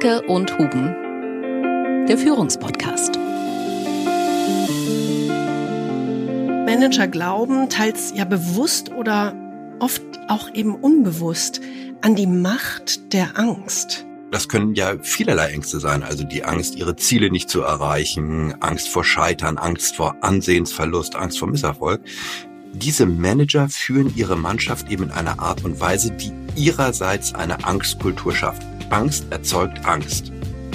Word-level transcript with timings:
Gerke 0.00 0.22
und 0.22 0.56
Huben, 0.58 2.06
der 2.06 2.16
Führungspodcast. 2.16 3.18
Manager 6.64 7.06
glauben, 7.06 7.68
teils 7.68 8.14
ja 8.16 8.24
bewusst 8.24 8.90
oder 8.92 9.34
oft 9.78 10.02
auch 10.28 10.54
eben 10.54 10.74
unbewusst, 10.74 11.60
an 12.00 12.14
die 12.14 12.26
Macht 12.26 13.12
der 13.12 13.38
Angst. 13.38 14.06
Das 14.30 14.48
können 14.48 14.74
ja 14.74 14.94
vielerlei 15.02 15.50
Ängste 15.50 15.80
sein, 15.80 16.02
also 16.02 16.24
die 16.24 16.44
Angst, 16.44 16.76
ihre 16.76 16.96
Ziele 16.96 17.30
nicht 17.30 17.50
zu 17.50 17.60
erreichen, 17.60 18.54
Angst 18.60 18.88
vor 18.88 19.04
Scheitern, 19.04 19.58
Angst 19.58 19.96
vor 19.96 20.16
Ansehensverlust, 20.22 21.14
Angst 21.14 21.38
vor 21.38 21.48
Misserfolg. 21.48 22.00
Diese 22.72 23.04
Manager 23.04 23.68
führen 23.68 24.14
ihre 24.16 24.36
Mannschaft 24.36 24.90
eben 24.90 25.04
in 25.04 25.10
einer 25.10 25.40
Art 25.40 25.62
und 25.64 25.78
Weise, 25.78 26.12
die 26.12 26.32
ihrerseits 26.56 27.34
eine 27.34 27.64
Angstkultur 27.64 28.34
schafft. 28.34 28.62
Angst 28.90 29.26
erzeugt 29.30 29.84
Angst. 29.84 30.32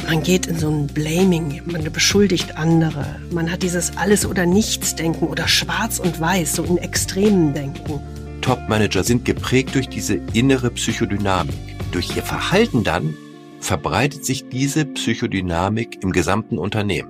Man 0.07 0.23
geht 0.23 0.45
in 0.45 0.57
so 0.57 0.69
ein 0.69 0.87
Blaming, 0.87 1.61
man 1.65 1.83
beschuldigt 1.91 2.57
andere. 2.57 3.19
Man 3.31 3.51
hat 3.51 3.63
dieses 3.63 3.97
Alles- 3.97 4.25
oder 4.25 4.45
Nichts-Denken 4.45 5.27
oder 5.27 5.47
Schwarz 5.47 5.99
und 5.99 6.19
Weiß, 6.19 6.53
so 6.53 6.63
in 6.63 6.77
Extremen 6.77 7.53
Denken. 7.53 7.99
Top-Manager 8.41 9.03
sind 9.03 9.25
geprägt 9.25 9.73
durch 9.73 9.89
diese 9.89 10.19
innere 10.33 10.69
Psychodynamik. 10.69 11.55
Durch 11.91 12.15
ihr 12.15 12.23
Verhalten 12.23 12.83
dann 12.83 13.15
verbreitet 13.59 14.25
sich 14.25 14.47
diese 14.49 14.85
Psychodynamik 14.85 16.03
im 16.03 16.11
gesamten 16.11 16.59
Unternehmen. 16.59 17.09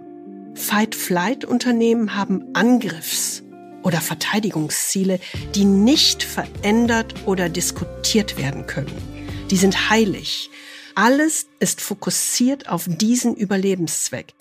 Fight-Flight-Unternehmen 0.54 2.16
haben 2.16 2.46
Angriffs- 2.54 3.44
oder 3.84 4.00
Verteidigungsziele, 4.00 5.20
die 5.54 5.66
nicht 5.66 6.24
verändert 6.24 7.14
oder 7.26 7.50
diskutiert 7.50 8.38
werden 8.38 8.66
können. 8.66 9.16
Die 9.52 9.58
sind 9.58 9.90
heilig. 9.90 10.50
Alles 10.98 11.48
ist 11.60 11.82
fokussiert 11.82 12.70
auf 12.70 12.86
diesen 12.88 13.36
Überlebenszweck. 13.36 14.34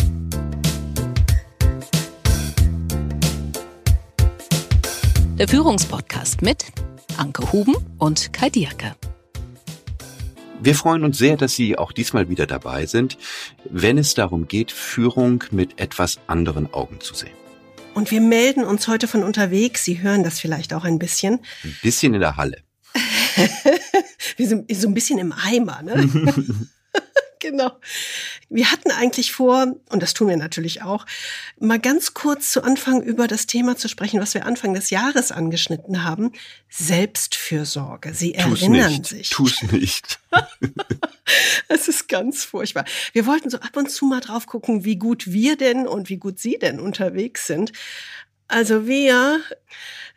Der 5.37 5.49
Führungspodcast 5.49 6.43
mit 6.43 6.67
Anke 7.17 7.51
Huben 7.51 7.75
und 7.99 8.33
Kai 8.33 8.51
Dierke. 8.51 8.95
Wir 10.61 10.77
freuen 10.77 11.03
uns 11.03 11.19
sehr, 11.19 11.37
dass 11.37 11.57
Sie 11.57 11.77
auch 11.77 11.91
diesmal 11.91 12.29
wieder 12.29 12.47
dabei 12.47 12.87
sind, 12.87 13.19
wenn 13.65 13.99
es 13.99 14.15
darum 14.15 14.47
geht, 14.47 14.71
Führung 14.71 15.43
mit 15.51 15.81
etwas 15.81 16.21
anderen 16.29 16.73
Augen 16.73 17.01
zu 17.01 17.15
sehen. 17.15 17.35
Und 17.95 18.13
wir 18.13 18.21
melden 18.21 18.63
uns 18.63 18.87
heute 18.87 19.09
von 19.09 19.25
unterwegs. 19.25 19.83
Sie 19.83 20.03
hören 20.03 20.23
das 20.23 20.39
vielleicht 20.39 20.73
auch 20.73 20.85
ein 20.85 21.01
bisschen. 21.01 21.41
Ein 21.65 21.77
bisschen 21.83 22.15
in 22.15 22.21
der 22.21 22.37
Halle. 22.37 22.63
wir 24.37 24.49
sind 24.49 24.75
so 24.75 24.89
ein 24.89 24.95
bisschen 24.95 25.19
im 25.19 25.33
Eimer, 25.33 25.83
ne? 25.83 26.09
genau. 27.45 27.73
Wir 28.49 28.71
hatten 28.73 28.91
eigentlich 28.91 29.33
vor, 29.33 29.75
und 29.91 30.03
das 30.03 30.15
tun 30.15 30.29
wir 30.29 30.37
natürlich 30.37 30.83
auch, 30.83 31.07
mal 31.59 31.79
ganz 31.79 32.15
kurz 32.15 32.51
zu 32.51 32.63
Anfang 32.63 33.03
über 33.03 33.29
das 33.29 33.47
Thema 33.47 33.77
zu 33.77 33.89
sprechen, 33.89 34.21
was 34.21 34.35
wir 34.35 34.47
Anfang 34.47 34.75
des 34.75 34.91
Jahres 34.91 35.31
angeschnitten 35.31 36.05
haben. 36.05 36.33
Selbstfürsorge. 36.69 38.15
Sie 38.15 38.33
Tu's 38.33 38.63
erinnern 38.63 38.93
nicht. 38.93 39.07
sich. 39.07 39.31
Tu's 39.31 39.63
nicht. 39.63 40.19
Es 41.69 41.89
ist 41.89 42.09
ganz 42.09 42.45
furchtbar. 42.45 42.85
Wir 43.15 43.25
wollten 43.27 43.49
so 43.49 43.59
ab 43.59 43.77
und 43.77 43.91
zu 43.91 44.05
mal 44.05 44.21
drauf 44.21 44.47
gucken, 44.47 44.85
wie 44.85 44.97
gut 44.97 45.33
wir 45.33 45.57
denn 45.57 45.89
und 45.89 46.11
wie 46.11 46.19
gut 46.19 46.39
Sie 46.39 46.59
denn 46.59 46.79
unterwegs 46.79 47.47
sind. 47.47 47.73
Also 48.47 48.87
wir, 48.87 49.41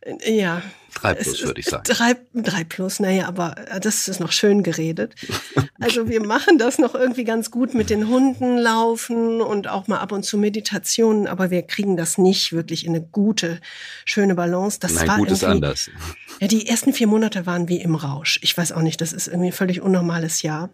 äh, 0.02 0.38
ja. 0.38 0.62
Drei 1.02 1.14
plus, 1.14 1.44
würde 1.44 1.60
ich 1.60 1.68
sagen. 1.68 1.84
Drei, 1.86 2.16
drei 2.34 2.64
plus, 2.64 3.00
naja, 3.00 3.28
aber 3.28 3.56
äh, 3.70 3.80
das 3.80 4.08
ist 4.08 4.20
noch 4.20 4.32
schön 4.32 4.64
geredet. 4.64 5.16
Also 5.80 6.10
wir 6.10 6.26
machen 6.26 6.58
das 6.58 6.80
noch 6.80 6.96
irgendwie 6.96 7.24
ganz 7.24 7.52
gut 7.52 7.76
mit 7.76 7.92
den 7.92 8.08
Hunden 8.08 8.58
laufen 8.58 9.42
und 9.42 9.68
auch 9.68 9.88
mal 9.88 10.00
ab 10.00 10.12
und 10.12 10.24
zu 10.24 10.40
Meditationen, 10.40 11.28
aber 11.28 11.52
wir 11.52 11.62
kriegen 11.62 11.96
das 11.96 12.18
nicht 12.18 12.52
wirklich 12.52 12.84
in 12.84 12.96
eine 12.96 13.06
gute, 13.06 13.62
schöne 14.04 14.34
Balance. 14.34 14.80
Das 14.80 14.96
Nein, 14.96 15.08
war 15.08 15.18
gut 15.20 15.30
ist 15.30 15.44
anders. 15.44 15.92
Ja, 16.40 16.48
die 16.48 16.68
ersten 16.68 16.94
vier 16.94 17.06
Monate 17.06 17.46
waren 17.46 17.70
wie 17.70 17.80
im 17.80 17.94
Rausch. 17.94 18.40
Ich 18.42 18.58
weiß 18.58 18.72
auch 18.72 18.82
nicht, 18.82 19.02
das 19.02 19.14
ist 19.14 19.28
irgendwie 19.28 19.50
ein 19.50 19.54
völlig 19.54 19.82
unnormales 19.82 20.42
Jahr. 20.42 20.72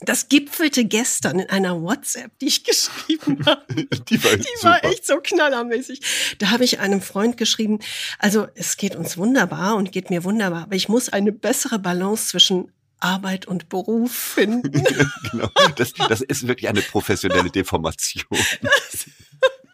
Das 0.00 0.28
gipfelte 0.28 0.84
gestern 0.84 1.40
in 1.40 1.50
einer 1.50 1.82
WhatsApp, 1.82 2.30
die 2.38 2.46
ich 2.46 2.64
geschrieben 2.64 3.38
habe. 3.46 3.64
Die 3.74 4.22
war, 4.22 4.36
Die 4.36 4.64
war 4.64 4.84
echt 4.84 5.06
so 5.06 5.16
knallermäßig. 5.20 6.00
Da 6.38 6.50
habe 6.50 6.64
ich 6.64 6.80
einem 6.80 7.00
Freund 7.02 7.36
geschrieben, 7.36 7.80
also 8.18 8.46
es 8.54 8.76
geht 8.76 8.96
uns 8.96 9.16
wunderbar 9.16 9.76
und 9.76 9.92
geht 9.92 10.10
mir 10.10 10.24
wunderbar, 10.24 10.64
aber 10.64 10.76
ich 10.76 10.88
muss 10.88 11.08
eine 11.08 11.32
bessere 11.32 11.78
Balance 11.78 12.28
zwischen 12.28 12.72
Arbeit 13.00 13.46
und 13.46 13.68
Beruf 13.68 14.12
finden. 14.12 14.72
genau. 15.30 15.48
Das, 15.76 15.92
das 15.92 16.20
ist 16.20 16.48
wirklich 16.48 16.68
eine 16.68 16.82
professionelle 16.82 17.50
Deformation. 17.50 18.24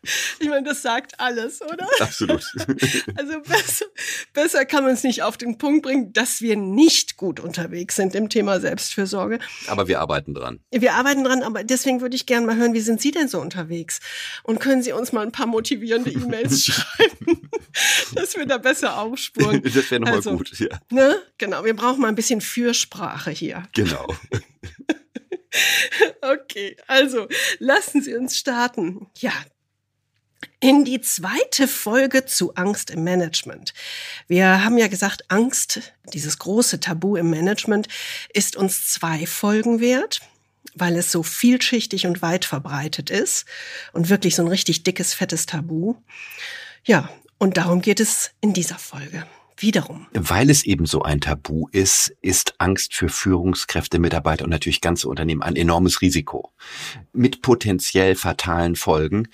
Ich 0.41 0.49
meine, 0.49 0.67
das 0.67 0.83
sagt 0.83 1.19
alles, 1.21 1.61
oder? 1.63 1.89
Absolut. 2.01 2.43
Also 3.17 3.41
besser, 3.41 3.87
besser 4.33 4.65
kann 4.65 4.85
man 4.85 4.93
es 4.95 5.03
nicht 5.05 5.23
auf 5.23 5.37
den 5.37 5.59
Punkt 5.59 5.83
bringen, 5.85 6.13
dass 6.13 6.41
wir 6.41 6.57
nicht 6.57 7.17
gut 7.17 7.41
unterwegs 7.41 7.97
sind 7.97 8.15
im 8.15 8.29
Thema 8.29 8.61
Selbstfürsorge. 8.61 9.39
Aber 9.69 9.89
wir 9.89 10.01
arbeiten 10.01 10.35
dran. 10.35 10.61
Wir 10.71 10.95
arbeiten 10.95 11.25
dran, 11.25 11.43
aber 11.43 11.65
deswegen 11.65 12.01
würde 12.01 12.17
ich 12.17 12.27
gerne 12.27 12.47
mal 12.47 12.57
hören, 12.57 12.75
wie 12.75 12.81
sind 12.81 13.01
Sie 13.01 13.11
denn 13.11 13.29
so 13.29 13.41
unterwegs? 13.41 14.01
Und 14.43 14.61
können 14.61 14.83
Sie 14.83 14.93
uns 14.93 15.13
mal 15.13 15.23
ein 15.25 15.33
paar 15.33 15.47
motivierende 15.47 16.11
E-Mails 16.11 16.65
schreiben, 16.67 17.49
dass 18.15 18.37
wir 18.37 18.47
da 18.47 18.59
besser 18.59 18.99
aufspuren? 18.99 19.63
Das 19.63 19.91
wäre 19.91 20.01
nochmal 20.01 20.17
Also, 20.17 20.37
gut. 20.37 20.51
Ja, 20.59 20.79
Ne? 20.91 21.17
Genau, 21.39 21.65
wir 21.65 21.75
brauchen 21.75 22.01
mal 22.01 22.09
ein 22.09 22.15
bisschen 22.15 22.41
Fürsprache 22.41 23.31
hier. 23.31 23.63
genau. 23.75 24.07
Okay, 26.21 26.77
also 26.89 27.29
lassen 27.61 28.03
Sie 28.03 28.15
uns 28.15 28.37
starten. 28.37 29.07
Ja. 29.19 29.33
In 30.60 30.84
die 30.84 31.00
zweite 31.00 31.69
Folge 31.69 32.25
zu 32.27 32.55
Angst 32.55 32.91
im 32.91 33.05
Management. 33.05 33.75
Wir 34.28 34.65
haben 34.65 34.78
ja 34.78 34.88
gesagt, 34.88 35.31
Angst, 35.31 35.93
dieses 36.12 36.38
große 36.38 36.81
Tabu 36.81 37.16
im 37.16 37.31
Management, 37.31 37.88
ist 38.32 38.56
uns 38.56 38.88
zwei 38.88 39.27
Folgen 39.27 39.81
wert, 39.81 40.21
weil 40.75 40.97
es 40.97 41.12
so 41.12 41.22
vielschichtig 41.22 42.06
und 42.06 42.22
weit 42.22 42.44
verbreitet 42.44 43.10
ist 43.10 43.44
und 43.93 44.09
wirklich 44.09 44.34
so 44.34 44.43
ein 44.43 44.49
richtig 44.49 44.82
dickes, 44.82 45.15
fettes 45.15 45.47
Tabu. 45.47 45.97
Ja, 46.84 47.09
und 47.38 47.56
darum 47.56 47.81
geht 47.81 48.00
es 48.00 48.31
in 48.41 48.53
dieser 48.53 48.78
Folge. 48.78 49.25
Wiederum. 49.56 50.06
Weil 50.12 50.50
es 50.50 50.65
eben 50.65 50.84
so 50.84 51.03
ein 51.03 51.21
Tabu 51.21 51.69
ist, 51.71 52.15
ist 52.22 52.55
Angst 52.59 52.93
für 52.93 53.09
Führungskräfte, 53.09 54.00
Mitarbeiter 54.00 54.44
und 54.44 54.50
natürlich 54.50 54.81
ganze 54.81 55.09
Unternehmen 55.09 55.43
ein 55.43 55.55
enormes 55.55 56.00
Risiko. 56.00 56.53
Mit 57.12 57.41
potenziell 57.41 58.16
fatalen 58.16 58.75
Folgen. 58.75 59.28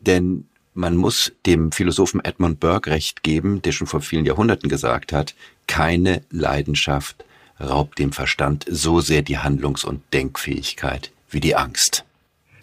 Denn 0.00 0.49
man 0.74 0.96
muss 0.96 1.32
dem 1.46 1.72
Philosophen 1.72 2.24
Edmund 2.24 2.60
Burke 2.60 2.90
recht 2.90 3.22
geben, 3.22 3.62
der 3.62 3.72
schon 3.72 3.86
vor 3.86 4.00
vielen 4.00 4.24
Jahrhunderten 4.24 4.68
gesagt 4.68 5.12
hat, 5.12 5.34
keine 5.66 6.22
Leidenschaft 6.30 7.24
raubt 7.60 7.98
dem 7.98 8.12
Verstand 8.12 8.64
so 8.68 9.00
sehr 9.00 9.22
die 9.22 9.38
Handlungs- 9.38 9.84
und 9.84 10.02
Denkfähigkeit 10.12 11.10
wie 11.28 11.40
die 11.40 11.56
Angst. 11.56 12.04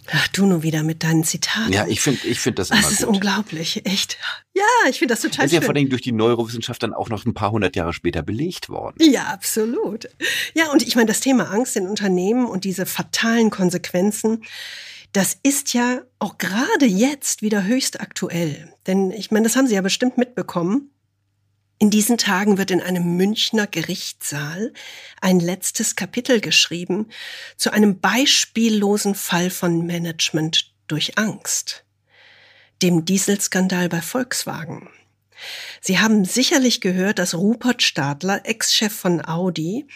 Ach, 0.09 0.27
du 0.29 0.45
nur 0.45 0.63
wieder 0.63 0.83
mit 0.83 1.03
deinen 1.03 1.25
Zitaten. 1.25 1.73
Ja, 1.73 1.85
ich 1.85 1.99
finde 1.99 2.25
ich 2.25 2.39
finde 2.39 2.55
das 2.61 2.69
immer 2.69 2.81
Das 2.81 2.91
ist 2.91 2.99
gut. 3.05 3.15
unglaublich, 3.15 3.85
echt. 3.85 4.17
Ja, 4.53 4.63
ich 4.89 4.99
finde 4.99 5.13
das 5.13 5.21
total 5.21 5.45
Das 5.45 5.51
ist 5.51 5.55
ja 5.55 5.61
vor 5.61 5.75
allem 5.75 5.89
durch 5.89 6.01
die 6.01 6.13
Neurowissenschaft 6.13 6.81
dann 6.81 6.93
auch 6.93 7.09
noch 7.09 7.25
ein 7.25 7.33
paar 7.33 7.51
hundert 7.51 7.75
Jahre 7.75 7.91
später 7.91 8.21
belegt 8.23 8.69
worden. 8.69 8.95
Ja, 9.01 9.25
absolut. 9.25 10.07
Ja, 10.53 10.71
und 10.71 10.81
ich 10.81 10.95
meine, 10.95 11.07
das 11.07 11.19
Thema 11.19 11.51
Angst 11.51 11.75
in 11.75 11.87
Unternehmen 11.87 12.45
und 12.45 12.63
diese 12.63 12.85
fatalen 12.85 13.49
Konsequenzen, 13.49 14.43
das 15.13 15.37
ist 15.41 15.73
ja 15.73 16.01
auch 16.19 16.37
gerade 16.37 16.85
jetzt 16.85 17.41
wieder 17.41 17.63
höchst 17.63 17.99
aktuell. 17.99 18.73
Denn 18.85 19.11
ich 19.11 19.31
meine, 19.31 19.45
das 19.45 19.55
haben 19.55 19.67
Sie 19.67 19.75
ja 19.75 19.81
bestimmt 19.81 20.17
mitbekommen. 20.17 20.91
In 21.79 21.91
diesen 21.91 22.17
Tagen 22.17 22.57
wird 22.57 22.71
in 22.71 22.81
einem 22.81 23.17
Münchner 23.17 23.67
Gerichtssaal 23.67 24.73
ein 25.21 25.39
letztes 25.39 25.95
Kapitel 25.95 26.41
geschrieben 26.41 27.09
zu 27.55 27.71
einem 27.71 27.99
beispiellosen 27.99 29.13
Fall 29.13 29.51
von 29.51 29.85
Management 29.85 30.73
durch 30.87 31.17
Angst. 31.19 31.85
Dem 32.81 33.05
Dieselskandal 33.05 33.89
bei 33.89 34.01
Volkswagen. 34.01 34.89
Sie 35.81 35.99
haben 35.99 36.25
sicherlich 36.25 36.81
gehört, 36.81 37.19
dass 37.19 37.35
Rupert 37.35 37.83
Stadler, 37.83 38.41
Ex-Chef 38.43 38.93
von 38.93 39.23
Audi, 39.23 39.87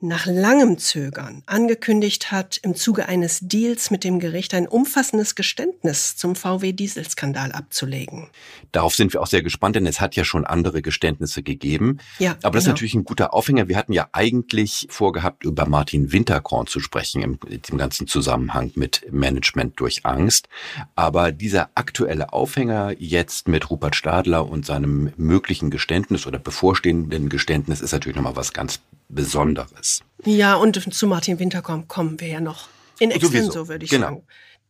nach 0.00 0.26
langem 0.26 0.78
Zögern 0.78 1.42
angekündigt 1.46 2.32
hat, 2.32 2.58
im 2.62 2.74
Zuge 2.74 3.06
eines 3.06 3.40
Deals 3.42 3.90
mit 3.90 4.04
dem 4.04 4.18
Gericht 4.18 4.54
ein 4.54 4.66
umfassendes 4.66 5.34
Geständnis 5.34 6.16
zum 6.16 6.34
VW-Dieselskandal 6.34 7.52
abzulegen. 7.52 8.28
Darauf 8.72 8.94
sind 8.94 9.12
wir 9.12 9.20
auch 9.20 9.26
sehr 9.26 9.42
gespannt, 9.42 9.76
denn 9.76 9.86
es 9.86 10.00
hat 10.00 10.16
ja 10.16 10.24
schon 10.24 10.46
andere 10.46 10.80
Geständnisse 10.80 11.42
gegeben. 11.42 11.98
Ja, 12.18 12.36
Aber 12.42 12.52
das 12.52 12.62
ist 12.62 12.64
genau. 12.64 12.72
natürlich 12.74 12.94
ein 12.94 13.04
guter 13.04 13.34
Aufhänger. 13.34 13.68
Wir 13.68 13.76
hatten 13.76 13.92
ja 13.92 14.08
eigentlich 14.12 14.86
vorgehabt, 14.90 15.44
über 15.44 15.66
Martin 15.66 16.12
Winterkorn 16.12 16.66
zu 16.66 16.80
sprechen 16.80 17.22
im, 17.22 17.38
im 17.48 17.78
ganzen 17.78 18.06
Zusammenhang 18.06 18.72
mit 18.76 19.06
Management 19.10 19.78
durch 19.78 20.06
Angst. 20.06 20.48
Aber 20.94 21.30
dieser 21.30 21.70
aktuelle 21.74 22.32
Aufhänger 22.32 22.94
jetzt 22.98 23.48
mit 23.48 23.70
Rupert 23.70 23.96
Stadler 23.96 24.48
und 24.48 24.64
seinem 24.64 25.12
möglichen 25.16 25.70
Geständnis 25.70 26.26
oder 26.26 26.38
bevorstehenden 26.38 27.28
Geständnis 27.28 27.80
ist 27.80 27.92
natürlich 27.92 28.16
nochmal 28.16 28.36
was 28.36 28.52
ganz 28.52 28.80
Besonderes. 29.10 30.02
Ja, 30.24 30.54
und 30.54 30.92
zu 30.94 31.06
Martin 31.06 31.38
Winterkorn 31.38 31.88
kommen 31.88 32.20
wir 32.20 32.28
ja 32.28 32.40
noch. 32.40 32.68
In 32.98 33.10
extenso, 33.10 33.68
würde 33.68 33.84
ich 33.84 33.90
genau. 33.90 34.08
sagen. 34.08 34.22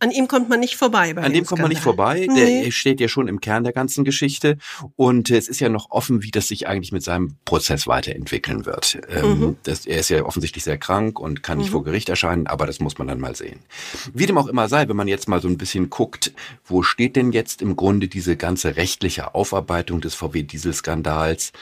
An 0.03 0.11
ihm 0.13 0.29
kommt 0.29 0.49
man 0.49 0.61
nicht 0.61 0.77
vorbei. 0.77 1.15
An 1.15 1.35
dem 1.35 1.45
kommt 1.45 1.61
man 1.61 1.69
nicht 1.69 1.83
vorbei. 1.83 2.27
Der 2.27 2.47
nee. 2.47 2.71
steht 2.71 3.01
ja 3.01 3.09
schon 3.09 3.29
im 3.29 3.39
Kern 3.39 3.65
der 3.65 3.75
ganzen 3.75 4.03
Geschichte. 4.03 4.57
Und 4.97 5.29
es 5.29 5.47
ist 5.47 5.61
ja 5.61 5.69
noch 5.69 5.91
offen, 5.91 6.23
wie 6.23 6.31
das 6.31 6.49
sich 6.49 6.67
eigentlich 6.67 6.91
mit 6.91 7.03
seinem 7.03 7.37
Prozess 7.45 7.87
weiterentwickeln 7.87 8.65
wird. 8.65 8.99
Ähm, 9.11 9.41
mhm. 9.41 9.57
das, 9.63 9.85
er 9.85 10.01
ist 10.01 10.09
ja 10.09 10.25
offensichtlich 10.25 10.65
sehr 10.65 10.79
krank 10.79 11.21
und 11.21 11.43
kann 11.43 11.59
nicht 11.59 11.67
mhm. 11.67 11.73
vor 11.73 11.85
Gericht 11.85 12.09
erscheinen, 12.09 12.47
aber 12.47 12.67
das 12.67 12.81
muss 12.81 12.97
man 12.97 13.09
dann 13.09 13.21
mal 13.21 13.37
sehen. 13.37 13.61
Wie 14.15 14.25
dem 14.25 14.39
auch 14.39 14.47
immer 14.47 14.71
sei, 14.71 14.89
wenn 14.89 14.97
man 14.97 15.07
jetzt 15.07 15.29
mal 15.29 15.43
so 15.43 15.49
ein 15.49 15.59
bisschen 15.59 15.91
guckt, 15.91 16.33
wo 16.65 16.83
steht 16.83 17.15
denn 17.15 17.33
jetzt 17.33 17.61
im 17.61 17.77
Grunde 17.77 18.09
diese 18.09 18.39
ganze 18.39 18.77
rechtliche 18.77 19.35
Aufarbeitung 19.35 20.01
des 20.01 20.15
VW-Dieselskandals? 20.15 21.53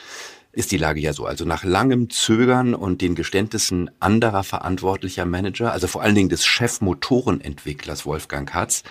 Ist 0.51 0.71
die 0.71 0.77
Lage 0.77 0.99
ja 0.99 1.13
so. 1.13 1.25
Also 1.25 1.45
nach 1.45 1.63
langem 1.63 2.09
Zögern 2.09 2.73
und 2.73 3.01
den 3.01 3.13
Geständnissen 3.13 3.91
anderer 3.99 4.43
verantwortlicher 4.43 5.25
Manager, 5.25 5.71
also 5.71 5.87
vor 5.87 6.01
allen 6.01 6.15
Dingen 6.15 6.29
des 6.29 6.45
Chefmotorenentwicklers 6.45 8.05
Wolfgang 8.05 8.51
Hatz, 8.53 8.83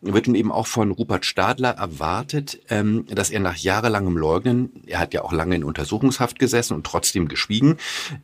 wird 0.00 0.26
nun 0.26 0.34
eben 0.34 0.50
auch 0.50 0.66
von 0.66 0.90
Rupert 0.90 1.26
Stadler 1.26 1.70
erwartet, 1.70 2.60
ähm, 2.70 3.06
dass 3.08 3.30
er 3.30 3.40
nach 3.40 3.56
jahrelangem 3.56 4.16
Leugnen, 4.16 4.70
er 4.86 4.98
hat 4.98 5.14
ja 5.14 5.22
auch 5.22 5.32
lange 5.32 5.54
in 5.54 5.64
Untersuchungshaft 5.64 6.38
gesessen 6.38 6.74
und 6.74 6.84
trotzdem 6.84 7.28
geschwiegen, 7.28 7.76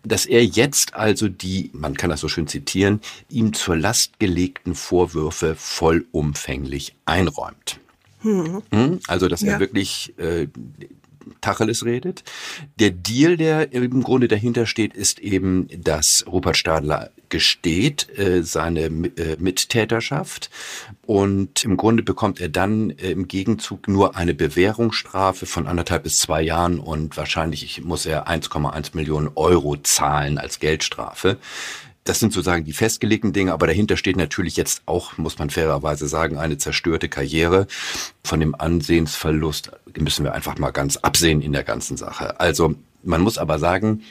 dass 0.03 0.27
er 0.27 0.45
jetzt 0.45 0.95
also 0.95 1.29
die, 1.29 1.71
man 1.75 1.95
kann 1.95 2.11
das 2.11 2.21
so 2.21 2.29
schön 2.29 2.49
zitieren, 2.49 3.01
ihm 3.29 3.53
zur 3.53 3.77
Last 3.77 4.19
gelegten 4.19 4.75
Vorwürfe 4.75 5.55
vollumfänglich 5.55 6.97
einräumt. 7.05 7.79
Hm. 8.23 8.63
hm? 8.73 9.01
Also, 9.07 9.29
dass 9.29 9.43
ja. 9.43 9.53
er 9.53 9.61
wirklich 9.61 10.19
äh, 10.19 10.49
Tacheles 11.41 11.85
redet. 11.85 12.25
Der 12.79 12.91
Deal, 12.91 13.37
der 13.37 13.73
im 13.73 14.03
Grunde 14.03 14.29
dahinter 14.29 14.67
steht, 14.67 14.95
ist 14.95 15.19
eben, 15.19 15.69
dass 15.83 16.25
Rupert 16.27 16.57
Stadler 16.57 17.11
gesteht 17.29 18.19
äh, 18.19 18.43
seine 18.43 18.87
äh, 18.87 19.37
Mittäterschaft 19.39 20.51
und 21.07 21.65
im 21.65 21.77
Grunde 21.77 22.03
bekommt 22.03 22.41
er 22.41 22.49
dann 22.49 22.91
äh, 22.91 23.11
im 23.11 23.29
Gegenzug 23.29 23.89
nur 23.89 24.17
eine 24.17 24.35
Bewährungsstrafe 24.35 25.47
von 25.47 25.67
anderthalb 25.67 26.05
bis 26.05 26.19
zwei 26.19 26.43
Jahren 26.43 26.81
und 26.81 27.17
wahrscheinlich 27.17 27.83
muss 27.85 28.07
er 28.07 28.29
1,1 28.29 28.91
Millionen 28.95 29.31
Euro 29.35 29.77
zahlen 29.77 30.39
als 30.39 30.59
Geldstrafe. 30.59 31.39
Das 32.09 32.21
sind 32.21 32.33
sozusagen 32.33 32.65
die 32.65 32.73
festgelegten 32.73 33.35
Dinge, 33.35 33.53
aber 33.53 33.67
dahinter 33.67 33.99
steht 33.99 34.17
natürlich 34.17 34.57
jetzt 34.57 34.81
auch, 34.87 35.19
muss 35.19 35.39
man 35.39 35.51
fairerweise 35.51 36.09
sagen, 36.09 36.39
eine 36.39 36.57
zerstörte 36.57 37.11
Karriere. 37.11 37.67
Von 38.25 38.41
dem 38.41 38.55
Ansehensverlust 38.55 39.73
müssen 39.99 40.25
wir 40.25 40.33
einfach 40.33 40.57
mal 40.57 40.71
ganz 40.71 40.97
absehen 40.97 41.43
in 41.43 41.53
der 41.53 41.65
ganzen 41.65 41.99
Sache. 41.99 42.41
Also 42.41 42.75
man 43.03 43.21
muss 43.21 43.37
aber 43.37 43.59
sagen, 43.59 44.05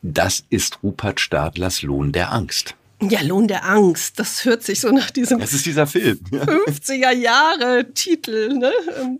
das 0.00 0.44
ist 0.48 0.82
Rupert 0.82 1.20
Stadlers 1.20 1.82
Lohn 1.82 2.12
der 2.12 2.32
Angst. 2.32 2.74
Ja, 3.02 3.20
Lohn 3.20 3.48
der 3.48 3.66
Angst, 3.66 4.18
das 4.18 4.46
hört 4.46 4.62
sich 4.62 4.80
so 4.80 4.90
nach 4.90 5.10
diesem 5.10 5.40
das 5.40 5.52
ist 5.52 5.66
dieser 5.66 5.86
Film. 5.86 6.20
50er 6.30 7.12
Jahre 7.12 7.92
Titel 7.92 8.54
ne? 8.54 8.72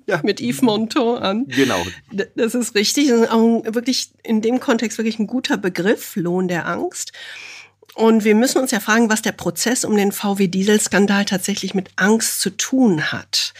Ja. 0.07 0.21
mit 0.23 0.41
Yves 0.41 0.63
Montand 0.63 1.21
an. 1.23 1.47
Genau. 1.49 1.87
Das 2.35 2.55
ist 2.55 2.75
richtig, 2.75 3.09
das 3.09 3.21
ist 3.21 3.31
auch 3.31 3.63
wirklich 3.75 4.09
in 4.23 4.41
dem 4.41 4.59
Kontext 4.59 4.97
wirklich 4.97 5.19
ein 5.19 5.27
guter 5.27 5.59
Begriff, 5.59 6.17
Lohn 6.17 6.49
der 6.49 6.67
Angst. 6.67 7.13
Und 7.95 8.25
wir 8.25 8.35
müssen 8.35 8.59
uns 8.59 8.71
ja 8.71 8.81
fragen, 8.81 9.11
was 9.11 9.23
der 9.23 9.33
Prozess 9.33 9.85
um 9.85 9.97
den 9.97 10.13
VW-Diesel-Skandal 10.13 11.25
tatsächlich 11.25 11.75
mit 11.75 11.91
Angst 11.97 12.41
zu 12.41 12.51
tun 12.51 13.13
hat. 13.13 13.53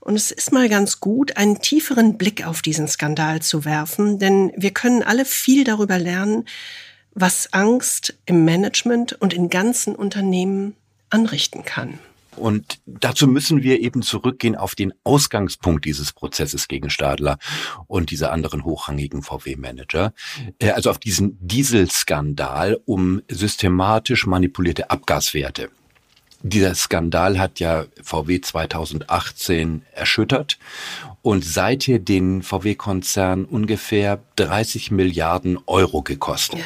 Und 0.00 0.16
es 0.16 0.30
ist 0.30 0.52
mal 0.52 0.68
ganz 0.68 1.00
gut, 1.00 1.36
einen 1.36 1.60
tieferen 1.60 2.16
Blick 2.16 2.46
auf 2.46 2.62
diesen 2.62 2.88
Skandal 2.88 3.42
zu 3.42 3.64
werfen, 3.64 4.18
denn 4.18 4.52
wir 4.56 4.70
können 4.70 5.02
alle 5.02 5.24
viel 5.24 5.64
darüber 5.64 5.98
lernen, 5.98 6.46
was 7.12 7.52
Angst 7.52 8.14
im 8.26 8.44
Management 8.44 9.12
und 9.20 9.34
in 9.34 9.50
ganzen 9.50 9.94
Unternehmen 9.94 10.76
anrichten 11.10 11.64
kann. 11.64 11.98
Und 12.38 12.80
dazu 12.86 13.26
müssen 13.26 13.62
wir 13.62 13.80
eben 13.80 14.02
zurückgehen 14.02 14.56
auf 14.56 14.74
den 14.74 14.92
Ausgangspunkt 15.04 15.84
dieses 15.84 16.12
Prozesses 16.12 16.68
gegen 16.68 16.90
Stadler 16.90 17.38
und 17.86 18.10
diese 18.10 18.30
anderen 18.30 18.64
hochrangigen 18.64 19.22
VW-Manager. 19.22 20.12
Äh, 20.58 20.70
also 20.70 20.90
auf 20.90 20.98
diesen 20.98 21.36
Dieselskandal 21.40 22.80
um 22.84 23.22
systematisch 23.28 24.26
manipulierte 24.26 24.90
Abgaswerte. 24.90 25.70
Dieser 26.42 26.74
Skandal 26.76 27.38
hat 27.40 27.58
ja 27.58 27.86
VW 28.00 28.40
2018 28.40 29.82
erschüttert 29.92 30.58
und 31.20 31.44
seither 31.44 31.98
den 31.98 32.42
VW-Konzern 32.42 33.44
ungefähr 33.44 34.20
30 34.36 34.92
Milliarden 34.92 35.58
Euro 35.66 36.02
gekostet. 36.02 36.60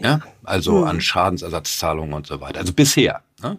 Ja, 0.00 0.08
ja. 0.08 0.20
also 0.44 0.78
hm. 0.78 0.88
an 0.88 1.00
Schadensersatzzahlungen 1.02 2.14
und 2.14 2.26
so 2.26 2.40
weiter. 2.40 2.60
Also 2.60 2.72
bisher. 2.72 3.22
Ne? 3.42 3.58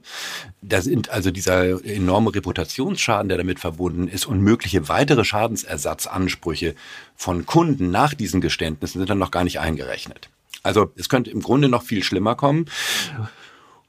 Da 0.61 0.81
sind 0.81 1.09
also 1.09 1.31
dieser 1.31 1.83
enorme 1.85 2.35
Reputationsschaden, 2.35 3.29
der 3.29 3.37
damit 3.37 3.59
verbunden 3.59 4.07
ist, 4.07 4.25
und 4.25 4.41
mögliche 4.41 4.89
weitere 4.89 5.23
Schadensersatzansprüche 5.23 6.75
von 7.15 7.45
Kunden 7.45 7.91
nach 7.91 8.13
diesen 8.13 8.41
Geständnissen 8.41 8.99
sind 8.99 9.09
dann 9.09 9.19
noch 9.19 9.31
gar 9.31 9.43
nicht 9.43 9.59
eingerechnet. 9.59 10.29
Also 10.63 10.91
es 10.95 11.07
könnte 11.07 11.31
im 11.31 11.41
Grunde 11.41 11.69
noch 11.69 11.83
viel 11.83 12.03
schlimmer 12.03 12.35
kommen. 12.35 12.65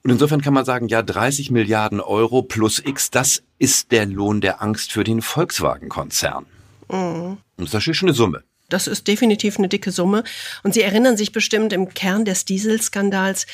Und 0.02 0.10
insofern 0.10 0.40
kann 0.40 0.54
man 0.54 0.64
sagen, 0.64 0.88
ja, 0.88 1.02
30 1.02 1.50
Milliarden 1.50 2.00
Euro 2.00 2.42
plus 2.42 2.78
X, 2.78 3.10
das 3.10 3.42
ist 3.58 3.92
der 3.92 4.06
Lohn 4.06 4.40
der 4.40 4.62
Angst 4.62 4.92
für 4.92 5.04
den 5.04 5.20
Volkswagen-Konzern. 5.20 6.46
Mhm. 6.88 7.38
Und 7.56 7.74
das 7.74 7.86
ist 7.86 7.96
schon 7.96 8.08
eine 8.08 8.16
Summe. 8.16 8.42
Das 8.72 8.86
ist 8.86 9.06
definitiv 9.06 9.58
eine 9.58 9.68
dicke 9.68 9.92
Summe. 9.92 10.24
Und 10.62 10.74
Sie 10.74 10.82
erinnern 10.82 11.16
sich 11.16 11.32
bestimmt, 11.32 11.72
im 11.72 11.92
Kern 11.92 12.24
des 12.24 12.44
Dieselskandals 12.44 13.46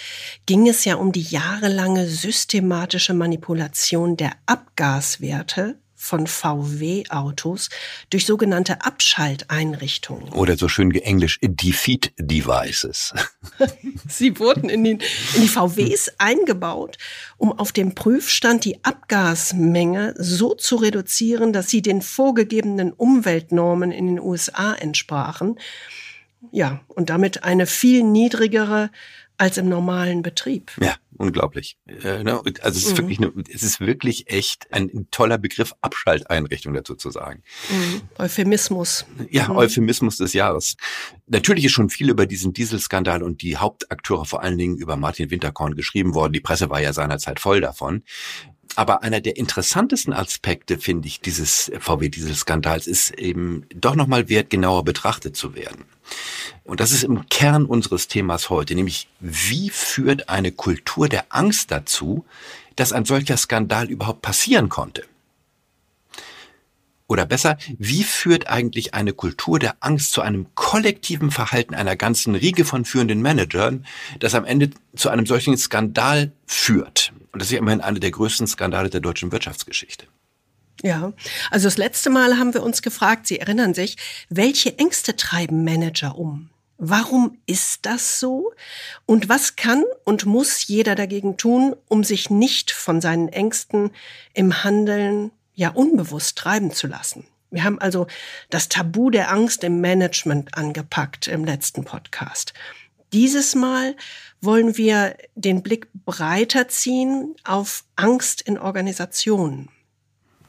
ging 0.47 0.69
es 0.69 0.85
ja 0.85 0.95
um 0.95 1.13
die 1.13 1.23
jahrelange 1.23 2.07
systematische 2.07 3.15
Manipulation 3.15 4.17
der 4.17 4.33
Abgaswerte 4.47 5.77
von 6.07 6.27
VW-Autos 6.27 7.69
durch 8.11 8.27
sogenannte 8.27 8.85
Abschalteinrichtungen. 8.85 10.33
Oder 10.33 10.57
so 10.57 10.69
schön 10.69 10.91
geenglisch 10.91 11.39
Defeat 11.43 12.13
Devices. 12.19 13.13
Sie 14.09 14.39
wurden 14.39 14.69
in, 14.69 14.85
den, 14.85 15.01
in 15.35 15.43
die 15.43 15.49
VWs 15.49 16.13
eingebaut, 16.19 16.97
um 17.37 17.53
auf 17.53 17.73
dem 17.73 17.95
Prüfstand 17.95 18.65
die 18.65 18.85
Abgasmenge 18.85 20.15
so 20.17 20.55
zu 20.55 20.77
reduzieren, 20.77 21.53
dass 21.53 21.69
sie 21.69 21.83
den 21.83 22.03
vorgegebenen 22.03 22.93
Umweltnormen 22.93 23.91
in 23.91 24.07
den 24.07 24.21
USA 24.21 24.75
entsprachen. 24.75 25.59
Ja, 26.53 26.81
und 26.89 27.11
damit 27.11 27.43
eine 27.43 27.67
viel 27.67 28.05
niedrigere 28.05 28.91
als 29.39 29.59
im 29.59 29.69
normalen 29.69 30.23
Betrieb. 30.23 30.73
Ja, 30.81 30.95
unglaublich. 31.17 31.77
Äh, 31.87 32.23
ne, 32.23 32.41
also 32.63 32.79
es 32.79 32.87
ist 32.87 32.93
mhm. 32.93 32.99
wirklich, 32.99 33.19
eine, 33.19 33.33
es 33.53 33.63
ist 33.63 33.81
wirklich 33.81 34.31
echt 34.31 34.73
ein, 34.73 35.09
toller 35.11 35.39
Begriff, 35.39 35.75
Abschalteinrichtung 35.81 36.75
dazu 36.75 36.95
zu 36.95 37.11
sagen. 37.11 37.43
Mhm. 37.71 38.03
Euphemismus. 38.19 39.07
Ja, 39.31 39.49
mhm. 39.49 39.57
Euphemismus 39.57 40.17
des 40.17 40.33
Jahres. 40.33 40.77
Natürlich 41.27 41.65
ist 41.65 41.73
schon 41.73 41.91
viel 41.91 42.11
über 42.11 42.27
diesen 42.27 42.53
Dieselskandal 42.53 43.23
und 43.23 43.43
die 43.43 43.57
Hauptakteure 43.57 44.25
vor 44.25 44.43
allen 44.43 44.59
Dingen 44.59 44.77
über 44.77 44.97
Martin 44.97 45.31
Winterkorn 45.31 45.75
geschrieben 45.75 46.15
worden. 46.15 46.33
Die 46.33 46.41
Presse 46.41 46.71
war 46.71 46.81
ja 46.81 46.93
seinerzeit 46.93 47.41
voll 47.41 47.61
davon. 47.61 48.03
Aber 48.77 49.03
einer 49.03 49.23
der 49.23 49.39
interessantesten 49.39 50.13
Aspekte, 50.13 50.79
finde 50.79 51.09
ich, 51.09 51.21
dieses 51.21 51.73
VW-Dieselskandals 51.81 52.87
ist 52.87 53.11
eben 53.13 53.65
doch 53.75 53.97
nochmal 53.97 54.29
wert, 54.29 54.51
genauer 54.51 54.85
betrachtet 54.85 55.35
zu 55.35 55.55
werden. 55.55 55.87
Und 56.63 56.81
das 56.81 56.93
ist 56.93 57.03
im 57.03 57.27
Kern 57.29 57.65
unseres 57.65 58.07
Themas 58.07 58.51
heute, 58.51 58.75
nämlich 58.75 59.09
wie 59.19 59.71
führt 59.71 60.29
eine 60.29 60.53
Kultur 60.53 61.09
der 61.09 61.25
Angst 61.31 61.71
dazu, 61.71 62.27
dass 62.77 62.93
ein 62.93 63.07
solcher 63.07 63.39
Skandal 63.39 63.91
überhaupt 63.91 64.21
passieren 64.21 64.69
konnte? 64.69 65.05
Oder 67.09 67.25
besser, 67.25 67.57
wie 67.79 68.03
führt 68.03 68.49
eigentlich 68.49 68.93
eine 68.93 69.15
Kultur 69.15 69.59
der 69.59 69.77
Angst 69.81 70.13
zu 70.13 70.21
einem 70.21 70.49
kollektiven 70.55 71.31
Verhalten 71.31 71.75
einer 71.75 71.97
ganzen 71.97 72.35
Riege 72.35 72.65
von 72.65 72.85
führenden 72.85 73.23
Managern, 73.23 73.87
das 74.19 74.35
am 74.35 74.45
Ende 74.45 74.71
zu 74.95 75.09
einem 75.09 75.25
solchen 75.25 75.57
Skandal 75.57 76.33
führt? 76.47 77.13
Und 77.37 77.41
das 77.41 77.49
ist 77.49 77.53
ja 77.53 77.59
immerhin 77.59 77.83
einer 77.83 78.01
der 78.01 78.13
größten 78.13 78.47
Skandale 78.47 78.89
der 78.89 79.01
deutschen 79.01 79.31
Wirtschaftsgeschichte. 79.31 80.07
Ja, 80.83 81.13
also 81.51 81.67
das 81.67 81.77
letzte 81.77 82.09
Mal 82.09 82.39
haben 82.39 82.55
wir 82.55 82.63
uns 82.63 82.81
gefragt, 82.81 83.27
Sie 83.27 83.39
erinnern 83.39 83.75
sich, 83.75 83.99
welche 84.31 84.79
Ängste 84.79 85.17
treiben 85.17 85.63
Manager 85.63 86.17
um? 86.17 86.49
Warum 86.79 87.37
ist 87.45 87.85
das 87.85 88.21
so? 88.21 88.55
Und 89.05 89.29
was 89.29 89.55
kann 89.55 89.85
und 90.05 90.25
muss 90.25 90.67
jeder 90.67 90.95
dagegen 90.95 91.37
tun, 91.37 91.77
um 91.89 92.05
sich 92.05 92.31
nicht 92.31 92.71
von 92.71 93.03
seinen 93.03 93.29
Ängsten 93.29 93.91
im 94.33 94.65
Handeln 94.65 95.31
ja 95.53 95.69
unbewusst 95.69 96.39
treiben 96.39 96.71
zu 96.71 96.87
lassen? 96.87 97.27
Wir 97.51 97.65
haben 97.65 97.79
also 97.83 98.07
das 98.49 98.71
Tabu 98.71 99.11
der 99.11 99.31
Angst 99.31 99.63
im 99.63 99.83
Management 99.83 100.57
angepackt 100.57 101.27
im 101.27 101.45
letzten 101.45 101.85
Podcast. 101.85 102.55
Dieses 103.13 103.55
Mal 103.55 103.95
wollen 104.47 104.77
wir 104.77 105.17
den 105.35 105.63
Blick 105.63 105.89
breiter 105.93 106.69
ziehen 106.69 107.35
auf 107.45 107.85
Angst 107.97 108.41
in 108.41 108.59
Organisationen. 108.59 109.69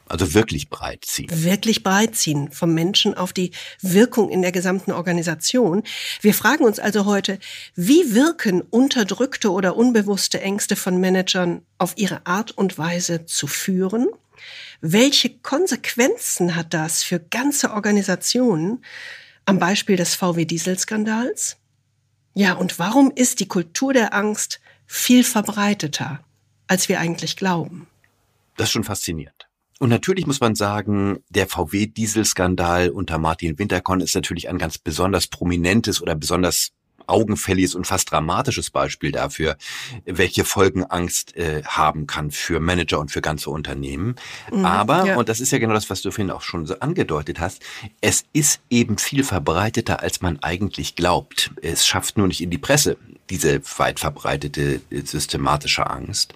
Also 0.08 0.32
wirklich 0.32 0.70
breit 0.70 1.04
ziehen. 1.04 1.28
Wirklich 1.30 1.82
breit 1.82 2.16
ziehen 2.16 2.50
vom 2.50 2.72
Menschen 2.72 3.12
auf 3.12 3.34
die 3.34 3.50
Wirkung 3.82 4.30
in 4.30 4.40
der 4.40 4.52
gesamten 4.52 4.92
Organisation. 4.92 5.82
Wir 6.22 6.32
fragen 6.32 6.64
uns 6.64 6.78
also 6.78 7.04
heute, 7.04 7.38
wie 7.74 8.14
wirken 8.14 8.62
unterdrückte 8.62 9.52
oder 9.52 9.76
unbewusste 9.76 10.40
Ängste 10.40 10.76
von 10.76 10.98
Managern 10.98 11.60
auf 11.76 11.92
ihre 11.96 12.26
Art 12.26 12.52
und 12.52 12.78
Weise 12.78 13.26
zu 13.26 13.46
führen? 13.46 14.06
Welche 14.80 15.30
Konsequenzen 15.30 16.56
hat 16.56 16.72
das 16.72 17.02
für 17.02 17.20
ganze 17.20 17.72
Organisationen? 17.72 18.82
Am 19.44 19.58
Beispiel 19.58 19.96
des 19.96 20.14
VW-Dieselskandals? 20.14 21.58
Ja, 22.34 22.54
und 22.54 22.78
warum 22.78 23.10
ist 23.14 23.40
die 23.40 23.48
Kultur 23.48 23.92
der 23.92 24.14
Angst 24.14 24.60
viel 24.86 25.24
verbreiteter, 25.24 26.20
als 26.66 26.88
wir 26.88 27.00
eigentlich 27.00 27.36
glauben? 27.36 27.86
Das 28.56 28.68
ist 28.68 28.72
schon 28.72 28.84
faszinierend. 28.84 29.48
Und 29.78 29.90
natürlich 29.90 30.26
muss 30.26 30.40
man 30.40 30.56
sagen, 30.56 31.22
der 31.28 31.46
VW-Dieselskandal 31.46 32.90
unter 32.90 33.18
Martin 33.18 33.58
Winterkorn 33.58 34.00
ist 34.00 34.14
natürlich 34.14 34.48
ein 34.48 34.58
ganz 34.58 34.78
besonders 34.78 35.28
prominentes 35.28 36.02
oder 36.02 36.16
besonders 36.16 36.72
augenfälliges 37.08 37.74
und 37.74 37.86
fast 37.86 38.10
dramatisches 38.10 38.70
Beispiel 38.70 39.12
dafür, 39.12 39.56
welche 40.04 40.44
Folgen 40.44 40.84
Angst 40.84 41.36
äh, 41.36 41.62
haben 41.64 42.06
kann 42.06 42.30
für 42.30 42.60
Manager 42.60 43.00
und 43.00 43.10
für 43.10 43.20
ganze 43.20 43.50
Unternehmen. 43.50 44.16
Mhm, 44.52 44.64
Aber, 44.64 45.06
ja. 45.06 45.16
und 45.16 45.28
das 45.28 45.40
ist 45.40 45.50
ja 45.50 45.58
genau 45.58 45.74
das, 45.74 45.90
was 45.90 46.02
du 46.02 46.10
vorhin 46.10 46.30
auch 46.30 46.42
schon 46.42 46.66
so 46.66 46.78
angedeutet 46.80 47.40
hast, 47.40 47.62
es 48.00 48.24
ist 48.32 48.60
eben 48.70 48.98
viel 48.98 49.24
verbreiteter, 49.24 50.02
als 50.02 50.20
man 50.20 50.38
eigentlich 50.42 50.94
glaubt. 50.94 51.52
Es 51.62 51.86
schafft 51.86 52.18
nur 52.18 52.28
nicht 52.28 52.40
in 52.40 52.50
die 52.50 52.58
Presse 52.58 52.96
diese 53.30 53.60
weit 53.78 54.00
verbreitete 54.00 54.80
äh, 54.90 55.00
systematische 55.02 55.88
Angst. 55.88 56.34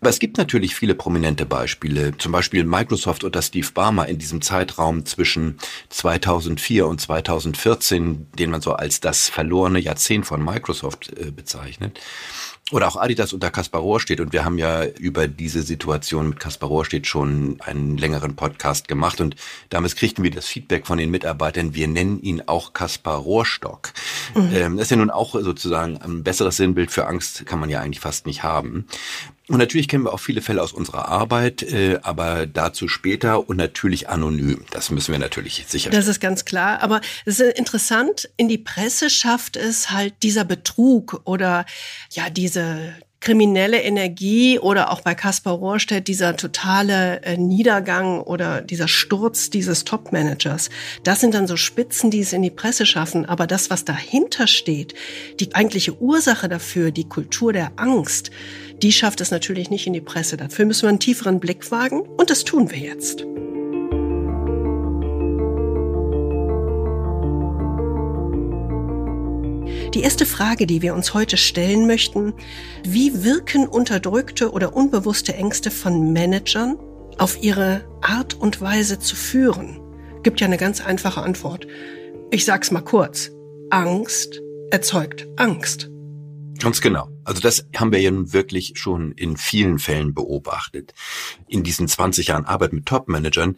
Aber 0.00 0.10
es 0.10 0.18
gibt 0.18 0.38
natürlich 0.38 0.74
viele 0.74 0.94
prominente 0.94 1.46
Beispiele, 1.46 2.16
zum 2.18 2.32
Beispiel 2.32 2.64
Microsoft 2.64 3.24
oder 3.24 3.42
Steve 3.42 3.68
Barmer 3.72 4.08
in 4.08 4.18
diesem 4.18 4.42
Zeitraum 4.42 5.06
zwischen 5.06 5.58
2004 5.90 6.86
und 6.86 7.00
2014, 7.00 8.26
den 8.38 8.50
man 8.50 8.60
so 8.60 8.72
als 8.72 9.00
das 9.00 9.28
verlorene 9.28 9.78
Jahrzehnt 9.78 10.26
von 10.26 10.44
Microsoft 10.44 11.12
äh, 11.18 11.30
bezeichnet 11.30 11.98
oder 12.70 12.88
auch 12.88 12.96
Adidas 12.96 13.32
unter 13.32 13.50
Kaspar 13.50 13.80
Rohrstedt. 13.80 14.20
Und 14.20 14.32
wir 14.32 14.44
haben 14.44 14.56
ja 14.56 14.84
über 14.84 15.28
diese 15.28 15.62
Situation 15.62 16.30
mit 16.30 16.40
Kaspar 16.40 16.68
Rohrstedt 16.68 17.06
schon 17.06 17.58
einen 17.60 17.98
längeren 17.98 18.34
Podcast 18.34 18.88
gemacht. 18.88 19.20
Und 19.20 19.36
damals 19.68 19.96
kriegten 19.96 20.24
wir 20.24 20.30
das 20.30 20.46
Feedback 20.46 20.86
von 20.86 20.98
den 20.98 21.10
Mitarbeitern, 21.10 21.74
wir 21.74 21.88
nennen 21.88 22.22
ihn 22.22 22.42
auch 22.46 22.72
Kaspar 22.72 23.18
Rohrstock. 23.18 23.92
Mhm. 24.34 24.50
Ähm, 24.54 24.76
das 24.76 24.86
ist 24.86 24.90
ja 24.90 24.96
nun 24.96 25.10
auch 25.10 25.32
sozusagen 25.32 25.98
ein 25.98 26.22
besseres 26.22 26.56
Sinnbild 26.56 26.90
für 26.90 27.06
Angst 27.06 27.44
kann 27.46 27.58
man 27.58 27.68
ja 27.68 27.80
eigentlich 27.80 28.00
fast 28.00 28.26
nicht 28.26 28.42
haben. 28.42 28.86
Und 29.48 29.58
natürlich 29.58 29.88
kennen 29.88 30.04
wir 30.04 30.14
auch 30.14 30.20
viele 30.20 30.40
Fälle 30.40 30.62
aus 30.62 30.72
unserer 30.72 31.08
Arbeit, 31.08 31.62
äh, 31.62 31.98
aber 32.02 32.46
dazu 32.46 32.86
später 32.86 33.48
und 33.48 33.56
natürlich 33.56 34.08
anonym. 34.08 34.64
Das 34.70 34.90
müssen 34.90 35.12
wir 35.12 35.18
natürlich 35.18 35.64
sicher. 35.68 35.90
Das 35.90 36.06
ist 36.06 36.20
ganz 36.20 36.44
klar. 36.44 36.80
Aber 36.80 37.00
es 37.24 37.40
ist 37.40 37.58
interessant, 37.58 38.30
in 38.36 38.48
die 38.48 38.58
Presse 38.58 39.10
schafft 39.10 39.56
es 39.56 39.90
halt 39.90 40.14
dieser 40.22 40.44
Betrug 40.44 41.22
oder 41.24 41.66
ja 42.10 42.30
diese 42.30 42.94
kriminelle 43.22 43.80
Energie 43.80 44.58
oder 44.58 44.90
auch 44.90 45.00
bei 45.00 45.14
Kaspar 45.14 45.54
Rohrstedt 45.54 46.08
dieser 46.08 46.36
totale 46.36 47.22
äh, 47.22 47.36
Niedergang 47.38 48.20
oder 48.20 48.60
dieser 48.60 48.88
Sturz 48.88 49.48
dieses 49.48 49.84
Topmanagers. 49.84 50.70
Das 51.04 51.20
sind 51.20 51.34
dann 51.34 51.46
so 51.46 51.56
Spitzen, 51.56 52.10
die 52.10 52.20
es 52.20 52.32
in 52.32 52.42
die 52.42 52.50
Presse 52.50 52.84
schaffen. 52.84 53.24
Aber 53.24 53.46
das, 53.46 53.70
was 53.70 53.84
dahinter 53.84 54.46
steht, 54.46 54.94
die 55.40 55.54
eigentliche 55.54 55.96
Ursache 56.00 56.48
dafür, 56.48 56.90
die 56.90 57.08
Kultur 57.08 57.52
der 57.52 57.72
Angst, 57.76 58.30
die 58.82 58.92
schafft 58.92 59.20
es 59.20 59.30
natürlich 59.30 59.70
nicht 59.70 59.86
in 59.86 59.92
die 59.92 60.00
Presse. 60.00 60.36
Dafür 60.36 60.64
müssen 60.64 60.82
wir 60.82 60.88
einen 60.88 60.98
tieferen 60.98 61.38
Blick 61.38 61.70
wagen 61.70 62.00
und 62.00 62.30
das 62.30 62.44
tun 62.44 62.70
wir 62.70 62.78
jetzt. 62.78 63.24
Die 69.94 70.00
erste 70.00 70.24
Frage, 70.24 70.66
die 70.66 70.80
wir 70.80 70.94
uns 70.94 71.12
heute 71.12 71.36
stellen 71.36 71.86
möchten, 71.86 72.32
wie 72.82 73.24
wirken 73.24 73.68
unterdrückte 73.68 74.50
oder 74.50 74.74
unbewusste 74.74 75.34
Ängste 75.34 75.70
von 75.70 76.12
Managern 76.12 76.78
auf 77.18 77.42
ihre 77.42 77.84
Art 78.00 78.34
und 78.34 78.60
Weise 78.62 78.98
zu 78.98 79.14
führen? 79.14 79.80
Gibt 80.22 80.40
ja 80.40 80.46
eine 80.46 80.56
ganz 80.56 80.80
einfache 80.80 81.20
Antwort. 81.20 81.66
Ich 82.30 82.46
sag's 82.46 82.70
mal 82.70 82.80
kurz. 82.80 83.30
Angst 83.68 84.40
erzeugt 84.70 85.28
Angst. 85.36 85.90
Ganz 86.58 86.80
genau. 86.80 87.11
Also 87.24 87.40
das 87.40 87.66
haben 87.76 87.92
wir 87.92 88.00
ja 88.00 88.10
nun 88.10 88.32
wirklich 88.32 88.72
schon 88.76 89.12
in 89.12 89.36
vielen 89.36 89.78
Fällen 89.78 90.14
beobachtet. 90.14 90.94
In 91.48 91.62
diesen 91.62 91.88
20 91.88 92.28
Jahren 92.28 92.44
Arbeit 92.44 92.72
mit 92.72 92.86
Top-Managern 92.86 93.56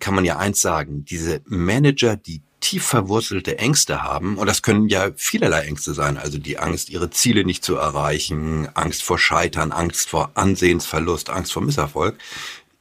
kann 0.00 0.14
man 0.14 0.24
ja 0.24 0.38
eins 0.38 0.60
sagen, 0.60 1.04
diese 1.04 1.40
Manager, 1.46 2.16
die 2.16 2.42
tief 2.60 2.84
verwurzelte 2.84 3.58
Ängste 3.58 4.02
haben, 4.02 4.36
und 4.36 4.46
das 4.46 4.62
können 4.62 4.88
ja 4.88 5.10
vielerlei 5.16 5.62
Ängste 5.62 5.94
sein, 5.94 6.18
also 6.18 6.38
die 6.38 6.58
Angst, 6.58 6.90
ihre 6.90 7.10
Ziele 7.10 7.44
nicht 7.44 7.64
zu 7.64 7.76
erreichen, 7.76 8.68
Angst 8.74 9.02
vor 9.02 9.18
Scheitern, 9.18 9.72
Angst 9.72 10.08
vor 10.08 10.32
Ansehensverlust, 10.34 11.30
Angst 11.30 11.52
vor 11.52 11.62
Misserfolg, 11.62 12.18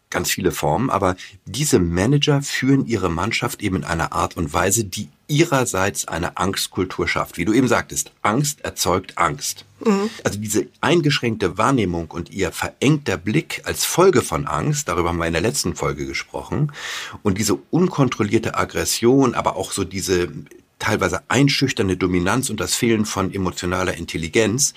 ganz 0.10 0.32
viele 0.32 0.51
Formen, 0.51 0.89
aber 0.89 1.16
diese 1.46 1.80
Manager 1.80 2.42
führen 2.42 2.86
ihre 2.86 3.10
Mannschaft 3.10 3.62
eben 3.62 3.77
in 3.77 3.84
einer 3.84 4.13
Art 4.13 4.36
und 4.36 4.51
Weise, 4.54 4.84
die 4.84 5.10
ihrerseits 5.27 6.07
eine 6.07 6.38
Angstkultur 6.38 7.07
schafft. 7.07 7.38
Wie 7.38 7.46
du 7.46 7.53
eben 7.53 7.67
sagtest, 7.67 8.12
Angst 8.22 8.62
erzeugt 8.62 9.17
Angst. 9.17 9.65
Mhm. 9.86 10.10
Also 10.24 10.39
diese 10.39 10.67
eingeschränkte 10.81 11.57
Wahrnehmung 11.57 12.10
und 12.12 12.31
ihr 12.31 12.51
verengter 12.51 13.17
Blick 13.17 13.62
als 13.65 13.86
Folge 13.86 14.22
von 14.22 14.48
Angst, 14.48 14.88
darüber 14.88 15.10
haben 15.10 15.17
wir 15.17 15.27
in 15.27 15.34
der 15.34 15.41
letzten 15.41 15.75
Folge 15.75 16.05
gesprochen, 16.05 16.72
und 17.24 17.38
diese 17.38 17.55
unkontrollierte 17.72 18.55
Aggression, 18.55 19.36
aber 19.36 19.55
auch 19.55 19.72
so 19.72 19.84
diese 19.84 20.29
teilweise 20.79 21.22
einschüchternde 21.27 21.98
Dominanz 21.98 22.50
und 22.50 22.60
das 22.60 22.75
Fehlen 22.75 23.05
von 23.05 23.34
emotionaler 23.34 23.96
Intelligenz 23.96 24.74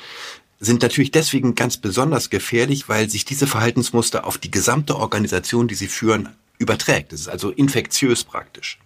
sind 0.58 0.82
natürlich 0.82 1.10
deswegen 1.10 1.54
ganz 1.54 1.78
besonders 1.78 2.28
gefährlich, 2.28 2.88
weil 2.88 3.08
sich 3.08 3.24
diese 3.24 3.46
Verhaltensmuster 3.46 4.26
auf 4.26 4.36
die 4.36 4.50
gesamte 4.50 4.96
Organisation, 4.96 5.68
die 5.68 5.74
sie 5.74 5.88
führen, 5.88 6.28
überträgt. 6.58 7.12
Das 7.12 7.20
ist 7.20 7.28
also 7.28 7.50
infektiös 7.50 8.24
praktisch. 8.24 8.78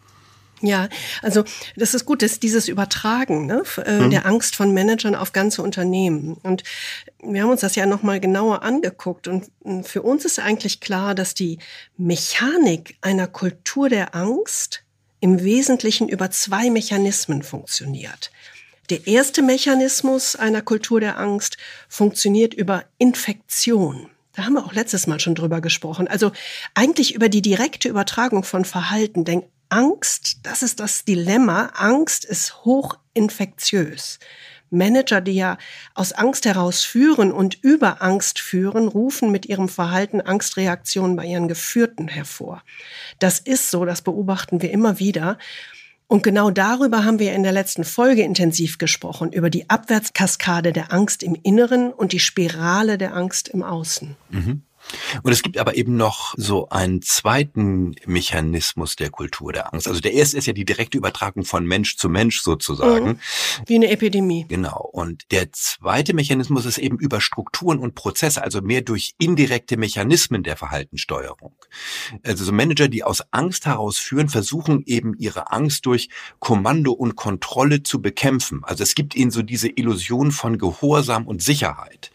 Ja, 0.60 0.88
also 1.22 1.44
das 1.76 1.94
ist 1.94 2.04
gut, 2.04 2.22
dass 2.22 2.40
dieses 2.40 2.68
Übertragen 2.68 3.46
ne, 3.46 3.62
äh, 3.84 4.00
mhm. 4.00 4.10
der 4.10 4.26
Angst 4.26 4.56
von 4.56 4.72
Managern 4.72 5.14
auf 5.14 5.32
ganze 5.32 5.62
Unternehmen. 5.62 6.36
Und 6.42 6.62
wir 7.22 7.42
haben 7.42 7.50
uns 7.50 7.60
das 7.60 7.74
ja 7.74 7.86
nochmal 7.86 8.20
genauer 8.20 8.62
angeguckt. 8.62 9.28
Und 9.28 9.50
für 9.82 10.02
uns 10.02 10.24
ist 10.24 10.38
eigentlich 10.38 10.80
klar, 10.80 11.14
dass 11.14 11.34
die 11.34 11.58
Mechanik 11.96 12.96
einer 13.00 13.26
Kultur 13.26 13.88
der 13.88 14.14
Angst 14.14 14.84
im 15.20 15.42
Wesentlichen 15.42 16.08
über 16.08 16.30
zwei 16.30 16.70
Mechanismen 16.70 17.42
funktioniert. 17.42 18.30
Der 18.90 19.06
erste 19.06 19.40
Mechanismus 19.42 20.36
einer 20.36 20.60
Kultur 20.60 21.00
der 21.00 21.18
Angst 21.18 21.56
funktioniert 21.88 22.52
über 22.52 22.84
Infektion. 22.98 24.10
Da 24.34 24.44
haben 24.44 24.54
wir 24.54 24.66
auch 24.66 24.74
letztes 24.74 25.06
Mal 25.06 25.20
schon 25.20 25.34
drüber 25.34 25.60
gesprochen. 25.60 26.08
Also 26.08 26.32
eigentlich 26.74 27.14
über 27.14 27.28
die 27.28 27.40
direkte 27.40 27.88
Übertragung 27.88 28.44
von 28.44 28.64
Verhalten. 28.64 29.24
Denn 29.24 29.44
Angst, 29.74 30.38
das 30.44 30.62
ist 30.62 30.78
das 30.78 31.04
Dilemma. 31.04 31.72
Angst 31.74 32.24
ist 32.24 32.64
hochinfektiös. 32.64 34.20
Manager, 34.70 35.20
die 35.20 35.34
ja 35.34 35.58
aus 35.94 36.12
Angst 36.12 36.46
heraus 36.46 36.84
führen 36.84 37.32
und 37.32 37.58
über 37.60 38.00
Angst 38.00 38.38
führen, 38.38 38.86
rufen 38.86 39.32
mit 39.32 39.46
ihrem 39.46 39.68
Verhalten 39.68 40.20
Angstreaktionen 40.20 41.16
bei 41.16 41.26
ihren 41.26 41.48
Geführten 41.48 42.06
hervor. 42.06 42.62
Das 43.18 43.40
ist 43.40 43.72
so, 43.72 43.84
das 43.84 44.02
beobachten 44.02 44.62
wir 44.62 44.70
immer 44.70 45.00
wieder. 45.00 45.38
Und 46.06 46.22
genau 46.22 46.50
darüber 46.50 47.04
haben 47.04 47.18
wir 47.18 47.32
in 47.32 47.42
der 47.42 47.50
letzten 47.50 47.82
Folge 47.82 48.22
intensiv 48.22 48.78
gesprochen, 48.78 49.32
über 49.32 49.50
die 49.50 49.68
Abwärtskaskade 49.70 50.72
der 50.72 50.92
Angst 50.92 51.24
im 51.24 51.36
Inneren 51.42 51.92
und 51.92 52.12
die 52.12 52.20
Spirale 52.20 52.96
der 52.96 53.16
Angst 53.16 53.48
im 53.48 53.64
Außen. 53.64 54.14
Mhm. 54.30 54.62
Und 55.22 55.32
es 55.32 55.42
gibt 55.42 55.58
aber 55.58 55.76
eben 55.76 55.96
noch 55.96 56.34
so 56.36 56.68
einen 56.68 57.02
zweiten 57.02 57.94
Mechanismus 58.06 58.96
der 58.96 59.10
Kultur 59.10 59.52
der 59.52 59.72
Angst. 59.72 59.88
Also 59.88 60.00
der 60.00 60.12
erste 60.12 60.36
ist 60.36 60.46
ja 60.46 60.52
die 60.52 60.64
direkte 60.64 60.98
Übertragung 60.98 61.44
von 61.44 61.66
Mensch 61.66 61.96
zu 61.96 62.08
Mensch 62.08 62.40
sozusagen. 62.40 63.06
Mhm. 63.06 63.18
Wie 63.66 63.74
eine 63.76 63.90
Epidemie. 63.90 64.46
Genau. 64.48 64.88
Und 64.92 65.30
der 65.30 65.52
zweite 65.52 66.14
Mechanismus 66.14 66.66
ist 66.66 66.78
eben 66.78 66.98
über 66.98 67.20
Strukturen 67.20 67.78
und 67.78 67.94
Prozesse, 67.94 68.42
also 68.42 68.60
mehr 68.60 68.82
durch 68.82 69.14
indirekte 69.18 69.76
Mechanismen 69.76 70.42
der 70.42 70.56
Verhaltenssteuerung. 70.56 71.54
Also 72.22 72.44
so 72.44 72.52
Manager, 72.52 72.88
die 72.88 73.04
aus 73.04 73.22
Angst 73.32 73.66
heraus 73.66 73.98
führen, 73.98 74.28
versuchen 74.28 74.82
eben 74.86 75.14
ihre 75.18 75.52
Angst 75.52 75.86
durch 75.86 76.08
Kommando 76.38 76.92
und 76.92 77.16
Kontrolle 77.16 77.82
zu 77.82 78.00
bekämpfen. 78.00 78.62
Also 78.64 78.82
es 78.82 78.94
gibt 78.94 79.14
ihnen 79.14 79.30
so 79.30 79.42
diese 79.42 79.68
Illusion 79.68 80.30
von 80.30 80.58
Gehorsam 80.58 81.26
und 81.26 81.42
Sicherheit. 81.42 82.10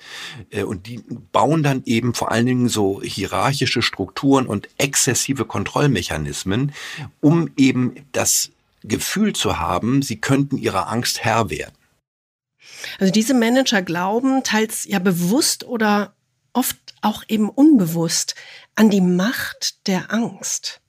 Äh, 0.49 0.63
und 0.63 0.87
die 0.87 1.03
bauen 1.31 1.63
dann 1.63 1.83
eben 1.85 2.13
vor 2.13 2.31
allen 2.31 2.45
Dingen 2.45 2.58
Dingen 2.59 2.69
so 2.69 3.01
hierarchische 3.01 3.81
Strukturen 3.81 4.45
und 4.45 4.67
exzessive 4.77 5.45
Kontrollmechanismen, 5.45 6.73
um 7.21 7.49
eben 7.55 8.05
das 8.11 8.51
Gefühl 8.83 9.33
zu 9.33 9.59
haben, 9.59 10.01
sie 10.01 10.19
könnten 10.19 10.57
ihrer 10.57 10.89
Angst 10.89 11.23
Herr 11.23 11.49
werden. 11.49 11.75
Also 12.99 13.11
diese 13.11 13.33
Manager 13.33 13.81
glauben, 13.81 14.43
teils 14.43 14.85
ja 14.85 14.99
bewusst 14.99 15.63
oder 15.63 16.13
oft 16.53 16.77
auch 17.01 17.23
eben 17.29 17.49
unbewusst 17.49 18.35
an 18.75 18.89
die 18.89 19.01
Macht 19.01 19.87
der 19.87 20.13
Angst. 20.13 20.81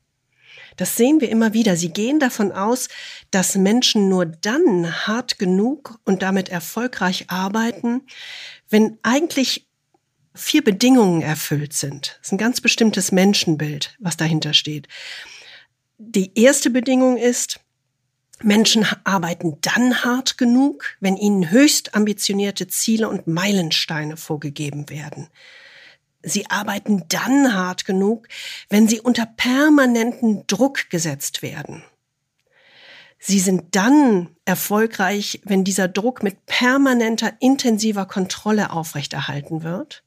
Das 0.77 0.97
sehen 0.97 1.21
wir 1.21 1.29
immer 1.29 1.53
wieder. 1.53 1.77
Sie 1.77 1.91
gehen 1.93 2.19
davon 2.19 2.53
aus, 2.53 2.89
dass 3.31 3.55
Menschen 3.55 4.09
nur 4.09 4.27
dann 4.27 5.07
hart 5.07 5.39
genug 5.39 5.99
und 6.05 6.23
damit 6.23 6.49
erfolgreich 6.49 7.27
arbeiten, 7.29 8.03
wenn 8.71 8.99
eigentlich 9.03 9.70
vier 10.35 10.63
Bedingungen 10.63 11.23
erfüllt 11.23 11.73
sind. 11.73 12.19
Das 12.19 12.29
ist 12.29 12.33
ein 12.33 12.39
ganz 12.39 12.61
bestimmtes 12.61 13.13
Menschenbild, 13.13 13.97
was 13.99 14.17
dahinter 14.17 14.55
steht. 14.55 14.89
Die 15.99 16.39
erste 16.39 16.71
Bedingung 16.71 17.17
ist, 17.17 17.61
Menschen 18.43 18.87
arbeiten 19.05 19.59
dann 19.61 20.03
hart 20.03 20.39
genug, 20.39 20.97
wenn 21.01 21.17
ihnen 21.17 21.51
höchst 21.51 21.95
ambitionierte 21.95 22.69
Ziele 22.69 23.09
und 23.09 23.27
Meilensteine 23.27 24.17
vorgegeben 24.17 24.89
werden. 24.89 25.29
Sie 26.23 26.49
arbeiten 26.51 27.05
dann 27.09 27.55
hart 27.55 27.85
genug, 27.85 28.29
wenn 28.69 28.89
sie 28.89 29.01
unter 29.01 29.27
permanenten 29.27 30.47
Druck 30.47 30.91
gesetzt 30.91 31.43
werden. 31.43 31.83
Sie 33.19 33.41
sind 33.41 33.77
dann 33.77 34.31
erfolgreich, 34.47 35.43
wenn 35.45 35.65
dieser 35.65 35.89
Druck 35.89 36.23
mit 36.23 36.47
permanenter, 36.47 37.35
intensiver 37.41 38.07
Kontrolle 38.07 38.71
aufrechterhalten 38.71 39.63
wird. 39.63 40.03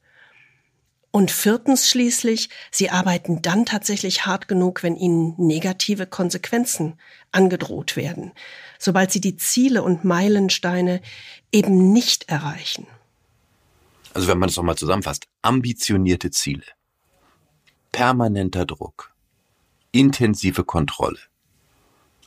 Und 1.16 1.30
viertens 1.30 1.88
schließlich, 1.88 2.50
sie 2.72 2.90
arbeiten 2.90 3.44
dann 3.44 3.68
tatsächlich 3.68 4.26
hart 4.26 4.48
genug, 4.48 4.82
wenn 4.82 4.96
ihnen 4.96 5.36
negative 5.38 6.08
Konsequenzen 6.08 7.00
angedroht 7.32 7.96
werden, 7.96 8.32
sobald 8.80 9.12
sie 9.12 9.22
die 9.22 9.38
Ziele 9.38 9.84
und 9.84 10.04
Meilensteine 10.04 11.04
eben 11.52 11.94
nicht 11.94 12.30
erreichen. 12.30 12.88
Also 14.16 14.28
wenn 14.28 14.40
man 14.40 14.50
es 14.50 14.58
nochmal 14.58 14.76
zusammenfasst, 14.76 15.28
ambitionierte 15.44 16.32
Ziele, 16.32 16.66
permanenter 17.92 18.66
Druck, 18.66 19.14
intensive 19.92 20.64
Kontrolle 20.64 21.20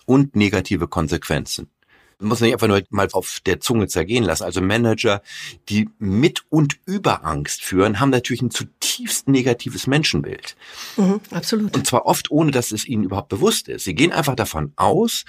und 0.04 0.36
negative 0.36 0.86
Konsequenzen. 0.86 1.72
Man 2.18 2.30
muss 2.30 2.40
nicht 2.40 2.54
einfach 2.54 2.68
nur 2.68 2.82
mal 2.90 3.08
auf 3.12 3.40
der 3.44 3.60
Zunge 3.60 3.88
zergehen 3.88 4.24
lassen. 4.24 4.44
Also 4.44 4.62
Manager, 4.62 5.20
die 5.68 5.90
mit 5.98 6.44
und 6.48 6.78
über 6.86 7.26
Angst 7.26 7.62
führen, 7.62 8.00
haben 8.00 8.08
natürlich 8.08 8.40
ein 8.40 8.50
zutiefst 8.50 9.28
negatives 9.28 9.86
Menschenbild. 9.86 10.56
Mhm, 10.96 11.20
absolut. 11.30 11.76
Und 11.76 11.86
zwar 11.86 12.06
oft 12.06 12.30
ohne, 12.30 12.52
dass 12.52 12.72
es 12.72 12.86
ihnen 12.86 13.04
überhaupt 13.04 13.28
bewusst 13.28 13.68
ist. 13.68 13.84
Sie 13.84 13.94
gehen 13.94 14.12
einfach 14.12 14.34
davon 14.34 14.72
aus, 14.76 15.26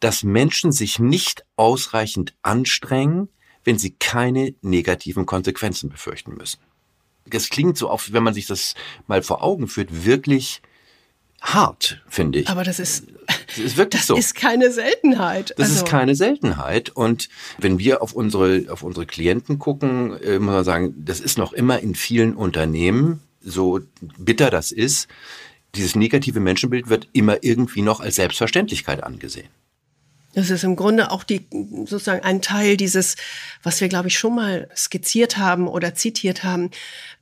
dass 0.00 0.22
Menschen 0.22 0.70
sich 0.70 0.98
nicht 0.98 1.46
ausreichend 1.56 2.34
anstrengen, 2.42 3.28
wenn 3.64 3.78
sie 3.78 3.90
keine 3.90 4.54
negativen 4.60 5.24
Konsequenzen 5.24 5.88
befürchten 5.88 6.34
müssen. 6.34 6.60
Das 7.26 7.48
klingt 7.48 7.76
so 7.78 7.90
oft, 7.90 8.12
wenn 8.12 8.22
man 8.22 8.34
sich 8.34 8.46
das 8.46 8.74
mal 9.06 9.22
vor 9.22 9.42
Augen 9.42 9.68
führt, 9.68 10.04
wirklich 10.04 10.62
hart, 11.40 12.00
finde 12.08 12.40
ich. 12.40 12.48
Aber 12.48 12.64
das 12.64 12.78
ist, 12.78 13.04
das 13.46 13.58
ist 13.58 13.76
wirklich 13.76 14.00
das 14.00 14.06
so. 14.06 14.16
ist 14.16 14.34
keine 14.34 14.70
Seltenheit. 14.70 15.54
Das 15.56 15.70
also, 15.70 15.84
ist 15.84 15.90
keine 15.90 16.14
Seltenheit. 16.14 16.90
Und 16.90 17.28
wenn 17.58 17.78
wir 17.78 18.02
auf 18.02 18.12
unsere, 18.12 18.64
auf 18.68 18.82
unsere 18.82 19.06
Klienten 19.06 19.58
gucken, 19.58 20.20
äh, 20.22 20.38
muss 20.38 20.54
man 20.54 20.64
sagen, 20.64 20.94
das 20.98 21.20
ist 21.20 21.38
noch 21.38 21.52
immer 21.52 21.80
in 21.80 21.94
vielen 21.94 22.34
Unternehmen, 22.34 23.20
so 23.40 23.80
bitter 24.18 24.50
das 24.50 24.72
ist, 24.72 25.08
dieses 25.74 25.94
negative 25.94 26.40
Menschenbild 26.40 26.88
wird 26.88 27.08
immer 27.12 27.42
irgendwie 27.42 27.82
noch 27.82 28.00
als 28.00 28.16
Selbstverständlichkeit 28.16 29.02
angesehen. 29.04 29.48
Das 30.38 30.50
ist 30.50 30.62
im 30.62 30.76
Grunde 30.76 31.10
auch 31.10 31.24
die, 31.24 31.48
sozusagen 31.84 32.22
ein 32.22 32.40
Teil 32.40 32.76
dieses, 32.76 33.16
was 33.64 33.80
wir, 33.80 33.88
glaube 33.88 34.06
ich, 34.06 34.16
schon 34.16 34.36
mal 34.36 34.68
skizziert 34.76 35.36
haben 35.36 35.66
oder 35.66 35.96
zitiert 35.96 36.44
haben. 36.44 36.70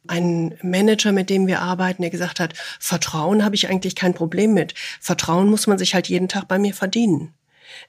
Ein 0.06 0.58
Manager, 0.62 1.12
mit 1.12 1.30
dem 1.30 1.46
wir 1.46 1.62
arbeiten, 1.62 2.02
der 2.02 2.11
gesagt 2.11 2.40
hat, 2.40 2.52
Vertrauen 2.78 3.42
habe 3.42 3.54
ich 3.54 3.70
eigentlich 3.70 3.94
kein 3.94 4.12
Problem 4.12 4.52
mit. 4.52 4.75
Vertrauen 5.00 5.49
muss 5.49 5.66
man 5.66 5.78
sich 5.78 5.94
halt 5.94 6.08
jeden 6.08 6.28
Tag 6.28 6.46
bei 6.46 6.58
mir 6.58 6.75
verdienen. 6.75 7.32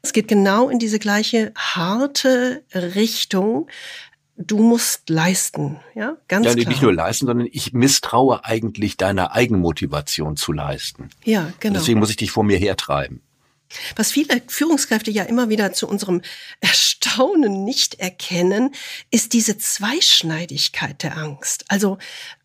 Es 0.01 0.13
geht 0.13 0.29
genau 0.29 0.69
in 0.69 0.79
diese 0.79 0.97
gleiche 0.97 1.51
harte 1.57 2.63
Richtung. 2.73 3.67
Du 4.37 4.59
musst 4.59 5.09
leisten, 5.09 5.81
ja, 5.93 6.15
ganz 6.29 6.45
ja, 6.45 6.53
klar. 6.53 6.69
Nicht 6.69 6.81
nur 6.81 6.93
leisten, 6.93 7.25
sondern 7.25 7.49
ich 7.51 7.73
misstraue 7.73 8.45
eigentlich 8.45 8.95
deiner 8.95 9.33
Eigenmotivation 9.33 10.37
zu 10.37 10.53
leisten. 10.53 11.09
Ja, 11.25 11.51
genau. 11.59 11.79
Deswegen 11.79 11.99
muss 11.99 12.11
ich 12.11 12.15
dich 12.15 12.31
vor 12.31 12.45
mir 12.45 12.57
hertreiben. 12.57 13.21
Was 13.95 14.11
viele 14.11 14.41
Führungskräfte 14.47 15.11
ja 15.11 15.23
immer 15.23 15.49
wieder 15.49 15.73
zu 15.73 15.87
unserem 15.87 16.21
Erstaunen 16.61 17.63
nicht 17.63 17.99
erkennen, 17.99 18.73
ist 19.11 19.33
diese 19.33 19.57
Zweischneidigkeit 19.57 21.03
der 21.03 21.17
Angst. 21.17 21.65
Also 21.67 21.97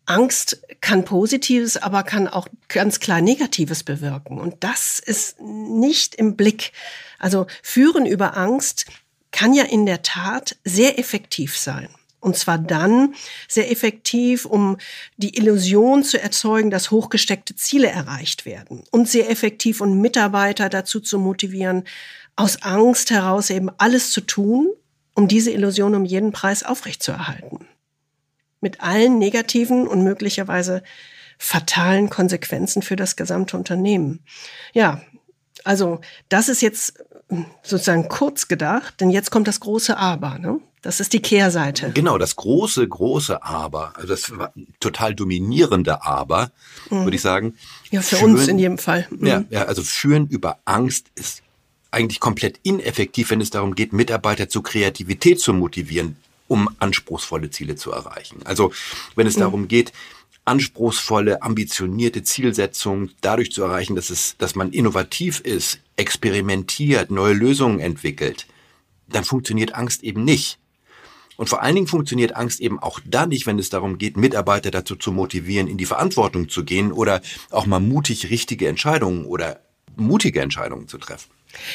Angst 0.05 0.61
kann 0.81 1.05
Positives, 1.05 1.77
aber 1.77 2.03
kann 2.03 2.27
auch 2.27 2.47
ganz 2.67 2.99
klar 2.99 3.21
Negatives 3.21 3.83
bewirken. 3.83 4.39
Und 4.39 4.63
das 4.63 4.99
ist 4.99 5.39
nicht 5.39 6.15
im 6.15 6.35
Blick. 6.35 6.73
Also 7.19 7.47
Führen 7.61 8.05
über 8.05 8.35
Angst 8.35 8.85
kann 9.31 9.53
ja 9.53 9.63
in 9.63 9.85
der 9.85 10.03
Tat 10.03 10.57
sehr 10.63 10.99
effektiv 10.99 11.57
sein. 11.57 11.89
Und 12.23 12.37
zwar 12.37 12.57
dann 12.57 13.15
sehr 13.49 13.69
effektiv, 13.69 14.45
um 14.45 14.77
die 15.17 15.37
Illusion 15.37 16.03
zu 16.03 16.21
erzeugen, 16.21 16.71
dass 16.71 16.89
hochgesteckte 16.89 17.53
Ziele 17.57 17.89
erreicht 17.89 18.45
werden. 18.45 18.83
Und 18.91 19.09
sehr 19.09 19.29
effektiv, 19.29 19.81
um 19.81 19.99
Mitarbeiter 19.99 20.69
dazu 20.69 21.01
zu 21.01 21.19
motivieren, 21.19 21.83
aus 22.37 22.61
Angst 22.61 23.11
heraus 23.11 23.49
eben 23.49 23.69
alles 23.77 24.11
zu 24.11 24.21
tun, 24.21 24.69
um 25.15 25.27
diese 25.27 25.51
Illusion 25.51 25.95
um 25.95 26.05
jeden 26.05 26.31
Preis 26.31 26.63
aufrechtzuerhalten. 26.63 27.67
Mit 28.61 28.79
allen 28.79 29.19
negativen 29.19 29.85
und 29.85 30.05
möglicherweise 30.05 30.81
fatalen 31.37 32.09
Konsequenzen 32.09 32.83
für 32.83 32.95
das 32.95 33.17
gesamte 33.17 33.57
Unternehmen. 33.57 34.23
Ja, 34.73 35.01
also 35.65 35.99
das 36.29 36.47
ist 36.47 36.61
jetzt 36.61 37.03
sozusagen 37.63 38.07
kurz 38.07 38.47
gedacht, 38.47 39.01
denn 39.01 39.09
jetzt 39.09 39.29
kommt 39.29 39.49
das 39.49 39.59
große 39.59 39.97
Aber. 39.97 40.39
Ne? 40.39 40.61
Das 40.83 40.99
ist 40.99 41.13
die 41.13 41.21
Kehrseite. 41.21 41.91
Genau, 41.93 42.17
das 42.17 42.35
große, 42.35 42.85
große 42.85 43.41
Aber, 43.41 43.93
also 43.95 44.09
das 44.09 44.31
total 44.81 45.15
dominierende 45.15 46.03
Aber, 46.03 46.51
mhm. 46.89 47.05
würde 47.05 47.15
ich 47.15 47.21
sagen. 47.21 47.55
Ja, 47.89 48.01
für 48.01 48.17
führen, 48.17 48.35
uns 48.35 48.49
in 48.49 48.59
jedem 48.59 48.77
Fall. 48.77 49.07
Mhm. 49.09 49.25
Ja, 49.25 49.43
ja, 49.49 49.63
also 49.63 49.81
führen 49.81 50.27
über 50.27 50.59
Angst 50.65 51.07
ist 51.15 51.41
eigentlich 51.89 52.19
komplett 52.19 52.59
ineffektiv, 52.63 53.29
wenn 53.29 53.39
es 53.39 53.49
darum 53.49 53.75
geht, 53.75 53.93
Mitarbeiter 53.93 54.49
zu 54.49 54.61
Kreativität 54.61 55.39
zu 55.39 55.53
motivieren, 55.53 56.17
um 56.49 56.69
anspruchsvolle 56.79 57.49
Ziele 57.49 57.77
zu 57.77 57.91
erreichen. 57.93 58.41
Also 58.43 58.73
wenn 59.15 59.25
es 59.25 59.37
mhm. 59.37 59.41
darum 59.41 59.67
geht, 59.69 59.93
anspruchsvolle, 60.43 61.41
ambitionierte 61.41 62.23
Zielsetzungen 62.23 63.11
dadurch 63.21 63.53
zu 63.53 63.63
erreichen, 63.63 63.95
dass 63.95 64.09
es, 64.09 64.35
dass 64.37 64.55
man 64.55 64.73
innovativ 64.73 65.39
ist, 65.39 65.79
experimentiert, 65.95 67.09
neue 67.09 67.33
Lösungen 67.33 67.79
entwickelt, 67.79 68.47
dann 69.07 69.23
funktioniert 69.23 69.75
Angst 69.75 70.03
eben 70.03 70.25
nicht. 70.25 70.59
Und 71.37 71.49
vor 71.49 71.61
allen 71.61 71.75
Dingen 71.75 71.87
funktioniert 71.87 72.35
Angst 72.35 72.59
eben 72.59 72.79
auch 72.79 72.99
dann 73.05 73.29
nicht, 73.29 73.45
wenn 73.45 73.59
es 73.59 73.69
darum 73.69 73.97
geht, 73.97 74.17
Mitarbeiter 74.17 74.71
dazu 74.71 74.95
zu 74.95 75.11
motivieren, 75.11 75.67
in 75.67 75.77
die 75.77 75.85
Verantwortung 75.85 76.49
zu 76.49 76.63
gehen 76.63 76.91
oder 76.91 77.21
auch 77.49 77.65
mal 77.65 77.79
mutig 77.79 78.29
richtige 78.29 78.67
Entscheidungen 78.67 79.25
oder 79.25 79.61
mutige 79.95 80.41
Entscheidungen 80.41 80.87
zu 80.87 80.97
treffen. 80.97 81.29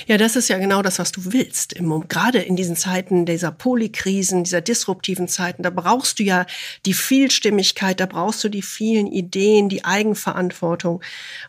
Ja, 0.06 0.18
das 0.18 0.34
ist 0.34 0.48
ja 0.48 0.58
genau 0.58 0.82
das, 0.82 0.98
was 0.98 1.12
du 1.12 1.32
willst. 1.32 1.76
Gerade 2.08 2.40
in 2.40 2.56
diesen 2.56 2.74
Zeiten 2.74 3.26
dieser 3.26 3.52
Polykrisen, 3.52 4.42
dieser 4.42 4.60
disruptiven 4.60 5.28
Zeiten, 5.28 5.62
da 5.62 5.70
brauchst 5.70 6.18
du 6.18 6.24
ja 6.24 6.46
die 6.84 6.94
Vielstimmigkeit, 6.94 8.00
da 8.00 8.06
brauchst 8.06 8.42
du 8.42 8.48
die 8.48 8.62
vielen 8.62 9.06
Ideen, 9.06 9.68
die 9.68 9.84
Eigenverantwortung. 9.84 11.00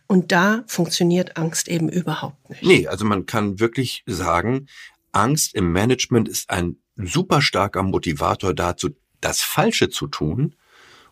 Und 0.06 0.32
da 0.32 0.64
funktioniert 0.68 1.38
Angst 1.38 1.68
eben 1.68 1.90
überhaupt 1.90 2.52
nicht. 2.52 2.62
Nee, 2.62 2.88
also 2.88 3.04
man 3.04 3.26
kann 3.26 3.60
wirklich 3.60 4.04
sagen, 4.06 4.68
Angst 5.12 5.56
im 5.56 5.72
Management 5.72 6.30
ist 6.30 6.52
ein 6.52 6.78
super 7.08 7.42
starker 7.42 7.84
Motivator 7.84 8.54
dazu, 8.54 8.90
das 9.22 9.42
Falsche 9.42 9.90
zu 9.90 10.08
tun 10.08 10.56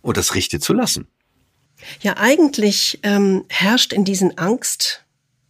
und 0.02 0.18
das 0.18 0.36
Richtige 0.36 0.62
zu 0.62 0.74
lassen. 0.74 1.08
Ja, 2.02 2.18
eigentlich 2.18 3.00
ähm, 3.04 3.46
herrscht 3.50 3.94
in 3.94 4.04
diesen 4.04 4.38
Angst 4.38 5.06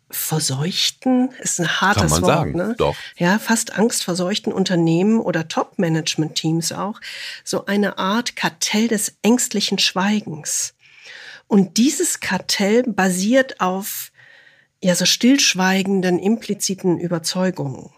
verseuchten, 0.09 1.31
ist 1.39 1.59
ein 1.59 1.81
hartes 1.81 2.03
Kann 2.03 2.11
man 2.11 2.21
Wort, 2.21 2.31
sagen, 2.31 2.55
ne? 2.55 2.75
doch. 2.77 2.95
Ja, 3.17 3.39
fast 3.39 3.77
angstverseuchten 3.77 4.53
Unternehmen 4.53 5.19
oder 5.19 5.47
Top-Management-Teams 5.47 6.71
auch 6.71 7.01
so 7.43 7.65
eine 7.65 7.97
Art 7.97 8.35
Kartell 8.35 8.87
des 8.87 9.17
ängstlichen 9.21 9.79
Schweigens. 9.79 10.75
Und 11.47 11.77
dieses 11.77 12.19
Kartell 12.19 12.83
basiert 12.83 13.59
auf 13.59 14.11
ja 14.81 14.95
so 14.95 15.05
stillschweigenden, 15.05 16.19
impliziten 16.19 16.99
Überzeugungen. 16.99 17.89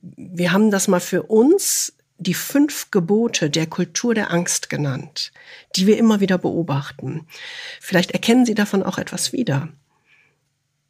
Wir 0.00 0.52
haben 0.52 0.70
das 0.70 0.88
mal 0.88 1.00
für 1.00 1.22
uns 1.24 1.94
die 2.18 2.34
fünf 2.34 2.90
Gebote 2.90 3.48
der 3.48 3.66
Kultur 3.66 4.14
der 4.14 4.30
Angst 4.30 4.68
genannt, 4.68 5.32
die 5.74 5.86
wir 5.86 5.96
immer 5.96 6.20
wieder 6.20 6.36
beobachten. 6.36 7.26
Vielleicht 7.80 8.10
erkennen 8.10 8.44
Sie 8.44 8.54
davon 8.54 8.82
auch 8.82 8.98
etwas 8.98 9.32
wieder. 9.32 9.68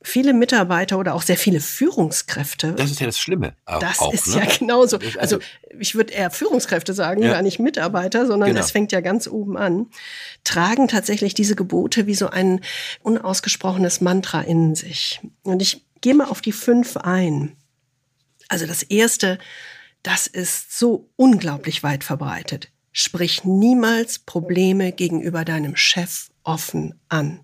viele 0.03 0.33
Mitarbeiter 0.33 0.99
oder 0.99 1.15
auch 1.15 1.23
sehr 1.23 1.37
viele 1.37 1.61
Führungskräfte. 1.61 2.73
Das 2.73 2.91
ist 2.91 3.01
ja 3.01 3.07
das 3.07 3.19
Schlimme. 3.19 3.55
Das 3.67 3.99
auch, 4.01 4.13
ist 4.13 4.29
ne? 4.29 4.43
ja 4.43 4.47
genauso. 4.59 4.97
Also, 4.97 5.19
also 5.19 5.39
ich 5.79 5.95
würde 5.95 6.13
eher 6.13 6.31
Führungskräfte 6.31 6.95
sagen, 6.95 7.23
ja. 7.23 7.33
gar 7.33 7.43
nicht 7.43 7.59
Mitarbeiter, 7.59 8.27
sondern 8.27 8.51
genau. 8.51 8.61
es 8.61 8.71
fängt 8.71 8.93
ja 8.93 9.01
ganz 9.01 9.29
oben 9.29 9.57
an, 9.57 9.87
tragen 10.45 10.89
tatsächlich 10.89 11.35
diese 11.35 11.55
Gebote 11.55 12.07
wie 12.07 12.15
so 12.15 12.29
ein 12.29 12.61
unausgesprochenes 13.03 14.01
Mantra 14.01 14.41
in 14.41 14.75
sich. 14.75 15.21
Und 15.43 15.61
ich 15.61 15.85
gehe 16.01 16.15
mal 16.15 16.29
auf 16.29 16.41
die 16.41 16.53
fünf 16.53 16.97
ein. 16.97 17.57
Also 18.51 18.67
das 18.67 18.83
erste, 18.83 19.39
das 20.03 20.27
ist 20.27 20.77
so 20.77 21.09
unglaublich 21.17 21.83
weit 21.83 22.05
verbreitet. 22.05 22.71
Sprich 22.93 23.45
niemals 23.45 24.19
Probleme 24.19 24.91
gegenüber 24.93 25.45
deinem 25.45 25.77
Chef 25.77 26.29
offen 26.43 27.01
an. 27.09 27.41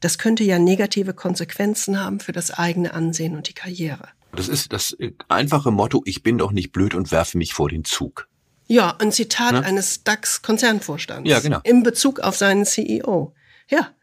Das 0.00 0.18
könnte 0.18 0.44
ja 0.44 0.58
negative 0.58 1.14
Konsequenzen 1.14 1.98
haben 1.98 2.20
für 2.20 2.32
das 2.32 2.50
eigene 2.50 2.92
Ansehen 2.92 3.36
und 3.36 3.48
die 3.48 3.54
Karriere. 3.54 4.08
Das 4.32 4.48
ist 4.48 4.74
das 4.74 4.94
einfache 5.28 5.70
Motto, 5.70 6.02
ich 6.04 6.22
bin 6.22 6.36
doch 6.36 6.52
nicht 6.52 6.72
blöd 6.72 6.94
und 6.94 7.10
werfe 7.10 7.38
mich 7.38 7.54
vor 7.54 7.70
den 7.70 7.84
Zug. 7.84 8.28
Ja, 8.66 8.96
ein 8.98 9.12
Zitat 9.12 9.52
ne? 9.52 9.64
eines 9.64 10.04
DAX-Konzernvorstands. 10.04 11.28
Ja, 11.28 11.40
genau. 11.40 11.60
In 11.64 11.82
Bezug 11.82 12.20
auf 12.20 12.36
seinen 12.36 12.66
CEO. 12.66 13.34
Ja. 13.70 13.94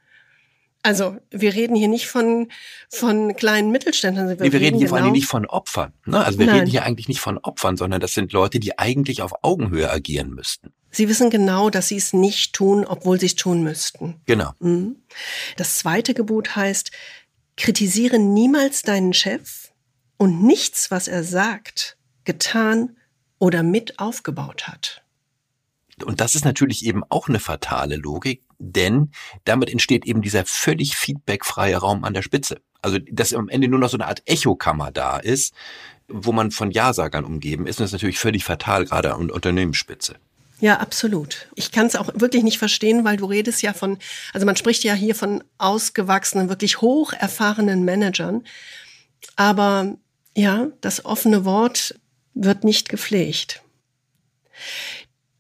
Also 0.84 1.17
wir 1.30 1.54
reden 1.54 1.76
hier 1.76 1.88
nicht 1.88 2.08
von, 2.08 2.48
von 2.89 3.36
kleinen 3.36 3.72
Mittelständlern. 3.72 4.30
Wir, 4.30 4.36
nee, 4.36 4.52
wir 4.52 4.60
reden 4.60 4.78
hier 4.78 4.88
genau 4.88 4.98
vor 4.98 5.06
allem 5.06 5.12
nicht 5.12 5.28
von 5.28 5.46
Opfern. 5.46 5.94
Ne? 6.06 6.24
Also 6.24 6.39
wir 6.39 6.48
Nein. 6.48 6.56
reden 6.56 6.70
hier 6.70 6.84
eigentlich 6.84 7.08
nicht 7.08 7.20
von 7.20 7.38
Opfern, 7.38 7.78
sondern 7.78 8.02
das 8.02 8.13
sind 8.13 8.32
Leute, 8.34 8.60
die 8.60 8.80
eigentlich 8.80 9.22
auf 9.22 9.44
Augenhöhe 9.44 9.89
agieren 9.91 10.32
müssten. 10.32 10.74
Sie 10.89 11.08
wissen 11.08 11.30
genau, 11.30 11.70
dass 11.70 11.88
sie 11.88 11.98
es 11.98 12.13
nicht 12.13 12.54
tun, 12.54 12.86
obwohl 12.86 13.20
sie 13.20 13.28
es 13.28 13.36
tun 13.36 13.63
müssten. 13.63 14.22
Genau. 14.26 14.52
Mhm. 14.60 14.98
Das 15.56 15.78
zweite 15.78 16.13
Gebot 16.13 16.56
heißt, 16.56 16.91
kritisiere 17.58 18.17
niemals 18.17 18.82
deinen 18.82 19.13
Chef 19.13 19.72
und 20.17 20.44
nichts, 20.44 20.91
was 20.91 21.08
er 21.08 21.24
sagt, 21.24 21.98
getan 22.26 22.98
oder 23.39 23.63
mit 23.63 24.00
aufgebaut 24.00 24.67
hat. 24.67 25.04
Und 26.04 26.20
das 26.20 26.36
ist 26.36 26.46
natürlich 26.46 26.86
eben 26.86 27.04
auch 27.10 27.28
eine 27.28 27.39
fatale 27.39 27.96
Logik, 27.96 28.44
denn 28.62 29.12
damit 29.43 29.69
entsteht 29.69 30.06
eben 30.06 30.21
dieser 30.21 30.45
völlig 30.45 30.95
feedbackfreie 30.95 31.78
Raum 31.78 32.04
an 32.04 32.13
der 32.13 32.21
Spitze. 32.21 32.62
Also, 32.82 32.97
dass 33.12 33.34
am 33.34 33.50
Ende 33.50 33.67
nur 33.67 33.80
noch 33.80 33.89
so 33.89 33.97
eine 33.97 34.08
Art 34.08 34.24
Echokammer 34.26 34.91
da 34.91 35.17
ist, 35.17 35.54
wo 36.08 36.32
man 36.32 36.52
von 36.52 36.71
Ja-Sagern 36.71 37.26
umgeben 37.26 37.67
ist. 37.67 37.80
Und 37.80 37.84
das 37.84 37.89
ist 37.89 37.93
natürlich 37.93 38.19
völlig 38.19 38.43
fatal, 38.43 38.86
gerade 38.86 39.13
an 39.13 39.30
Unternehmensspitze. 39.30 40.15
Ja, 40.60 40.80
absolut. 40.80 41.47
Ich 41.56 41.71
kann 41.71 41.88
es 41.88 41.95
auch 41.95 42.10
wirklich 42.13 42.43
nicht 42.43 42.60
verstehen, 42.60 43.04
weil 43.04 43.17
du 43.17 43.26
redest 43.26 43.63
ja 43.63 43.74
von, 43.74 43.97
also 44.32 44.45
man 44.45 44.56
spricht 44.56 44.84
ja 44.84 44.93
hier 44.93 45.15
von 45.15 45.43
ausgewachsenen, 45.58 46.50
wirklich 46.50 46.82
hoch 46.82 47.13
erfahrenen 47.13 47.84
Managern. 47.84 48.43
Aber 49.36 49.95
ja, 50.38 50.67
das 50.82 51.04
offene 51.04 51.45
Wort 51.45 51.95
wird 52.36 52.63
nicht 52.63 52.89
gepflegt. 52.89 53.63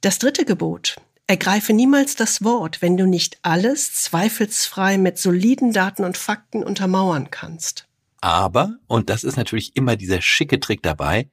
Das 0.01 0.17
dritte 0.17 0.43
Gebot. 0.43 0.95
Ergreife 1.27 1.73
niemals 1.73 2.15
das 2.15 2.43
Wort, 2.43 2.81
wenn 2.81 2.97
du 2.97 3.05
nicht 3.05 3.39
alles 3.41 3.93
zweifelsfrei 3.93 4.97
mit 4.97 5.17
soliden 5.17 5.71
Daten 5.71 6.03
und 6.03 6.17
Fakten 6.17 6.63
untermauern 6.63 7.31
kannst. 7.31 7.87
Aber, 8.21 8.75
und 8.87 9.09
das 9.09 9.23
ist 9.23 9.37
natürlich 9.37 9.75
immer 9.75 9.95
dieser 9.95 10.21
schicke 10.21 10.59
Trick 10.59 10.83
dabei, 10.83 11.29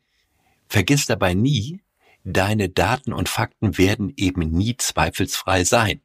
vergiss 0.68 1.07
dabei 1.07 1.35
nie, 1.35 1.83
deine 2.24 2.68
Daten 2.68 3.12
und 3.12 3.29
Fakten 3.29 3.77
werden 3.77 4.12
eben 4.16 4.51
nie 4.51 4.77
zweifelsfrei 4.77 5.64
sein. 5.64 6.01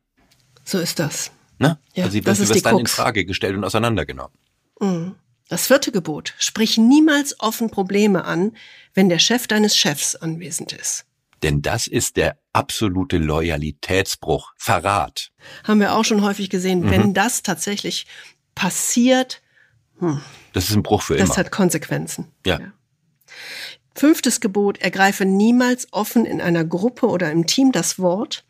So 0.65 0.79
ist 0.79 0.99
das. 0.99 1.31
Ne? 1.59 1.77
Ja, 1.93 2.05
also 2.05 2.13
sie 2.13 2.25
wird, 2.25 2.49
wird 2.49 2.65
dann 2.65 2.79
in 2.79 2.87
Frage 2.87 3.25
gestellt 3.25 3.55
und 3.55 3.63
auseinandergenommen. 3.63 4.35
Mhm. 4.79 5.15
Das 5.49 5.67
vierte 5.67 5.91
Gebot. 5.91 6.33
Sprich 6.37 6.77
niemals 6.77 7.39
offen 7.39 7.69
Probleme 7.69 8.25
an, 8.25 8.55
wenn 8.93 9.09
der 9.09 9.19
Chef 9.19 9.47
deines 9.47 9.77
Chefs 9.77 10.15
anwesend 10.15 10.73
ist. 10.73 11.05
Denn 11.43 11.61
das 11.61 11.87
ist 11.87 12.17
der 12.17 12.39
absolute 12.53 13.17
Loyalitätsbruch, 13.17 14.53
Verrat. 14.57 15.31
Haben 15.65 15.81
wir 15.81 15.93
auch 15.93 16.05
schon 16.05 16.21
häufig 16.23 16.49
gesehen. 16.49 16.81
Mhm. 16.81 16.89
Wenn 16.89 17.13
das 17.13 17.43
tatsächlich 17.43 18.07
passiert, 18.55 19.41
hm, 19.99 20.21
das 20.53 20.69
ist 20.69 20.75
ein 20.75 20.83
Bruch 20.83 21.01
für 21.03 21.13
das 21.13 21.21
immer. 21.21 21.27
Das 21.29 21.37
hat 21.37 21.51
Konsequenzen. 21.51 22.31
ja. 22.45 22.59
ja. 22.59 22.73
Fünftes 23.95 24.39
Gebot, 24.39 24.79
ergreife 24.79 25.23
niemals 25.23 25.87
offen 25.91 26.25
in 26.25 26.41
einer 26.41 26.65
Gruppe 26.65 27.07
oder 27.07 27.31
im 27.31 27.45
Team 27.45 27.71
das 27.71 27.99
Wort, 27.99 28.43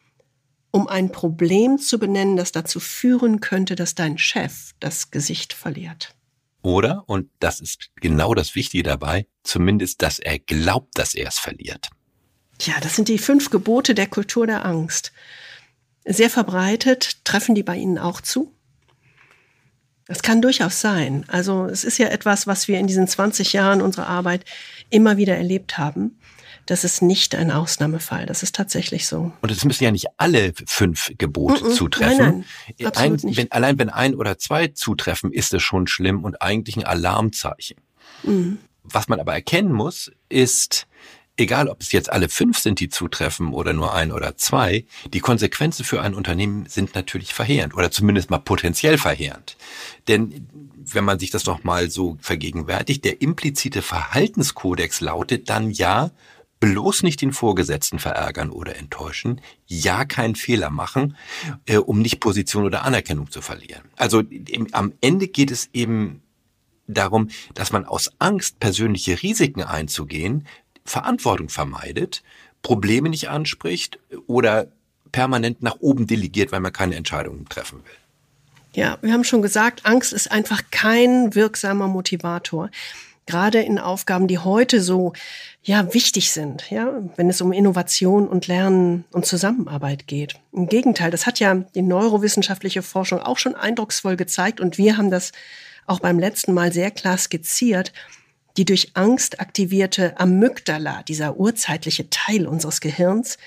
um 0.71 0.87
ein 0.87 1.11
Problem 1.11 1.77
zu 1.77 1.99
benennen, 1.99 2.37
das 2.37 2.53
dazu 2.53 2.79
führen 2.79 3.41
könnte, 3.41 3.75
dass 3.75 3.93
dein 3.93 4.17
Chef 4.17 4.71
das 4.79 5.11
Gesicht 5.11 5.51
verliert. 5.51 6.15
Oder, 6.61 7.03
und 7.07 7.29
das 7.39 7.59
ist 7.59 7.89
genau 7.95 8.33
das 8.33 8.55
Wichtige 8.55 8.83
dabei, 8.83 9.27
zumindest, 9.43 10.01
dass 10.01 10.17
er 10.19 10.39
glaubt, 10.39 10.97
dass 10.97 11.13
er 11.13 11.27
es 11.27 11.39
verliert. 11.39 11.89
Ja, 12.65 12.75
das 12.81 12.95
sind 12.95 13.07
die 13.07 13.17
fünf 13.17 13.49
Gebote 13.49 13.93
der 13.93 14.07
Kultur 14.07 14.47
der 14.47 14.65
Angst. 14.65 15.11
Sehr 16.05 16.29
verbreitet, 16.29 17.23
treffen 17.23 17.55
die 17.55 17.63
bei 17.63 17.77
Ihnen 17.77 17.97
auch 17.97 18.21
zu? 18.21 18.53
Das 20.05 20.21
kann 20.21 20.41
durchaus 20.41 20.81
sein. 20.81 21.23
Also 21.27 21.65
es 21.65 21.83
ist 21.83 21.97
ja 21.97 22.07
etwas, 22.07 22.45
was 22.45 22.67
wir 22.67 22.77
in 22.77 22.87
diesen 22.87 23.07
20 23.07 23.53
Jahren 23.53 23.81
unserer 23.81 24.07
Arbeit 24.07 24.43
immer 24.89 25.17
wieder 25.17 25.35
erlebt 25.35 25.77
haben. 25.77 26.19
Das 26.65 26.83
ist 26.83 27.01
nicht 27.01 27.35
ein 27.35 27.51
Ausnahmefall. 27.51 28.25
Das 28.25 28.43
ist 28.43 28.55
tatsächlich 28.55 29.07
so. 29.07 29.33
Und 29.41 29.51
es 29.51 29.65
müssen 29.65 29.83
ja 29.83 29.91
nicht 29.91 30.07
alle 30.17 30.53
fünf 30.65 31.11
Gebote 31.17 31.63
mm 31.63 31.67
-mm, 31.67 31.75
zutreffen. 31.75 32.17
Nein, 32.17 32.45
nein, 32.79 32.87
absolut 32.87 33.23
ein, 33.23 33.27
nicht. 33.27 33.37
Wenn, 33.37 33.51
allein 33.51 33.79
wenn 33.79 33.89
ein 33.89 34.15
oder 34.15 34.37
zwei 34.37 34.67
zutreffen, 34.67 35.31
ist 35.33 35.53
es 35.53 35.61
schon 35.61 35.87
schlimm 35.87 36.23
und 36.23 36.41
eigentlich 36.41 36.77
ein 36.77 36.85
Alarmzeichen. 36.85 37.77
Mm. 38.23 38.53
Was 38.83 39.07
man 39.07 39.19
aber 39.19 39.33
erkennen 39.33 39.73
muss, 39.73 40.11
ist, 40.29 40.87
egal 41.37 41.67
ob 41.67 41.81
es 41.81 41.91
jetzt 41.91 42.11
alle 42.11 42.29
fünf 42.29 42.59
sind, 42.59 42.79
die 42.79 42.89
zutreffen 42.89 43.53
oder 43.53 43.73
nur 43.73 43.93
ein 43.93 44.11
oder 44.11 44.37
zwei, 44.37 44.85
die 45.11 45.19
Konsequenzen 45.19 45.83
für 45.83 46.01
ein 46.01 46.13
Unternehmen 46.13 46.65
sind 46.67 46.95
natürlich 46.95 47.33
verheerend 47.33 47.73
oder 47.75 47.91
zumindest 47.91 48.29
mal 48.29 48.39
potenziell 48.39 48.97
verheerend. 48.97 49.57
Denn 50.07 50.47
wenn 50.75 51.05
man 51.05 51.19
sich 51.19 51.31
das 51.31 51.43
doch 51.43 51.63
mal 51.63 51.89
so 51.89 52.17
vergegenwärtigt, 52.21 53.03
der 53.05 53.21
implizite 53.21 53.81
Verhaltenskodex 53.81 55.01
lautet 55.01 55.49
dann 55.49 55.71
ja, 55.71 56.11
bloß 56.59 57.03
nicht 57.03 57.21
den 57.21 57.33
Vorgesetzten 57.33 57.99
verärgern 57.99 58.49
oder 58.49 58.77
enttäuschen, 58.77 59.41
ja 59.67 60.05
keinen 60.05 60.35
Fehler 60.35 60.69
machen, 60.69 61.17
äh, 61.65 61.77
um 61.77 62.01
nicht 62.01 62.21
Position 62.21 62.63
oder 62.63 62.83
Anerkennung 62.83 63.29
zu 63.29 63.41
verlieren. 63.41 63.83
Also 63.97 64.21
im, 64.21 64.69
am 64.71 64.93
Ende 65.01 65.27
geht 65.27 65.51
es 65.51 65.69
eben 65.73 66.21
darum, 66.87 67.29
dass 67.53 67.71
man 67.71 67.85
aus 67.85 68.11
Angst, 68.19 68.59
persönliche 68.59 69.21
Risiken 69.21 69.61
einzugehen, 69.61 70.47
Verantwortung 70.85 71.49
vermeidet, 71.49 72.23
Probleme 72.61 73.09
nicht 73.09 73.29
anspricht 73.29 73.99
oder 74.27 74.67
permanent 75.11 75.61
nach 75.61 75.77
oben 75.79 76.07
delegiert, 76.07 76.51
weil 76.51 76.59
man 76.59 76.73
keine 76.73 76.95
Entscheidungen 76.95 77.45
treffen 77.47 77.79
will. 77.85 77.93
Ja, 78.75 78.97
wir 79.01 79.13
haben 79.13 79.23
schon 79.23 79.43
gesagt, 79.43 79.85
Angst 79.85 80.13
ist 80.13 80.31
einfach 80.31 80.63
kein 80.71 81.35
wirksamer 81.35 81.87
Motivator. 81.87 82.69
Gerade 83.25 83.61
in 83.61 83.79
Aufgaben, 83.79 84.27
die 84.27 84.39
heute 84.39 84.81
so, 84.81 85.13
ja, 85.61 85.93
wichtig 85.93 86.31
sind, 86.31 86.69
ja, 86.71 86.91
wenn 87.15 87.29
es 87.29 87.39
um 87.39 87.53
Innovation 87.53 88.27
und 88.27 88.47
Lernen 88.47 89.05
und 89.11 89.25
Zusammenarbeit 89.25 90.07
geht. 90.07 90.35
Im 90.51 90.67
Gegenteil, 90.67 91.11
das 91.11 91.25
hat 91.25 91.39
ja 91.39 91.53
die 91.53 91.83
neurowissenschaftliche 91.83 92.81
Forschung 92.81 93.19
auch 93.19 93.37
schon 93.37 93.55
eindrucksvoll 93.55 94.17
gezeigt 94.17 94.59
und 94.59 94.77
wir 94.77 94.97
haben 94.97 95.09
das 95.09 95.31
auch 95.85 95.99
beim 95.99 96.19
letzten 96.19 96.53
Mal 96.53 96.73
sehr 96.73 96.91
klar 96.91 97.17
skizziert. 97.17 97.93
Die 98.57 98.65
durch 98.65 98.91
Angst 98.93 99.39
aktivierte 99.39 100.19
Amygdala, 100.19 101.03
dieser 101.03 101.37
urzeitliche 101.37 102.09
Teil 102.09 102.47
unseres 102.47 102.81
Gehirns, 102.81 103.37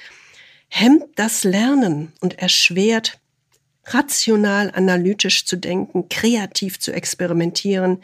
hemmt 0.69 1.05
das 1.17 1.45
Lernen 1.45 2.13
und 2.21 2.39
erschwert 2.39 3.21
rational 3.85 4.73
analytisch 4.75 5.47
zu 5.47 5.57
denken, 5.57 6.09
kreativ 6.09 6.81
zu 6.81 6.93
experimentieren 6.93 8.03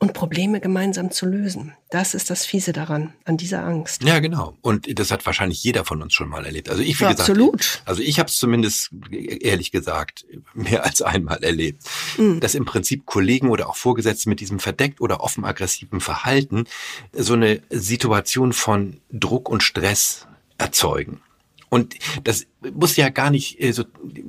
und 0.00 0.14
Probleme 0.14 0.60
gemeinsam 0.60 1.10
zu 1.10 1.26
lösen. 1.26 1.74
Das 1.90 2.14
ist 2.14 2.30
das 2.30 2.46
Fiese 2.46 2.72
daran, 2.72 3.12
an 3.26 3.36
dieser 3.36 3.64
Angst. 3.64 4.02
Ja, 4.02 4.18
genau. 4.18 4.56
Und 4.62 4.98
das 4.98 5.10
hat 5.10 5.26
wahrscheinlich 5.26 5.62
jeder 5.62 5.84
von 5.84 6.00
uns 6.02 6.14
schon 6.14 6.30
mal 6.30 6.44
erlebt. 6.46 6.70
Also 6.70 6.82
ich, 6.82 6.98
wie 6.98 7.04
ja, 7.04 7.10
gesagt, 7.10 7.28
absolut. 7.28 7.82
also 7.84 8.00
ich 8.00 8.18
habe 8.18 8.30
es 8.30 8.36
zumindest 8.36 8.90
ehrlich 9.10 9.70
gesagt 9.72 10.24
mehr 10.54 10.84
als 10.84 11.02
einmal 11.02 11.44
erlebt, 11.44 11.82
mhm. 12.16 12.40
dass 12.40 12.54
im 12.54 12.64
Prinzip 12.64 13.04
Kollegen 13.04 13.50
oder 13.50 13.68
auch 13.68 13.76
Vorgesetzte 13.76 14.30
mit 14.30 14.40
diesem 14.40 14.58
verdeckt 14.58 15.02
oder 15.02 15.20
offen 15.20 15.44
aggressiven 15.44 16.00
Verhalten 16.00 16.64
so 17.12 17.34
eine 17.34 17.60
Situation 17.68 18.54
von 18.54 19.00
Druck 19.12 19.50
und 19.50 19.62
Stress 19.62 20.26
erzeugen. 20.56 21.20
Und 21.70 21.94
das 22.24 22.46
muss 22.74 22.96
ja 22.96 23.08
gar 23.08 23.30
nicht 23.30 23.62
äh, 23.62 23.72
so 23.72 23.84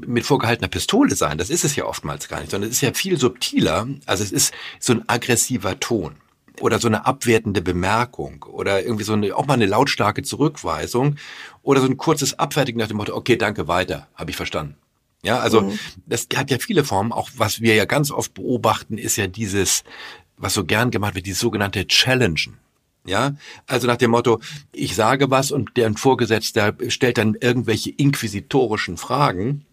mit 0.06 0.26
vorgehaltener 0.26 0.70
Pistole 0.70 1.16
sein. 1.16 1.38
Das 1.38 1.50
ist 1.50 1.66
es 1.66 1.76
ja 1.76 1.86
oftmals 1.86 2.30
gar 2.30 2.40
nicht, 2.40 2.52
sondern 2.52 2.70
es 2.70 2.78
ist 2.78 2.82
ja 2.82 2.94
viel 2.94 3.18
subtiler. 3.18 3.88
Also 4.06 4.24
es 4.24 4.32
ist 4.32 4.54
so 4.80 4.94
ein 4.94 5.04
aggressiver 5.08 5.80
Ton 5.80 6.16
oder 6.62 6.80
so 6.80 6.88
eine 6.88 7.06
abwertende 7.06 7.62
Bemerkung 7.62 8.46
oder 8.48 8.84
irgendwie 8.84 9.04
so 9.04 9.14
eine, 9.14 9.36
auch 9.36 9.48
mal 9.48 9.56
eine 9.56 9.66
lautstarke 9.66 10.22
Zurückweisung 10.22 11.16
oder 11.64 11.82
so 11.82 11.88
ein 11.88 11.98
kurzes 11.98 12.38
Abfertigen 12.38 12.80
nach 12.80 12.88
dem 12.88 12.98
Motto, 12.98 13.16
okay, 13.16 13.36
danke, 13.36 13.68
weiter, 13.68 14.08
habe 14.16 14.30
ich 14.30 14.38
verstanden. 14.38 14.76
Ja, 15.24 15.40
also 15.40 15.62
mhm. 15.62 15.80
das 16.06 16.28
hat 16.36 16.52
ja 16.52 16.58
viele 16.60 16.84
Formen. 16.84 17.12
Auch 17.12 17.30
was 17.36 17.62
wir 17.62 17.76
ja 17.76 17.86
ganz 17.86 18.12
oft 18.12 18.34
beobachten, 18.34 18.98
ist 18.98 19.18
ja 19.18 19.28
dieses, 19.28 19.84
was 20.38 20.54
so 20.54 20.64
gern 20.64 20.92
gemacht 20.92 21.16
wird, 21.16 21.26
dieses 21.26 21.42
sogenannte 21.42 21.88
Challengen. 21.88 22.58
Ja, 23.06 23.36
also 23.66 23.88
nach 23.88 23.98
dem 23.98 24.12
Motto, 24.12 24.40
ich 24.72 24.96
sage 24.96 25.32
was 25.32 25.52
und 25.52 25.76
der 25.76 25.92
Vorgesetzte 25.94 26.76
stellt 26.88 27.18
dann 27.18 27.36
irgendwelche 27.40 27.90
inquisitorischen 27.90 28.98
Fragen. 28.98 29.66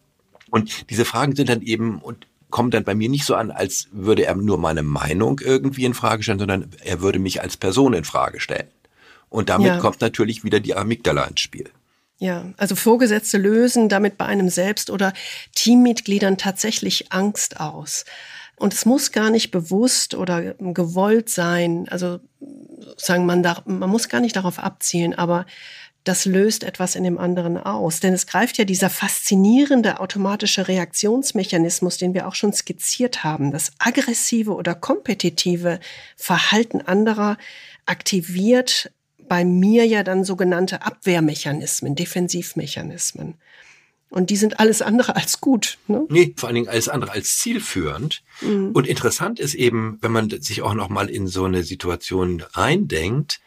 Und 0.51 0.91
diese 0.91 1.05
Fragen 1.05 1.37
sind 1.37 1.51
dann 1.51 1.61
eben 1.61 1.99
und 1.99 2.27
kommen 2.51 2.71
dann 2.71 2.85
bei 2.85 2.95
mir 2.95 3.11
nicht 3.11 3.27
so 3.27 3.35
an, 3.35 3.51
als 3.51 3.89
würde 3.93 4.25
er 4.25 4.35
nur 4.35 4.57
meine 4.59 4.83
Meinung 4.83 5.41
irgendwie 5.41 5.85
in 5.85 5.93
Frage 5.93 6.23
stellen, 6.23 6.39
sondern 6.39 6.71
er 6.83 7.03
würde 7.03 7.19
mich 7.19 7.43
als 7.43 7.59
Person 7.59 7.93
in 7.93 8.05
Frage 8.05 8.41
stellen. 8.41 8.69
Und 9.29 9.51
damit 9.51 9.67
ja. 9.67 9.79
kommt 9.79 10.01
natürlich 10.01 10.45
wieder 10.45 10.61
die 10.61 10.75
Amygdala 10.75 11.25
ins 11.25 11.41
Spiel. 11.41 11.71
Ja, 12.19 12.47
also 12.57 12.75
Vorgesetzte 12.75 13.39
lösen 13.39 13.89
damit 13.89 14.19
bei 14.19 14.25
einem 14.25 14.49
selbst 14.49 14.91
oder 14.91 15.13
Teammitgliedern 15.55 16.37
tatsächlich 16.37 17.13
Angst 17.13 17.61
aus. 17.61 18.05
Und 18.59 18.75
es 18.75 18.85
muss 18.85 19.13
gar 19.13 19.31
nicht 19.31 19.51
bewusst 19.51 20.15
oder 20.15 20.55
gewollt 20.55 21.29
sein. 21.29 21.89
Also 21.91 22.21
sagen 22.97 23.27
man 23.27 23.43
da, 23.43 23.63
man 23.67 23.91
muss 23.91 24.09
gar 24.09 24.21
nicht 24.21 24.37
darauf 24.37 24.59
abzielen, 24.59 25.15
aber 25.15 25.47
das 26.05 26.25
löst 26.25 26.65
etwas 26.65 26.95
in 26.95 27.05
dem 27.05 27.19
anderen 27.19 27.59
aus. 27.59 28.01
Denn 28.01 28.15
es 28.15 28.27
greift 28.27 28.57
ja 28.59 28.65
dieser 28.65 28.89
faszinierende 28.89 30.01
automatische 30.01 30.67
Reaktionsmechanismus, 30.67 31.99
den 31.99 32.15
wir 32.15 32.27
auch 32.27 32.35
schon 32.35 32.53
skizziert 32.53 33.25
haben. 33.25 33.53
Das 33.53 33.73
aggressive 33.79 34.55
oder 34.55 34.75
kompetitive 34.75 35.81
Verhalten 36.17 36.81
anderer 36.81 37.37
aktiviert 37.85 38.91
bei 39.29 39.45
mir 39.45 39.87
ja 39.87 40.03
dann 40.03 40.25
sogenannte 40.25 40.83
Abwehrmechanismen, 40.83 41.95
Defensivmechanismen. 41.95 43.35
Und 44.11 44.31
die 44.31 44.37
sind 44.37 44.59
alles 44.59 44.81
andere 44.81 45.17
als 45.17 45.41
gut. 45.41 45.77
Ne? 45.87 46.07
Nee, 46.09 46.33
vor 46.37 46.49
allen 46.49 46.55
Dingen 46.55 46.69
alles 46.69 46.89
andere 46.89 47.13
als 47.13 47.39
zielführend. 47.39 48.23
Mhm. 48.41 48.71
Und 48.73 48.87
interessant 48.87 49.39
ist 49.39 49.55
eben, 49.55 49.99
wenn 50.01 50.13
man 50.13 50.31
sich 50.41 50.63
auch 50.63 50.75
noch 50.75 50.89
mal 50.89 51.11
in 51.11 51.27
so 51.27 51.45
eine 51.45 51.63
Situation 51.63 52.43
eindenkt, 52.55 53.41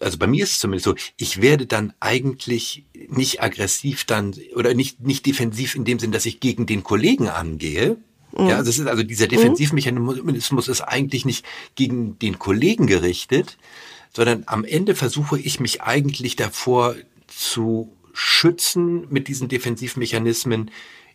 also 0.00 0.18
bei 0.18 0.26
mir 0.26 0.44
ist 0.44 0.52
es 0.52 0.58
zumindest 0.58 0.84
so, 0.84 0.94
ich 1.16 1.40
werde 1.40 1.66
dann 1.66 1.92
eigentlich 2.00 2.84
nicht 3.08 3.42
aggressiv 3.42 4.04
dann 4.04 4.34
oder 4.56 4.74
nicht, 4.74 5.00
nicht 5.00 5.26
defensiv 5.26 5.74
in 5.74 5.84
dem 5.84 5.98
Sinn, 5.98 6.10
dass 6.10 6.26
ich 6.26 6.40
gegen 6.40 6.66
den 6.66 6.82
Kollegen 6.82 7.28
angehe. 7.28 7.98
Mhm. 8.36 8.48
Ja, 8.48 8.56
also 8.56 8.70
es 8.70 8.78
ist 8.78 8.86
also 8.86 9.02
dieser 9.02 9.28
Defensivmechanismus 9.28 10.68
ist 10.68 10.80
eigentlich 10.80 11.24
nicht 11.24 11.44
gegen 11.74 12.18
den 12.18 12.38
Kollegen 12.38 12.86
gerichtet, 12.86 13.58
sondern 14.14 14.44
am 14.46 14.64
Ende 14.64 14.94
versuche 14.94 15.38
ich 15.38 15.60
mich 15.60 15.82
eigentlich 15.82 16.36
davor 16.36 16.96
zu 17.28 17.92
schützen, 18.12 19.06
mit 19.10 19.28
diesen 19.28 19.48
Defensivmechanismen 19.48 20.70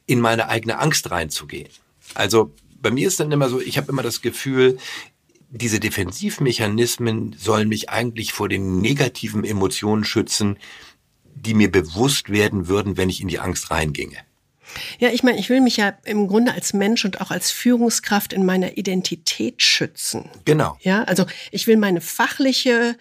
in 0.06 0.20
meine 0.20 0.50
eigene 0.50 0.80
Angst 0.80 1.12
reinzugehen. 1.12 1.70
Also 2.14 2.54
bei 2.82 2.92
mir 2.92 3.08
ist 3.08 3.20
dann 3.20 3.32
immer 3.32 3.50
so, 3.50 3.60
ich 3.60 3.78
habe 3.78 3.92
immer 3.92 4.04
das 4.04 4.22
Gefühl, 4.22 4.78
diese 5.50 5.80
Defensivmechanismen 5.80 7.36
sollen 7.38 7.70
mich 7.70 7.90
eigentlich 7.90 8.34
vor 8.34 8.50
den 8.50 8.82
negativen 8.82 9.44
Emotionen 9.44 10.04
schützen, 10.04 10.58
die 11.36 11.54
mir 11.54 11.72
bewusst 11.72 12.30
werden 12.30 12.68
würden, 12.68 12.98
wenn 12.98 13.10
ich 13.10 13.22
in 13.22 13.28
die 13.28 13.40
Angst 13.40 13.72
reinginge. 13.72 14.18
Ja, 15.00 15.10
ich 15.10 15.24
meine, 15.24 15.40
ich 15.40 15.50
will 15.50 15.62
mich 15.62 15.78
ja 15.78 15.98
im 16.04 16.28
Grunde 16.28 16.54
als 16.54 16.74
Mensch 16.74 17.06
und 17.06 17.22
auch 17.22 17.32
als 17.32 17.52
Führungskraft 17.52 18.34
in 18.34 18.46
meiner 18.46 18.78
Identität 18.78 19.62
schützen. 19.62 20.30
Genau. 20.46 20.78
Ja, 20.82 21.04
also 21.04 21.26
ich 21.52 21.68
will 21.68 21.78
meine 21.78 22.02
fachliche 22.02 22.98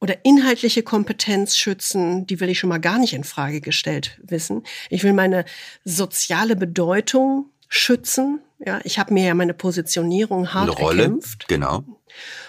oder 0.00 0.24
inhaltliche 0.24 0.82
Kompetenz 0.82 1.56
schützen, 1.56 2.26
die 2.26 2.40
will 2.40 2.50
ich 2.50 2.58
schon 2.58 2.68
mal 2.68 2.78
gar 2.78 2.98
nicht 2.98 3.14
in 3.14 3.24
Frage 3.24 3.60
gestellt 3.60 4.20
wissen. 4.22 4.62
Ich 4.90 5.02
will 5.04 5.12
meine 5.12 5.44
soziale 5.84 6.56
Bedeutung 6.56 7.50
schützen. 7.68 8.40
Ja, 8.58 8.80
ich 8.84 8.98
habe 8.98 9.14
mir 9.14 9.26
ja 9.26 9.34
meine 9.34 9.54
Positionierung 9.54 10.52
hart 10.52 10.70
Eine 10.70 10.78
Rolle, 10.78 11.02
erkämpft. 11.04 11.48
Genau. 11.48 11.84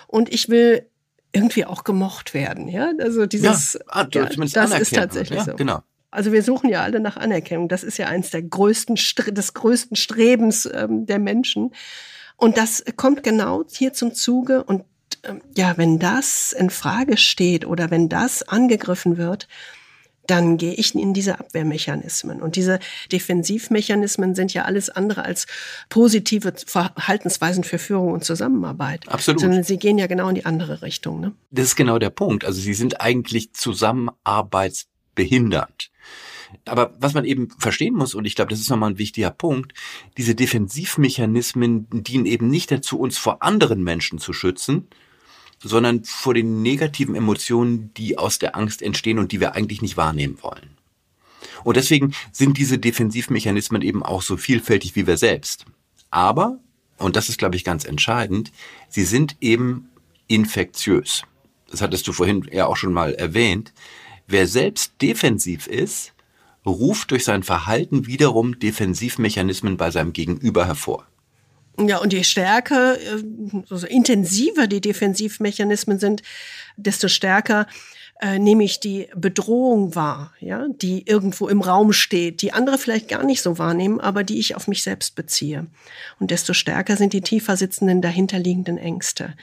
Und 0.08 0.34
ich 0.34 0.50
will 0.50 0.88
irgendwie 1.32 1.66
auch 1.66 1.84
gemocht 1.84 2.34
werden. 2.34 2.68
Ja, 2.68 2.92
also 3.00 3.26
dieses, 3.26 3.74
ja, 3.74 3.80
ah, 3.88 4.08
ja 4.14 4.26
das 4.26 4.80
ist 4.80 4.96
tatsächlich 4.96 5.40
ja, 5.40 5.46
so. 5.46 5.56
Genau. 5.56 5.80
Also 6.10 6.32
wir 6.32 6.42
suchen 6.42 6.70
ja 6.70 6.84
alle 6.84 7.00
nach 7.00 7.18
Anerkennung. 7.18 7.68
Das 7.68 7.84
ist 7.84 7.98
ja 7.98 8.08
eins 8.08 8.30
der 8.32 8.42
größten, 8.42 8.96
des 9.32 9.54
größten 9.54 9.96
Strebens 9.96 10.68
ähm, 10.72 11.06
der 11.06 11.20
Menschen. 11.20 11.74
Und 12.38 12.58
das 12.58 12.84
kommt 12.96 13.24
genau 13.24 13.66
hier 13.70 13.94
zum 13.94 14.14
Zuge. 14.14 14.64
Und 14.64 14.84
ja, 15.56 15.78
wenn 15.78 16.00
das 16.00 16.54
in 16.54 16.70
Frage 16.70 17.18
steht 17.18 17.66
oder 17.66 17.92
wenn 17.92 18.10
das 18.10 18.44
angegriffen 18.44 19.18
wird, 19.18 19.48
dann 20.28 20.58
gehe 20.58 20.74
ich 20.74 20.94
in 20.94 21.14
diese 21.14 21.40
Abwehrmechanismen. 21.40 22.42
Und 22.42 22.58
diese 22.58 22.80
Defensivmechanismen 23.12 24.36
sind 24.36 24.54
ja 24.54 24.66
alles 24.66 24.90
andere 24.90 25.26
als 25.26 25.48
positive 25.90 26.54
Verhaltensweisen 26.66 27.64
für 27.64 27.80
Führung 27.80 28.12
und 28.12 28.26
Zusammenarbeit. 28.26 29.08
Absolut. 29.08 29.42
Sondern 29.42 29.64
sie 29.64 29.78
gehen 29.78 29.98
ja 29.98 30.06
genau 30.08 30.28
in 30.30 30.36
die 30.36 30.46
andere 30.46 30.82
Richtung. 30.82 31.22
Ne? 31.22 31.32
Das 31.50 31.68
ist 31.68 31.78
genau 31.78 31.98
der 31.98 32.10
Punkt. 32.10 32.44
Also 32.46 32.60
sie 32.60 32.74
sind 32.74 33.00
eigentlich 33.02 33.54
zusammenarbeitsbehindernd. 33.54 35.92
Aber 36.66 36.94
was 37.00 37.14
man 37.14 37.24
eben 37.26 37.50
verstehen 37.58 37.94
muss, 37.94 38.16
und 38.16 38.26
ich 38.26 38.36
glaube, 38.36 38.50
das 38.50 38.60
ist 38.60 38.70
nochmal 38.70 38.90
ein 38.92 38.98
wichtiger 38.98 39.32
Punkt, 39.32 39.74
diese 40.18 40.36
Defensivmechanismen 40.36 41.88
dienen 41.92 42.26
eben 42.26 42.50
nicht 42.50 42.70
dazu, 42.72 43.00
uns 43.00 43.18
vor 43.18 43.44
anderen 43.44 43.82
Menschen 43.84 44.20
zu 44.20 44.34
schützen, 44.34 44.90
sondern 45.60 46.04
vor 46.04 46.34
den 46.34 46.62
negativen 46.62 47.16
Emotionen, 47.16 47.92
die 47.96 48.18
aus 48.18 48.40
der 48.40 48.56
Angst 48.56 48.82
entstehen 48.82 49.20
und 49.20 49.32
die 49.32 49.40
wir 49.40 49.56
eigentlich 49.56 49.82
nicht 49.82 49.98
wahrnehmen 49.98 50.38
wollen. 50.42 50.78
Und 51.64 51.78
deswegen 51.78 52.14
sind 52.32 52.58
diese 52.58 52.78
Defensivmechanismen 52.78 53.82
eben 53.82 54.04
auch 54.04 54.22
so 54.22 54.38
vielfältig 54.38 54.96
wie 54.96 55.08
wir 55.08 55.18
selbst. 55.18 55.66
Aber, 56.12 56.60
und 56.98 57.16
das 57.16 57.30
ist, 57.30 57.40
glaube 57.40 57.56
ich, 57.56 57.64
ganz 57.64 57.86
entscheidend, 57.86 58.52
sie 58.90 59.04
sind 59.04 59.36
eben 59.42 59.90
infektiös. 60.28 61.24
Das 61.70 61.82
hattest 61.82 62.08
du 62.08 62.14
vorhin 62.14 62.48
ja 62.52 62.68
auch 62.68 62.78
schon 62.78 62.94
mal 62.94 63.14
erwähnt. 63.14 63.74
Wer 64.28 64.48
selbst 64.48 64.94
defensiv 65.02 65.68
ist, 65.68 66.14
ruft 66.66 67.12
durch 67.12 67.24
sein 67.24 67.44
Verhalten 67.44 68.08
wiederum 68.08 68.60
Defensivmechanismen 68.60 69.78
bei 69.78 69.92
seinem 69.92 70.14
Gegenüber 70.14 70.66
hervor. 70.66 71.08
Ja, 71.80 72.00
und 72.00 72.12
je 72.12 72.24
stärker, 72.24 72.98
also 73.70 73.86
intensiver 73.86 74.66
die 74.68 74.82
Defensivmechanismen 74.82 76.00
sind, 76.00 76.24
desto 76.76 77.08
stärker 77.08 77.68
äh, 78.20 78.40
nehme 78.40 78.64
ich 78.64 78.80
die 78.80 79.10
Bedrohung 79.16 79.94
wahr, 79.94 80.34
ja, 80.40 80.68
die 80.70 81.08
irgendwo 81.08 81.48
im 81.48 81.62
Raum 81.62 81.94
steht, 81.94 82.42
die 82.42 82.52
andere 82.52 82.80
vielleicht 82.80 83.10
gar 83.10 83.24
nicht 83.24 83.44
so 83.44 83.60
wahrnehmen, 83.60 84.00
aber 84.00 84.24
die 84.24 84.40
ich 84.40 84.56
auf 84.56 84.68
mich 84.68 84.82
selbst 84.82 85.14
beziehe. 85.16 85.68
Und 86.20 86.32
desto 86.32 86.54
stärker 86.54 86.98
sind 86.98 87.14
die 87.14 87.22
tiefer 87.22 87.58
sitzenden 87.58 88.02
dahinterliegenden 88.02 88.80
Ängste. 88.80 89.36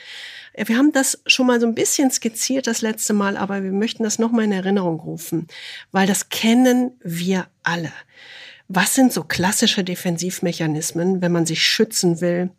Wir 0.57 0.77
haben 0.77 0.93
das 0.93 1.23
schon 1.27 1.47
mal 1.47 1.61
so 1.61 1.67
ein 1.67 1.75
bisschen 1.75 2.11
skizziert 2.11 2.67
das 2.67 2.83
letzte 2.83 3.13
Mal, 3.13 3.37
aber 3.37 3.63
wir 3.63 3.73
möchten 3.73 4.03
das 4.03 4.19
nochmal 4.19 4.45
in 4.45 4.53
Erinnerung 4.53 5.01
rufen, 5.01 5.47
weil 5.93 6.07
das 6.07 6.29
kennen 6.29 6.93
wir 7.03 7.47
alle. 7.63 7.93
Was 8.69 8.95
sind 8.95 9.13
so 9.13 9.25
klassische 9.25 9.85
Defensivmechanismen, 9.85 11.21
wenn 11.21 11.33
man 11.33 11.47
sich 11.47 11.63
schützen 11.63 12.21
will 12.21 12.51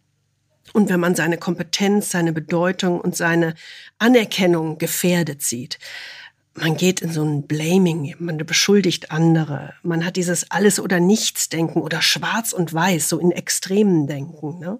und 0.73 0.89
wenn 0.89 0.99
man 0.99 1.15
seine 1.15 1.37
Kompetenz, 1.37 2.11
seine 2.11 2.31
Bedeutung 2.31 3.01
und 3.01 3.15
seine 3.15 3.55
Anerkennung 3.97 4.77
gefährdet 4.77 5.41
sieht? 5.41 5.79
man 6.55 6.77
geht 6.77 7.01
in 7.01 7.11
so 7.11 7.23
ein 7.23 7.43
Blaming, 7.47 8.15
man 8.19 8.37
beschuldigt 8.37 9.11
andere, 9.11 9.73
man 9.83 10.05
hat 10.05 10.15
dieses 10.15 10.49
Alles- 10.51 10.79
oder 10.79 10.99
Nichts-Denken 10.99 11.81
oder 11.81 12.01
Schwarz 12.01 12.53
und 12.53 12.73
Weiß, 12.73 13.09
so 13.09 13.19
in 13.19 13.31
Extremen 13.31 14.07
Denken. 14.07 14.59
Ne? 14.59 14.79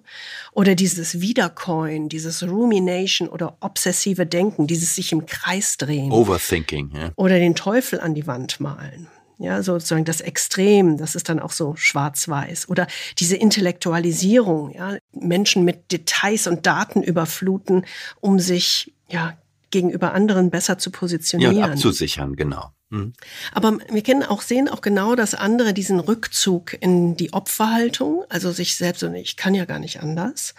Oder 0.52 0.74
dieses 0.74 1.20
Wiedercoin, 1.20 2.08
dieses 2.08 2.42
Rumination 2.42 3.28
oder 3.28 3.58
obsessive 3.60 4.26
Denken, 4.26 4.66
dieses 4.66 4.94
sich 4.94 5.12
im 5.12 5.26
Kreis 5.26 5.76
drehen. 5.76 6.12
Overthinking. 6.12 6.92
Ja. 6.94 7.10
Oder 7.16 7.38
den 7.38 7.54
Teufel 7.54 8.00
an 8.00 8.14
die 8.14 8.26
Wand 8.26 8.58
malen. 8.58 9.08
Ja, 9.38 9.62
sozusagen 9.62 10.06
das 10.06 10.22
Extrem, 10.22 10.96
das 10.96 11.14
ist 11.14 11.28
dann 11.28 11.40
auch 11.40 11.52
so 11.52 11.76
schwarz-weiß. 11.76 12.70
Oder 12.70 12.86
diese 13.18 13.36
Intellektualisierung, 13.36 14.70
ja, 14.74 14.96
Menschen 15.12 15.64
mit 15.64 15.92
Details 15.92 16.46
und 16.46 16.66
Daten 16.66 17.02
überfluten, 17.02 17.84
um 18.20 18.38
sich, 18.38 18.94
ja, 19.08 19.36
gegenüber 19.70 20.14
anderen 20.14 20.50
besser 20.50 20.78
zu 20.78 20.90
positionieren. 20.90 21.56
Ja, 21.56 21.66
und 21.66 21.72
abzusichern, 21.72 22.36
genau. 22.36 22.70
Mhm. 22.88 23.12
Aber 23.52 23.78
wir 23.90 24.02
kennen 24.02 24.22
auch, 24.22 24.42
sehen 24.42 24.68
auch 24.68 24.80
genau, 24.80 25.16
dass 25.16 25.34
andere 25.34 25.74
diesen 25.74 26.00
Rückzug 26.00 26.80
in 26.80 27.16
die 27.16 27.32
Opferhaltung, 27.32 28.24
also 28.28 28.52
sich 28.52 28.76
selbst 28.76 29.02
und 29.02 29.14
ich 29.14 29.36
kann 29.36 29.54
ja 29.54 29.64
gar 29.64 29.80
nicht 29.80 30.00
anders. 30.00 30.54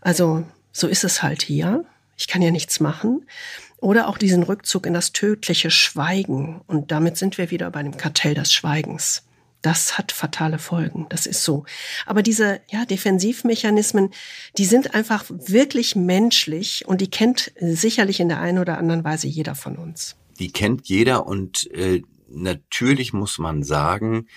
Also 0.00 0.44
so 0.72 0.88
ist 0.88 1.04
es 1.04 1.22
halt 1.22 1.42
hier. 1.42 1.84
Ich 2.16 2.26
kann 2.26 2.42
ja 2.42 2.50
nichts 2.50 2.80
machen. 2.80 3.26
Oder 3.80 4.08
auch 4.08 4.18
diesen 4.18 4.42
Rückzug 4.42 4.86
in 4.86 4.94
das 4.94 5.12
tödliche 5.12 5.70
Schweigen. 5.70 6.60
Und 6.66 6.90
damit 6.90 7.16
sind 7.16 7.38
wir 7.38 7.50
wieder 7.50 7.70
bei 7.70 7.82
dem 7.82 7.96
Kartell 7.96 8.34
des 8.34 8.52
Schweigens. 8.52 9.24
Das 9.62 9.98
hat 9.98 10.12
fatale 10.12 10.58
Folgen. 10.58 11.06
Das 11.08 11.26
ist 11.26 11.42
so. 11.42 11.64
Aber 12.06 12.22
diese 12.22 12.60
ja, 12.70 12.84
Defensivmechanismen, 12.84 14.10
die 14.56 14.64
sind 14.64 14.94
einfach 14.94 15.24
wirklich 15.28 15.96
menschlich 15.96 16.84
und 16.86 17.00
die 17.00 17.10
kennt 17.10 17.52
sicherlich 17.60 18.20
in 18.20 18.28
der 18.28 18.40
einen 18.40 18.58
oder 18.58 18.78
anderen 18.78 19.04
Weise 19.04 19.26
jeder 19.26 19.54
von 19.54 19.76
uns. 19.76 20.16
Die 20.38 20.52
kennt 20.52 20.88
jeder 20.88 21.26
und 21.26 21.68
äh, 21.72 22.02
natürlich 22.28 23.12
muss 23.12 23.38
man 23.38 23.64
sagen, 23.64 24.28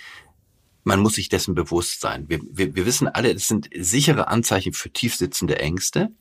man 0.84 0.99
muss 0.99 1.13
sich 1.13 1.30
dessen 1.30 1.54
bewusst 1.54 2.01
sein. 2.01 2.25
Wir, 2.27 2.39
wir, 2.49 2.73
wir 2.75 2.86
wissen 2.88 3.08
alle, 3.08 3.32
es 3.32 3.47
sind 3.47 3.69
sichere 3.77 4.27
Anzeichen 4.27 4.73
für 4.73 4.89
tiefsitzende 4.89 5.60
Ängste. 5.60 6.12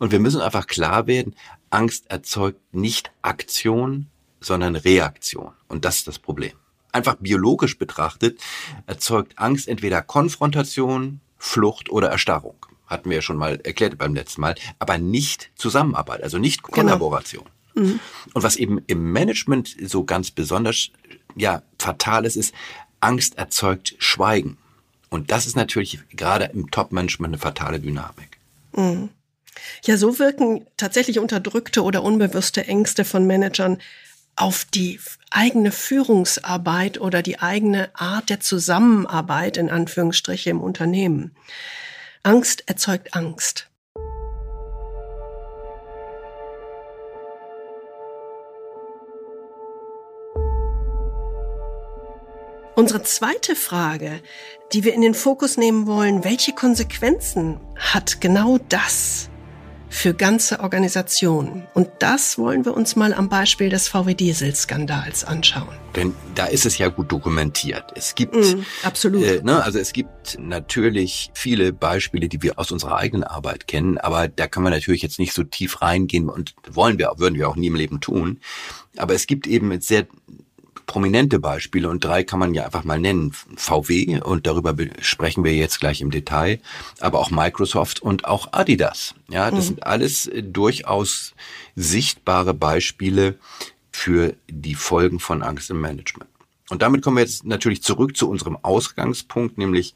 Und 0.00 0.12
wir 0.12 0.18
müssen 0.18 0.40
einfach 0.40 0.66
klar 0.66 1.06
werden, 1.06 1.36
Angst 1.68 2.10
erzeugt 2.10 2.74
nicht 2.74 3.12
Aktion, 3.20 4.06
sondern 4.40 4.74
Reaktion. 4.74 5.52
Und 5.68 5.84
das 5.84 5.96
ist 5.96 6.08
das 6.08 6.18
Problem. 6.18 6.52
Einfach 6.90 7.16
biologisch 7.20 7.78
betrachtet 7.78 8.40
erzeugt 8.86 9.34
Angst 9.36 9.68
entweder 9.68 10.02
Konfrontation, 10.02 11.20
Flucht 11.36 11.90
oder 11.90 12.08
Erstarrung. 12.08 12.56
Hatten 12.86 13.10
wir 13.10 13.16
ja 13.16 13.22
schon 13.22 13.36
mal 13.36 13.60
erklärt 13.62 13.98
beim 13.98 14.14
letzten 14.14 14.40
Mal. 14.40 14.54
Aber 14.78 14.96
nicht 14.96 15.50
Zusammenarbeit, 15.54 16.22
also 16.22 16.38
nicht 16.38 16.62
genau. 16.62 16.76
Kollaboration. 16.76 17.44
Genau. 17.74 17.86
Mhm. 17.86 18.00
Und 18.32 18.42
was 18.42 18.56
eben 18.56 18.78
im 18.86 19.12
Management 19.12 19.76
so 19.84 20.04
ganz 20.04 20.30
besonders 20.30 20.90
ja, 21.36 21.62
fatal 21.78 22.24
ist, 22.24 22.36
ist, 22.36 22.54
Angst 23.00 23.36
erzeugt 23.36 23.96
Schweigen. 23.98 24.56
Und 25.10 25.30
das 25.30 25.46
ist 25.46 25.56
natürlich 25.56 26.00
gerade 26.10 26.46
im 26.46 26.70
Top-Management 26.70 27.34
eine 27.34 27.38
fatale 27.38 27.80
Dynamik. 27.80 28.38
Mhm. 28.74 29.10
Ja, 29.84 29.96
so 29.96 30.18
wirken 30.18 30.66
tatsächlich 30.76 31.18
unterdrückte 31.18 31.82
oder 31.82 32.02
unbewusste 32.02 32.66
Ängste 32.66 33.04
von 33.04 33.26
Managern 33.26 33.78
auf 34.36 34.64
die 34.64 35.00
eigene 35.30 35.72
Führungsarbeit 35.72 37.00
oder 37.00 37.22
die 37.22 37.40
eigene 37.40 37.90
Art 37.94 38.30
der 38.30 38.40
Zusammenarbeit 38.40 39.56
in 39.56 39.70
Anführungsstriche 39.70 40.50
im 40.50 40.60
Unternehmen. 40.60 41.34
Angst 42.22 42.64
erzeugt 42.66 43.14
Angst. 43.14 43.70
Unsere 52.76 53.02
zweite 53.02 53.56
Frage, 53.56 54.22
die 54.72 54.84
wir 54.84 54.94
in 54.94 55.02
den 55.02 55.14
Fokus 55.14 55.56
nehmen 55.56 55.86
wollen, 55.86 56.24
welche 56.24 56.52
Konsequenzen 56.52 57.60
hat 57.76 58.20
genau 58.20 58.58
das 58.68 59.29
für 59.90 60.14
ganze 60.14 60.60
Organisationen? 60.60 61.66
Und 61.74 61.90
das 61.98 62.38
wollen 62.38 62.64
wir 62.64 62.74
uns 62.74 62.96
mal 62.96 63.12
am 63.12 63.28
Beispiel 63.28 63.68
des 63.68 63.88
VW-Diesel-Skandals 63.88 65.24
anschauen. 65.24 65.76
Denn 65.96 66.14
da 66.34 66.46
ist 66.46 66.64
es 66.64 66.78
ja 66.78 66.88
gut 66.88 67.10
dokumentiert. 67.10 67.92
Es 67.96 68.14
gibt 68.14 68.34
mm, 68.34 68.64
absolut. 68.84 69.24
Äh, 69.24 69.42
ne, 69.42 69.62
also 69.62 69.78
es 69.78 69.92
gibt 69.92 70.38
natürlich 70.38 71.30
viele 71.34 71.72
Beispiele, 71.72 72.28
die 72.28 72.42
wir 72.42 72.58
aus 72.58 72.70
unserer 72.70 72.96
eigenen 72.96 73.24
Arbeit 73.24 73.66
kennen, 73.66 73.98
aber 73.98 74.28
da 74.28 74.46
kann 74.46 74.62
man 74.62 74.72
natürlich 74.72 75.02
jetzt 75.02 75.18
nicht 75.18 75.34
so 75.34 75.42
tief 75.42 75.82
reingehen 75.82 76.28
und 76.28 76.54
wollen 76.70 76.98
wir, 76.98 77.12
würden 77.16 77.34
wir 77.34 77.48
auch 77.48 77.56
nie 77.56 77.66
im 77.66 77.74
Leben 77.74 78.00
tun. 78.00 78.40
Aber 78.96 79.14
es 79.14 79.26
gibt 79.26 79.46
eben 79.46 79.80
sehr 79.80 80.06
prominente 80.90 81.38
Beispiele 81.38 81.88
und 81.88 82.04
drei 82.04 82.24
kann 82.24 82.40
man 82.40 82.52
ja 82.52 82.64
einfach 82.64 82.82
mal 82.82 82.98
nennen. 82.98 83.32
VW 83.54 84.20
und 84.22 84.48
darüber 84.48 84.74
sprechen 84.98 85.44
wir 85.44 85.54
jetzt 85.54 85.78
gleich 85.78 86.00
im 86.00 86.10
Detail, 86.10 86.58
aber 86.98 87.20
auch 87.20 87.30
Microsoft 87.30 88.02
und 88.02 88.24
auch 88.24 88.52
Adidas. 88.52 89.14
Ja, 89.28 89.52
das 89.52 89.60
mhm. 89.60 89.68
sind 89.68 89.86
alles 89.86 90.26
äh, 90.26 90.42
durchaus 90.42 91.34
sichtbare 91.76 92.54
Beispiele 92.54 93.38
für 93.92 94.34
die 94.48 94.74
Folgen 94.74 95.20
von 95.20 95.44
Angst 95.44 95.70
im 95.70 95.80
Management. 95.80 96.28
Und 96.70 96.82
damit 96.82 97.02
kommen 97.02 97.18
wir 97.18 97.22
jetzt 97.22 97.44
natürlich 97.44 97.84
zurück 97.84 98.16
zu 98.16 98.28
unserem 98.28 98.58
Ausgangspunkt, 98.60 99.58
nämlich 99.58 99.94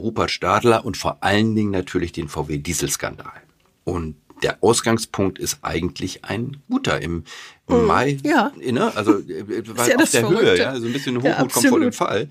Rupert 0.00 0.32
Stadler 0.32 0.84
und 0.84 0.96
vor 0.96 1.18
allen 1.20 1.54
Dingen 1.54 1.70
natürlich 1.70 2.10
den 2.10 2.28
VW-Dieselskandal. 2.28 3.40
Und 3.84 4.16
der 4.44 4.62
Ausgangspunkt 4.62 5.38
ist 5.38 5.58
eigentlich 5.62 6.24
ein 6.24 6.58
guter. 6.68 7.00
Im, 7.00 7.24
im 7.66 7.82
mm, 7.82 7.86
Mai, 7.86 8.18
ja. 8.22 8.52
ne, 8.56 8.94
also 8.94 9.18
äh, 9.18 9.66
war 9.76 9.88
ja 9.88 9.96
auf 9.96 10.10
der 10.10 10.20
Verrückte. 10.20 10.44
Höhe, 10.44 10.58
ja, 10.58 10.78
so 10.78 10.86
ein 10.86 10.92
bisschen 10.92 11.16
Hochmut 11.16 11.30
ja, 11.30 11.46
kommt 11.46 11.66
vor 11.66 11.80
dem 11.80 11.92
Fall. 11.92 12.28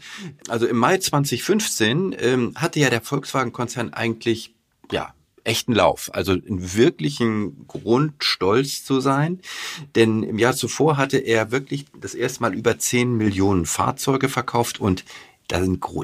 Also 0.47 0.67
im 0.67 0.78
Mai 0.78 0.99
2015 0.99 2.15
ähm, 2.19 2.54
hatte 2.56 2.80
ja 2.80 2.91
der 2.91 3.02
Volkswagen-Konzern 3.02 3.93
eigentlich 3.93 4.54
ja 4.91 5.13
echten 5.43 5.73
Lauf, 5.73 6.10
also 6.13 6.34
einen 6.34 6.76
wirklichen 6.76 7.67
Grund, 7.67 8.23
stolz 8.23 8.86
zu 8.86 9.02
sein. 9.02 9.41
Denn 9.95 10.23
im 10.23 10.38
Jahr 10.38 10.56
zuvor 10.56 10.97
hatte 10.97 11.17
er 11.17 11.52
wirklich 11.52 11.86
das 11.99 12.13
erste 12.13 12.41
Mal 12.41 12.54
über 12.54 12.78
10 12.78 13.17
Millionen 13.17 13.65
Fahrzeuge 13.65 14.30
verkauft 14.30 14.80
und 14.80 15.04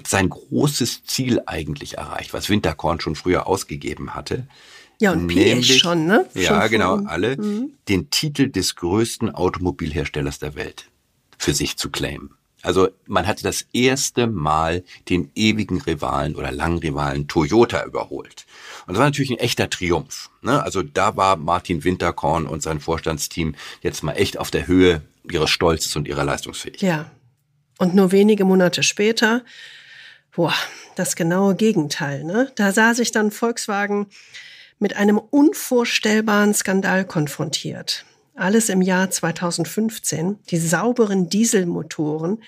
sein 0.08 0.30
großes 0.30 1.04
Ziel 1.06 1.42
eigentlich 1.46 1.98
erreicht, 1.98 2.34
was 2.34 2.50
Winterkorn 2.50 3.00
schon 3.00 3.16
früher 3.16 3.48
ausgegeben 3.48 4.14
hatte. 4.14 4.48
Ja, 5.00 5.14
und 5.14 5.28
PS 5.28 5.68
schon, 5.78 6.06
ne? 6.06 6.26
Ja, 6.34 6.62
schon 6.62 6.72
genau, 6.72 6.96
alle, 7.06 7.38
mhm. 7.38 7.72
den 7.88 8.10
Titel 8.10 8.50
des 8.50 8.76
größten 8.76 9.34
Automobilherstellers 9.34 10.40
der 10.40 10.56
Welt 10.56 10.90
für 11.38 11.54
sich 11.54 11.78
zu 11.78 11.90
claimen. 11.90 12.32
Also 12.62 12.90
man 13.08 13.26
hatte 13.26 13.44
das 13.44 13.66
erste 13.72 14.28
Mal 14.28 14.84
den 15.08 15.32
ewigen 15.34 15.82
Rivalen 15.82 16.36
oder 16.36 16.52
langen 16.52 16.80
Rivalen 16.80 17.28
Toyota 17.28 17.86
überholt. 17.86 18.46
Und 18.86 18.96
das 18.96 18.98
war 18.98 19.06
natürlich 19.06 19.32
ein 19.32 19.38
echter 19.38 19.70
Triumph. 19.70 20.30
Ne? 20.42 20.62
Also 20.62 20.84
da 20.84 21.16
war 21.16 21.38
Martin 21.38 21.86
Winterkorn 21.86 22.46
und 22.46 22.62
sein 22.62 22.82
Vorstandsteam 22.82 23.56
jetzt 23.82 24.04
mal 24.04 24.14
echt 24.14 24.38
auf 24.38 24.52
der 24.52 24.68
Höhe 24.68 25.02
ihres 25.32 25.50
Stolzes 25.50 25.96
und 25.96 26.08
ihrer 26.08 26.26
Leistungsfähigkeit. 26.26 26.82
Ja. 26.90 27.12
Und 27.78 27.96
nur 27.96 28.12
wenige 28.12 28.44
Monate 28.44 28.84
später, 28.84 29.46
boah, 30.36 30.54
das 30.98 31.16
genaue 31.16 31.56
Gegenteil. 31.56 32.26
Ne? 32.26 32.52
Da 32.56 32.74
sah 32.74 32.94
sich 32.94 33.14
dann 33.14 33.32
Volkswagen 33.32 34.08
mit 34.80 34.96
einem 34.96 35.18
unvorstellbaren 35.18 36.54
Skandal 36.54 37.06
konfrontiert. 37.06 38.06
Alles 38.36 38.70
im 38.70 38.82
Jahr 38.82 39.12
2015. 39.12 40.40
Die 40.50 40.58
sauberen 40.58 41.30
Dieselmotoren, 41.30 42.42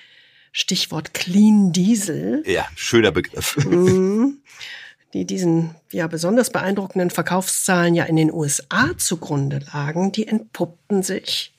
Stichwort 0.54 1.14
Clean 1.14 1.74
Diesel. 1.74 2.44
Ja, 2.46 2.66
schöner 2.76 3.12
Begriff. 3.12 3.58
Mhm. 3.58 4.42
die 5.14 5.26
diesen 5.26 5.76
ja 5.92 6.08
besonders 6.08 6.50
beeindruckenden 6.50 7.10
Verkaufszahlen 7.10 7.96
ja 7.96 8.06
in 8.06 8.16
den 8.16 8.32
USA 8.32 8.98
zugrunde 8.98 9.60
lagen, 9.74 10.14
die 10.14 10.26
entpuppten 10.26 11.04
sich 11.04 11.54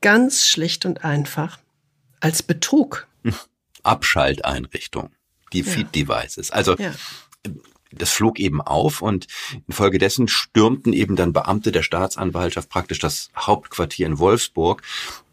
ganz 0.00 0.46
schlicht 0.46 0.86
und 0.86 1.04
einfach 1.04 1.58
als 2.20 2.42
Betrug. 2.42 3.06
Abschalteinrichtung, 3.82 5.10
die 5.52 5.60
ja. 5.60 5.70
Feed 5.70 5.94
Devices. 5.94 6.50
Also 6.50 6.76
ja 6.76 6.94
das 7.92 8.10
flog 8.10 8.38
eben 8.38 8.60
auf 8.60 9.02
und 9.02 9.26
infolgedessen 9.66 10.28
stürmten 10.28 10.92
eben 10.92 11.16
dann 11.16 11.32
Beamte 11.32 11.72
der 11.72 11.82
Staatsanwaltschaft 11.82 12.68
praktisch 12.68 12.98
das 12.98 13.30
Hauptquartier 13.36 14.06
in 14.06 14.18
Wolfsburg 14.18 14.82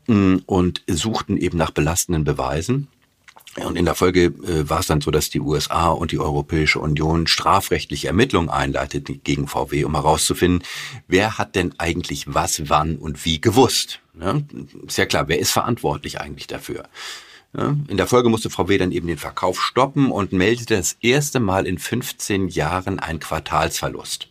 mm, 0.08 0.38
und 0.46 0.84
suchten 0.88 1.38
eben 1.38 1.58
nach 1.58 1.72
belastenden 1.72 2.24
Beweisen. 2.24 2.88
Und 3.64 3.78
in 3.78 3.86
der 3.86 3.96
Folge 3.96 4.26
äh, 4.26 4.70
war 4.70 4.82
es 4.82 4.88
dann 4.88 5.00
so, 5.00 5.12
dass 5.12 5.30
die 5.30 5.40
USA 5.40 5.88
und 5.88 6.12
die 6.12 6.20
Europäische 6.20 6.80
Union 6.80 7.26
strafrechtliche 7.26 8.08
Ermittlungen 8.08 8.50
einleiteten 8.50 9.22
gegen 9.24 9.48
VW, 9.48 9.86
um 9.86 9.96
herauszufinden, 9.96 10.64
wer 11.08 11.38
hat 11.38 11.56
denn 11.56 11.74
eigentlich 11.78 12.34
was, 12.34 12.70
wann 12.70 12.98
und 12.98 13.24
wie 13.24 13.40
gewusst. 13.40 14.02
Ja, 14.20 14.42
ist 14.86 14.98
ja 14.98 15.06
klar, 15.06 15.28
wer 15.30 15.40
ist 15.40 15.52
verantwortlich 15.52 16.20
eigentlich 16.20 16.48
dafür? 16.48 16.84
In 17.88 17.98
der 17.98 18.08
Folge 18.08 18.30
musste 18.30 18.50
Frau 18.50 18.68
W. 18.68 18.78
dann 18.78 18.92
eben 18.92 19.08
den 19.08 19.18
Verkauf 19.18 19.62
stoppen 19.62 20.12
und 20.12 20.34
meldete 20.34 20.76
das 20.76 20.98
erste 21.02 21.40
Mal 21.40 21.66
in 21.66 21.78
15 21.78 22.50
Jahren 22.50 23.00
einen 23.00 23.20
Quartalsverlust. 23.20 24.30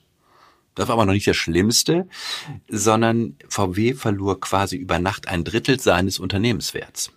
Das 0.75 0.89
war 0.89 0.95
aber 0.95 1.07
noch 1.07 1.13
nicht 1.13 1.27
das 1.27 1.37
Schlimmste, 1.37 2.09
sondern 2.69 3.37
VW 3.49 3.95
verlor 3.95 4.41
quasi 4.41 4.77
über 4.77 4.99
Nacht 4.99 5.29
ein 5.29 5.45
Drittel 5.45 5.81
seines 5.81 6.19
Unternehmenswerts. 6.19 7.13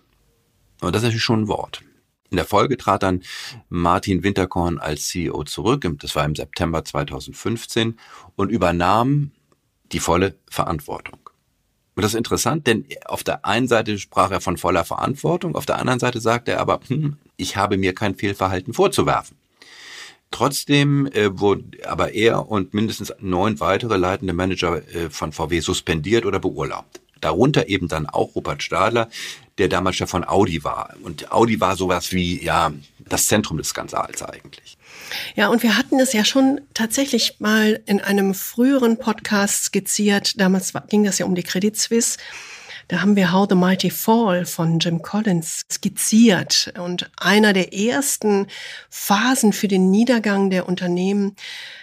Und 0.80 0.94
das 0.94 1.02
ist 1.02 1.08
natürlich 1.08 1.24
schon 1.24 1.42
ein 1.42 1.48
Wort. 1.48 1.82
In 2.30 2.36
der 2.36 2.46
Folge 2.46 2.76
trat 2.76 3.02
dann 3.02 3.22
Martin 3.68 4.22
Winterkorn 4.22 4.78
als 4.78 5.08
CEO 5.08 5.44
zurück, 5.44 5.86
das 5.98 6.14
war 6.14 6.24
im 6.24 6.34
September 6.34 6.84
2015, 6.84 7.98
und 8.36 8.50
übernahm 8.50 9.32
die 9.92 10.00
volle 10.00 10.38
Verantwortung. 10.48 11.27
Und 11.98 12.02
das 12.02 12.12
ist 12.12 12.18
interessant, 12.18 12.68
denn 12.68 12.84
auf 13.06 13.24
der 13.24 13.44
einen 13.44 13.66
Seite 13.66 13.98
sprach 13.98 14.30
er 14.30 14.40
von 14.40 14.56
voller 14.56 14.84
Verantwortung, 14.84 15.56
auf 15.56 15.66
der 15.66 15.80
anderen 15.80 15.98
Seite 15.98 16.20
sagte 16.20 16.52
er 16.52 16.60
aber, 16.60 16.78
hm, 16.86 17.16
ich 17.36 17.56
habe 17.56 17.76
mir 17.76 17.92
kein 17.92 18.14
Fehlverhalten 18.14 18.72
vorzuwerfen. 18.72 19.36
Trotzdem 20.30 21.06
äh, 21.08 21.40
wurden 21.40 21.72
aber 21.84 22.14
er 22.14 22.48
und 22.48 22.72
mindestens 22.72 23.12
neun 23.18 23.58
weitere 23.58 23.96
leitende 23.96 24.32
Manager 24.32 24.76
äh, 24.94 25.10
von 25.10 25.32
VW 25.32 25.58
suspendiert 25.58 26.24
oder 26.24 26.38
beurlaubt. 26.38 27.00
Darunter 27.20 27.68
eben 27.68 27.88
dann 27.88 28.06
auch 28.06 28.36
Rupert 28.36 28.62
Stadler, 28.62 29.08
der 29.58 29.66
damals 29.66 29.96
Chef 29.96 30.08
von 30.08 30.22
Audi 30.24 30.62
war. 30.62 30.94
Und 31.02 31.32
Audi 31.32 31.60
war 31.60 31.74
sowas 31.74 32.12
wie, 32.12 32.44
ja, 32.44 32.70
das 33.08 33.26
Zentrum 33.26 33.58
des 33.58 33.70
Skandals 33.70 34.22
eigentlich. 34.22 34.77
Ja, 35.34 35.48
und 35.48 35.62
wir 35.62 35.76
hatten 35.76 36.00
es 36.00 36.12
ja 36.12 36.24
schon 36.24 36.60
tatsächlich 36.74 37.36
mal 37.38 37.80
in 37.86 38.00
einem 38.00 38.34
früheren 38.34 38.98
Podcast 38.98 39.64
skizziert. 39.64 40.40
Damals 40.40 40.72
ging 40.88 41.04
das 41.04 41.18
ja 41.18 41.26
um 41.26 41.34
die 41.34 41.42
Credit 41.42 41.76
Suisse. 41.76 42.18
Da 42.88 43.02
haben 43.02 43.16
wir 43.16 43.32
How 43.32 43.46
the 43.46 43.54
Mighty 43.54 43.90
Fall 43.90 44.46
von 44.46 44.78
Jim 44.78 45.02
Collins 45.02 45.66
skizziert. 45.70 46.72
Und 46.78 47.10
einer 47.18 47.52
der 47.52 47.74
ersten 47.74 48.46
Phasen 48.88 49.52
für 49.52 49.68
den 49.68 49.90
Niedergang 49.90 50.48
der 50.48 50.66
Unternehmen 50.66 51.36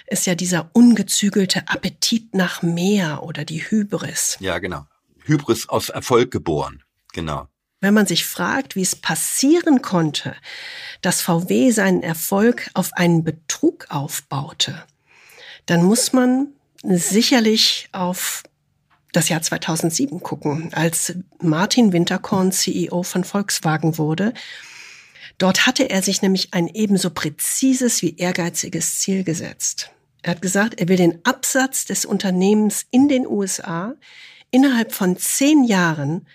ist 0.08 0.26
ja 0.26 0.34
dieser 0.34 0.72
ungezügelte 0.74 1.68
Appetit 1.68 2.34
nach 2.34 2.64
mehr 2.64 3.22
oder 3.22 3.46
die 3.46 3.62
Hybris. 3.62 4.38
Ja, 4.40 4.58
genau. 4.58 4.88
Hybris 5.26 5.70
aus 5.70 5.90
Erfolg 5.90 6.32
geboren. 6.32 6.82
Genau. 7.14 7.48
Wenn 7.86 7.94
man 7.94 8.08
sich 8.08 8.26
fragt, 8.26 8.76
wie 8.76 8.82
es 8.82 8.96
passieren 8.96 9.82
konnte, 9.84 10.36
dass 11.02 11.22
VW 11.22 11.70
seinen 11.70 12.02
Erfolg 12.02 12.70
auf 12.74 12.94
einen 12.94 13.24
Betrug 13.24 13.86
aufbaute, 13.90 14.84
dann 15.68 15.84
muss 15.84 16.12
man 16.12 16.48
sicherlich 16.84 17.88
auf 17.92 18.44
das 19.12 19.30
Jahr 19.30 19.42
2007 19.42 20.20
gucken, 20.22 20.74
als 20.74 21.14
Martin 21.42 21.94
Winterkorn 21.94 22.52
CEO 22.52 23.04
von 23.04 23.24
Volkswagen 23.24 23.98
wurde. 23.98 24.34
Dort 25.38 25.68
hatte 25.68 25.90
er 25.90 26.02
sich 26.02 26.22
nämlich 26.22 26.54
ein 26.54 26.68
ebenso 26.68 27.12
präzises 27.12 28.02
wie 28.02 28.18
ehrgeiziges 28.18 28.98
Ziel 28.98 29.24
gesetzt. 29.24 29.92
Er 30.24 30.32
hat 30.32 30.42
gesagt, 30.42 30.80
er 30.80 30.88
will 30.88 30.98
den 30.98 31.24
Absatz 31.24 31.86
des 31.86 32.04
Unternehmens 32.04 32.88
in 32.90 33.08
den 33.08 33.28
USA 33.28 33.94
innerhalb 34.50 34.92
von 34.92 35.18
zehn 35.18 35.64
Jahren 35.64 36.26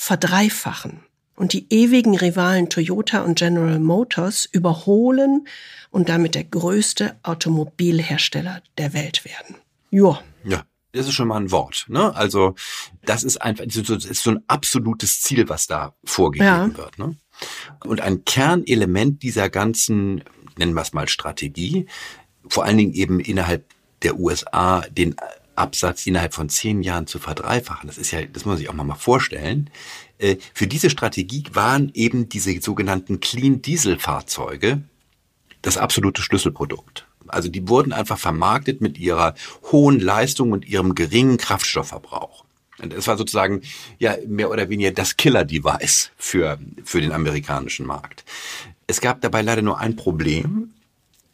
verdreifachen 0.00 1.00
und 1.34 1.52
die 1.52 1.66
ewigen 1.70 2.16
Rivalen 2.16 2.70
Toyota 2.70 3.22
und 3.22 3.36
General 3.36 3.80
Motors 3.80 4.46
überholen 4.46 5.48
und 5.90 6.08
damit 6.08 6.36
der 6.36 6.44
größte 6.44 7.16
Automobilhersteller 7.24 8.62
der 8.78 8.94
Welt 8.94 9.24
werden. 9.24 9.56
Joa. 9.90 10.22
Ja. 10.44 10.64
Das 10.92 11.06
ist 11.06 11.14
schon 11.14 11.28
mal 11.28 11.36
ein 11.36 11.50
Wort. 11.50 11.84
Ne? 11.88 12.14
Also 12.14 12.54
das 13.04 13.22
ist 13.22 13.42
einfach 13.42 13.64
das 13.66 14.04
ist 14.04 14.22
so 14.22 14.30
ein 14.30 14.42
absolutes 14.46 15.20
Ziel, 15.20 15.48
was 15.48 15.66
da 15.66 15.94
vorgegeben 16.04 16.46
ja. 16.72 16.76
wird. 16.76 16.98
Ne? 16.98 17.16
Und 17.84 18.00
ein 18.00 18.24
Kernelement 18.24 19.22
dieser 19.22 19.50
ganzen, 19.50 20.24
nennen 20.56 20.74
wir 20.74 20.82
es 20.82 20.94
mal 20.94 21.08
Strategie, 21.08 21.86
vor 22.48 22.64
allen 22.64 22.78
Dingen 22.78 22.94
eben 22.94 23.20
innerhalb 23.20 23.66
der 24.02 24.18
USA 24.18 24.80
den 24.90 25.14
Absatz 25.58 26.06
innerhalb 26.06 26.34
von 26.34 26.48
zehn 26.48 26.82
Jahren 26.82 27.06
zu 27.06 27.18
verdreifachen. 27.18 27.86
Das 27.86 27.98
ist 27.98 28.10
ja, 28.10 28.22
das 28.22 28.44
muss 28.44 28.52
man 28.52 28.56
sich 28.58 28.68
auch 28.68 28.74
mal 28.74 28.94
vorstellen. 28.94 29.70
Äh, 30.18 30.36
für 30.54 30.66
diese 30.66 30.90
Strategie 30.90 31.44
waren 31.52 31.90
eben 31.94 32.28
diese 32.28 32.60
sogenannten 32.60 33.20
Clean 33.20 33.60
Diesel 33.62 33.98
Fahrzeuge 33.98 34.82
das 35.62 35.76
absolute 35.76 36.22
Schlüsselprodukt. 36.22 37.06
Also 37.26 37.48
die 37.48 37.68
wurden 37.68 37.92
einfach 37.92 38.18
vermarktet 38.18 38.80
mit 38.80 38.98
ihrer 38.98 39.34
hohen 39.70 40.00
Leistung 40.00 40.52
und 40.52 40.66
ihrem 40.66 40.94
geringen 40.94 41.36
Kraftstoffverbrauch. 41.36 42.44
Und 42.80 42.92
es 42.92 43.06
war 43.06 43.18
sozusagen 43.18 43.62
ja 43.98 44.16
mehr 44.26 44.50
oder 44.50 44.68
weniger 44.68 44.92
das 44.92 45.16
Killer-Device 45.16 46.12
für, 46.16 46.58
für 46.84 47.00
den 47.00 47.12
amerikanischen 47.12 47.86
Markt. 47.86 48.24
Es 48.86 49.00
gab 49.00 49.20
dabei 49.20 49.42
leider 49.42 49.62
nur 49.62 49.78
ein 49.78 49.96
Problem. 49.96 50.72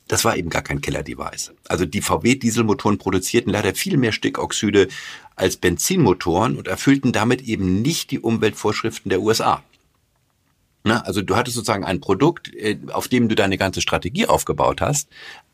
Das 0.09 0.25
war 0.25 0.37
eben 0.37 0.51
gar 0.51 0.63
kein 0.63 0.81
Killer-Device. 0.81 1.53
Also 1.67 1.87
die 1.87 2.03
VW-Dieselmotoren 2.03 2.99
produzierten 2.99 3.51
leider 3.51 3.75
viel 3.75 3.97
mehr 3.97 4.13
Stickoxide 4.13 4.89
als 5.35 5.57
Benzinmotoren 5.57 6.57
und 6.57 6.69
erfüllten 6.69 7.13
damit 7.13 7.43
eben 7.43 7.81
nicht 7.81 8.11
die 8.11 8.21
Umweltvorschriften 8.21 9.09
der 9.09 9.23
USA. 9.23 9.63
Na, 10.85 11.01
also 11.01 11.23
du 11.23 11.35
hattest 11.35 11.55
sozusagen 11.57 11.85
ein 11.85 12.01
Produkt, 12.01 12.55
äh, 12.55 12.79
auf 12.93 13.09
dem 13.09 13.29
du 13.29 13.35
deine 13.35 13.57
ganze 13.57 13.81
Strategie 13.81 14.27
aufgebaut 14.27 14.83
hast, 14.83 15.09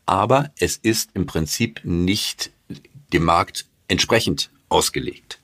aber 0.04 0.50
es 0.58 0.76
ist 0.76 1.10
im 1.14 1.26
Prinzip 1.26 1.80
nicht 1.84 2.50
dem 3.12 3.24
Markt 3.24 3.66
entsprechend 3.86 4.50
ausgelegt. 4.68 5.38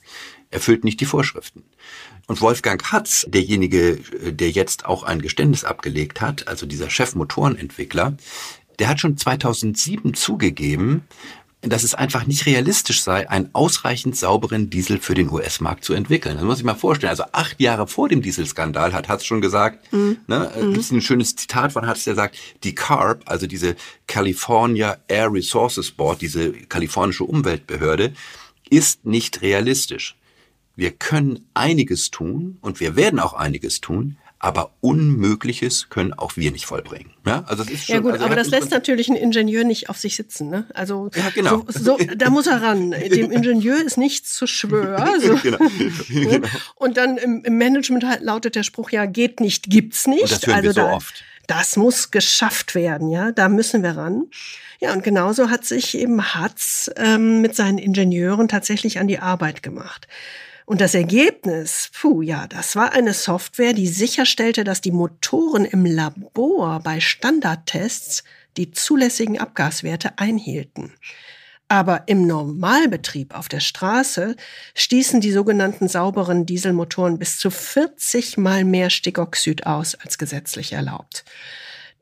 Erfüllt 0.51 0.83
nicht 0.83 1.01
die 1.01 1.07
Vorschriften. 1.07 1.63
Und 2.27 2.41
Wolfgang 2.41 2.83
Hatz, 2.91 3.25
derjenige, 3.29 4.01
äh, 4.23 4.33
der 4.33 4.51
jetzt 4.51 4.87
auch 4.87 5.05
ein 5.05 5.23
Geständnis 5.23 5.65
abgelegt 5.65 6.21
hat, 6.21 6.49
also 6.49 6.67
dieser 6.67 6.91
Chefmotorenentwickler, 6.91 8.17
der 8.79 8.89
hat 8.89 9.01
schon 9.01 9.17
2007 9.17 10.15
zugegeben, 10.15 11.05
dass 11.63 11.85
es 11.85 11.95
einfach 11.95 12.27
nicht 12.27 12.47
realistisch 12.47 13.03
sei, 13.03 13.29
einen 13.29 13.51
ausreichend 13.53 14.17
sauberen 14.17 14.71
Diesel 14.71 14.99
für 14.99 15.15
den 15.15 15.31
US-Markt 15.31 15.85
zu 15.85 15.95
entwickeln. 15.95 16.37
Das 16.37 16.45
muss 16.45 16.59
ich 16.59 16.65
mal 16.65 16.75
vorstellen. 16.75 17.11
Also 17.11 17.25
acht 17.33 17.61
Jahre 17.61 17.87
vor 17.87 18.09
dem 18.09 18.23
Dieselskandal 18.23 18.93
hat 18.93 19.09
Hatz 19.09 19.25
schon 19.25 19.41
gesagt, 19.41 19.93
mhm. 19.93 20.19
ne, 20.27 20.51
mhm. 20.55 20.75
das 20.75 20.87
ist 20.87 20.93
ein 20.93 21.01
schönes 21.01 21.35
Zitat 21.35 21.73
von 21.73 21.87
Hatz, 21.87 22.05
der 22.05 22.15
sagt, 22.15 22.37
die 22.63 22.75
CARB, 22.75 23.23
also 23.27 23.47
diese 23.47 23.77
California 24.07 24.99
Air 25.09 25.33
Resources 25.33 25.91
Board, 25.91 26.21
diese 26.21 26.53
kalifornische 26.53 27.25
Umweltbehörde, 27.25 28.13
ist 28.69 29.05
nicht 29.05 29.43
realistisch. 29.43 30.17
Wir 30.77 30.91
können 30.91 31.47
einiges 31.55 32.11
tun 32.11 32.59
und 32.61 32.81
wir 32.81 32.97
werden 32.97 33.19
auch 33.19 33.33
einiges 33.33 33.81
tun, 33.81 34.19
aber 34.39 34.73
Unmögliches 34.81 35.89
können 35.89 36.13
auch 36.13 36.37
wir 36.37 36.51
nicht 36.53 36.67
vollbringen. 36.67 37.13
Ja, 37.27 37.45
also 37.47 37.65
das 37.65 37.73
ist 37.73 37.87
schon, 37.87 37.95
ja 37.95 38.01
gut, 38.01 38.13
also 38.13 38.27
aber 38.27 38.37
das 38.37 38.49
lässt 38.49 38.71
natürlich 38.71 39.09
ein 39.09 39.17
Ingenieur 39.17 39.65
nicht 39.65 39.89
auf 39.89 39.97
sich 39.97 40.15
sitzen. 40.15 40.51
Ne? 40.51 40.67
Also 40.75 41.11
ja, 41.15 41.31
genau. 41.35 41.65
so, 41.69 41.97
so, 41.99 41.99
da 42.17 42.31
muss 42.31 42.47
er 42.47 42.63
ran. 42.63 42.91
Dem 42.91 43.33
Ingenieur 43.33 43.83
ist 43.83 43.97
nichts 43.97 44.35
zu 44.35 44.47
schwör. 44.47 45.15
So. 45.21 45.35
genau. 45.43 45.59
genau. 46.09 46.49
Und 46.75 46.97
dann 46.97 47.17
im, 47.17 47.43
im, 47.45 47.59
Management 47.59 48.05
halt 48.05 48.23
lautet 48.23 48.55
der 48.55 48.63
Spruch 48.63 48.91
ja 48.91 49.07
geht 49.07 49.41
nicht, 49.41 49.71
gibt's 49.71 50.07
nicht. 50.07 50.23
Und 50.23 50.31
das 50.31 50.47
hören 50.47 50.57
also 50.57 50.65
wir 50.65 50.73
so 50.75 50.81
da, 50.81 50.93
oft. 50.93 51.25
Das 51.47 51.77
muss 51.77 52.11
geschafft 52.11 52.75
werden, 52.75 53.09
ja. 53.09 53.33
Da 53.33 53.49
müssen 53.49 53.83
wir 53.83 53.97
ran. 53.97 54.25
Ja, 54.81 54.93
und 54.93 55.03
genauso 55.03 55.49
hat 55.49 55.65
sich 55.65 55.97
eben 55.97 56.35
Hatz 56.35 56.91
ähm, 56.97 57.41
mit 57.41 57.57
seinen 57.57 57.79
Ingenieuren 57.79 58.49
tatsächlich 58.49 58.99
an 58.99 59.09
die 59.09 59.19
Arbeit 59.19 59.63
gemacht. 59.63 60.07
Und 60.67 60.81
das 60.81 60.95
Ergebnis, 60.95 61.91
puh, 61.95 62.23
ja, 62.23 62.49
das 62.49 62.75
war 62.75 62.93
eine 62.93 63.15
Software, 63.15 63.73
die 63.73 63.87
sicherstellte, 63.87 64.65
dass 64.65 64.81
die 64.81 64.91
Motoren 64.91 65.65
im 65.65 65.87
Labor 65.87 66.81
bei 66.81 66.99
Standardtests 66.99 68.25
die 68.57 68.73
zulässigen 68.73 69.39
Abgaswerte 69.39 70.19
einhielten. 70.19 70.93
Aber 71.69 72.05
im 72.07 72.27
Normalbetrieb 72.27 73.35
auf 73.35 73.49
der 73.49 73.61
Straße 73.61 74.35
stießen 74.75 75.21
die 75.21 75.31
sogenannten 75.31 75.87
sauberen 75.87 76.47
Dieselmotoren 76.47 77.19
bis 77.19 77.39
zu 77.39 77.51
40 77.51 78.37
mal 78.37 78.65
mehr 78.65 78.91
Stickoxid 78.91 79.67
aus 79.67 79.95
als 79.95 80.19
gesetzlich 80.19 80.73
erlaubt. 80.73 81.25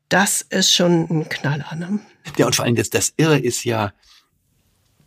Das 0.08 0.40
ist 0.40 0.72
schon 0.72 1.06
ein 1.10 1.28
Knaller, 1.28 1.74
ne? 1.76 1.98
Ja, 2.38 2.46
und 2.46 2.56
vor 2.56 2.64
allem 2.64 2.76
das, 2.76 2.88
das 2.88 3.12
Irre 3.18 3.38
ist 3.38 3.64
ja, 3.64 3.92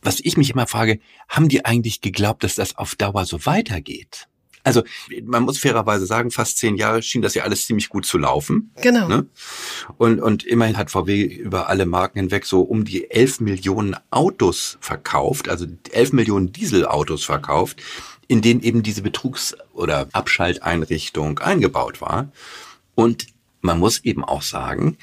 was 0.02 0.20
ich 0.20 0.38
mich 0.38 0.50
immer 0.50 0.68
frage, 0.68 1.00
haben 1.28 1.50
die 1.50 1.66
eigentlich 1.66 2.02
geglaubt, 2.02 2.44
dass 2.44 2.56
das 2.56 2.78
auf 2.78 2.96
Dauer 2.96 3.26
so 3.26 3.46
weitergeht? 3.46 4.28
Also 4.68 4.84
man 5.24 5.44
muss 5.44 5.60
fairerweise 5.60 6.06
sagen, 6.06 6.30
fast 6.30 6.58
zehn 6.58 6.76
Jahre 6.76 7.02
schien 7.02 7.22
das 7.22 7.36
ja 7.36 7.44
alles 7.44 7.66
ziemlich 7.66 7.88
gut 7.88 8.06
zu 8.06 8.18
laufen. 8.18 8.72
Genau. 8.82 9.08
Ne? 9.08 9.26
Und, 9.98 10.20
und 10.20 10.44
immerhin 10.44 10.78
hat 10.78 10.92
VW 10.92 11.24
über 11.24 11.70
alle 11.70 11.86
Marken 11.86 12.20
hinweg 12.20 12.46
so 12.46 12.64
um 12.64 12.84
die 12.84 13.10
elf 13.10 13.40
Millionen 13.40 13.96
Autos 14.10 14.78
verkauft, 14.82 15.48
also 15.48 15.66
elf 15.92 16.12
Millionen 16.12 16.52
Dieselautos 16.52 17.24
verkauft, 17.24 17.82
in 18.28 18.42
denen 18.42 18.62
eben 18.62 18.84
diese 18.84 19.02
Betrugs- 19.02 19.56
oder 19.72 20.10
Abschalteinrichtung 20.12 21.40
eingebaut 21.40 22.02
war. 22.02 22.30
Und 22.94 23.28
man 23.62 23.80
muss 23.80 24.00
eben 24.00 24.26
auch 24.26 24.42
sagen, 24.42 24.98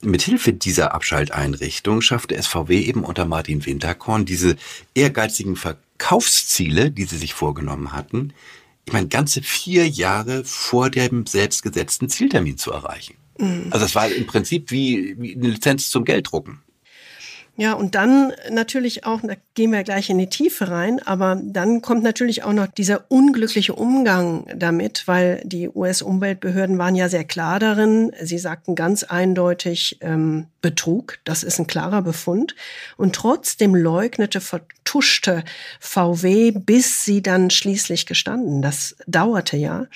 Mithilfe 0.00 0.52
dieser 0.52 0.94
Abschalteinrichtung 0.94 2.00
schaffte 2.00 2.40
SVW 2.40 2.80
eben 2.80 3.04
unter 3.04 3.24
Martin 3.24 3.66
Winterkorn 3.66 4.24
diese 4.24 4.56
ehrgeizigen 4.94 5.56
Verkaufsziele, 5.56 6.90
die 6.90 7.04
sie 7.04 7.18
sich 7.18 7.34
vorgenommen 7.34 7.92
hatten, 7.92 8.32
ich 8.88 8.92
meine, 8.94 9.08
ganze 9.08 9.42
vier 9.42 9.86
Jahre 9.86 10.44
vor 10.44 10.88
dem 10.88 11.26
selbstgesetzten 11.26 12.08
Zieltermin 12.08 12.56
zu 12.56 12.72
erreichen. 12.72 13.16
Mhm. 13.38 13.66
Also 13.70 13.84
das 13.84 13.94
war 13.94 14.08
im 14.08 14.26
Prinzip 14.26 14.70
wie, 14.70 15.14
wie 15.18 15.34
eine 15.34 15.48
Lizenz 15.48 15.90
zum 15.90 16.06
Gelddrucken. 16.06 16.62
Ja, 17.60 17.72
und 17.72 17.96
dann 17.96 18.32
natürlich 18.52 19.04
auch, 19.04 19.20
da 19.20 19.34
gehen 19.54 19.72
wir 19.72 19.82
gleich 19.82 20.08
in 20.10 20.18
die 20.18 20.28
Tiefe 20.28 20.70
rein, 20.70 21.02
aber 21.04 21.40
dann 21.42 21.82
kommt 21.82 22.04
natürlich 22.04 22.44
auch 22.44 22.52
noch 22.52 22.68
dieser 22.68 23.10
unglückliche 23.10 23.74
Umgang 23.74 24.46
damit, 24.54 25.08
weil 25.08 25.42
die 25.44 25.68
US-Umweltbehörden 25.68 26.78
waren 26.78 26.94
ja 26.94 27.08
sehr 27.08 27.24
klar 27.24 27.58
darin. 27.58 28.12
Sie 28.22 28.38
sagten 28.38 28.76
ganz 28.76 29.02
eindeutig 29.02 29.98
ähm, 30.02 30.46
Betrug, 30.60 31.18
das 31.24 31.42
ist 31.42 31.58
ein 31.58 31.66
klarer 31.66 32.02
Befund. 32.02 32.54
Und 32.96 33.16
trotzdem 33.16 33.74
leugnete, 33.74 34.40
vertuschte 34.40 35.42
VW, 35.80 36.52
bis 36.52 37.04
sie 37.04 37.22
dann 37.22 37.50
schließlich 37.50 38.06
gestanden. 38.06 38.62
Das 38.62 38.94
dauerte 39.08 39.56
ja. 39.56 39.88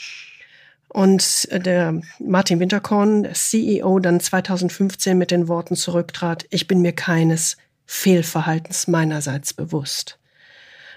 Und 0.92 1.48
äh, 1.50 1.58
der 1.58 2.02
Martin 2.18 2.60
Winterkorn, 2.60 3.26
CEO, 3.32 3.98
dann 3.98 4.20
2015 4.20 5.16
mit 5.16 5.30
den 5.30 5.48
Worten 5.48 5.74
zurücktrat, 5.74 6.44
ich 6.50 6.68
bin 6.68 6.82
mir 6.82 6.92
keines 6.92 7.56
Fehlverhaltens 7.86 8.88
meinerseits 8.88 9.54
bewusst. 9.54 10.18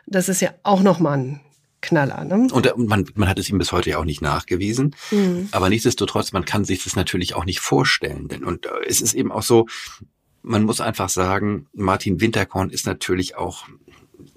Das 0.05 0.27
ist 0.27 0.41
ja 0.41 0.53
auch 0.63 0.81
nochmal 0.81 1.17
ein 1.17 1.41
Knaller. 1.79 2.25
Ne? 2.25 2.49
Und 2.51 2.65
äh, 2.65 2.73
man, 2.75 3.05
man 3.15 3.29
hat 3.29 3.39
es 3.39 3.49
ihm 3.49 3.57
bis 3.57 3.71
heute 3.71 3.91
ja 3.91 3.97
auch 3.97 4.05
nicht 4.05 4.21
nachgewiesen. 4.21 4.97
Mhm. 5.11 5.47
Aber 5.51 5.69
nichtsdestotrotz, 5.69 6.33
man 6.33 6.43
kann 6.43 6.65
sich 6.65 6.83
das 6.83 6.97
natürlich 6.97 7.33
auch 7.33 7.45
nicht 7.45 7.61
vorstellen. 7.61 8.27
Denn, 8.27 8.43
und 8.43 8.65
äh, 8.65 8.69
es 8.85 8.99
ist 8.99 9.13
eben 9.13 9.31
auch 9.31 9.43
so, 9.43 9.65
man 10.41 10.63
muss 10.63 10.81
einfach 10.81 11.07
sagen, 11.07 11.67
Martin 11.73 12.19
Winterkorn 12.19 12.69
ist 12.69 12.85
natürlich 12.85 13.37
auch 13.37 13.65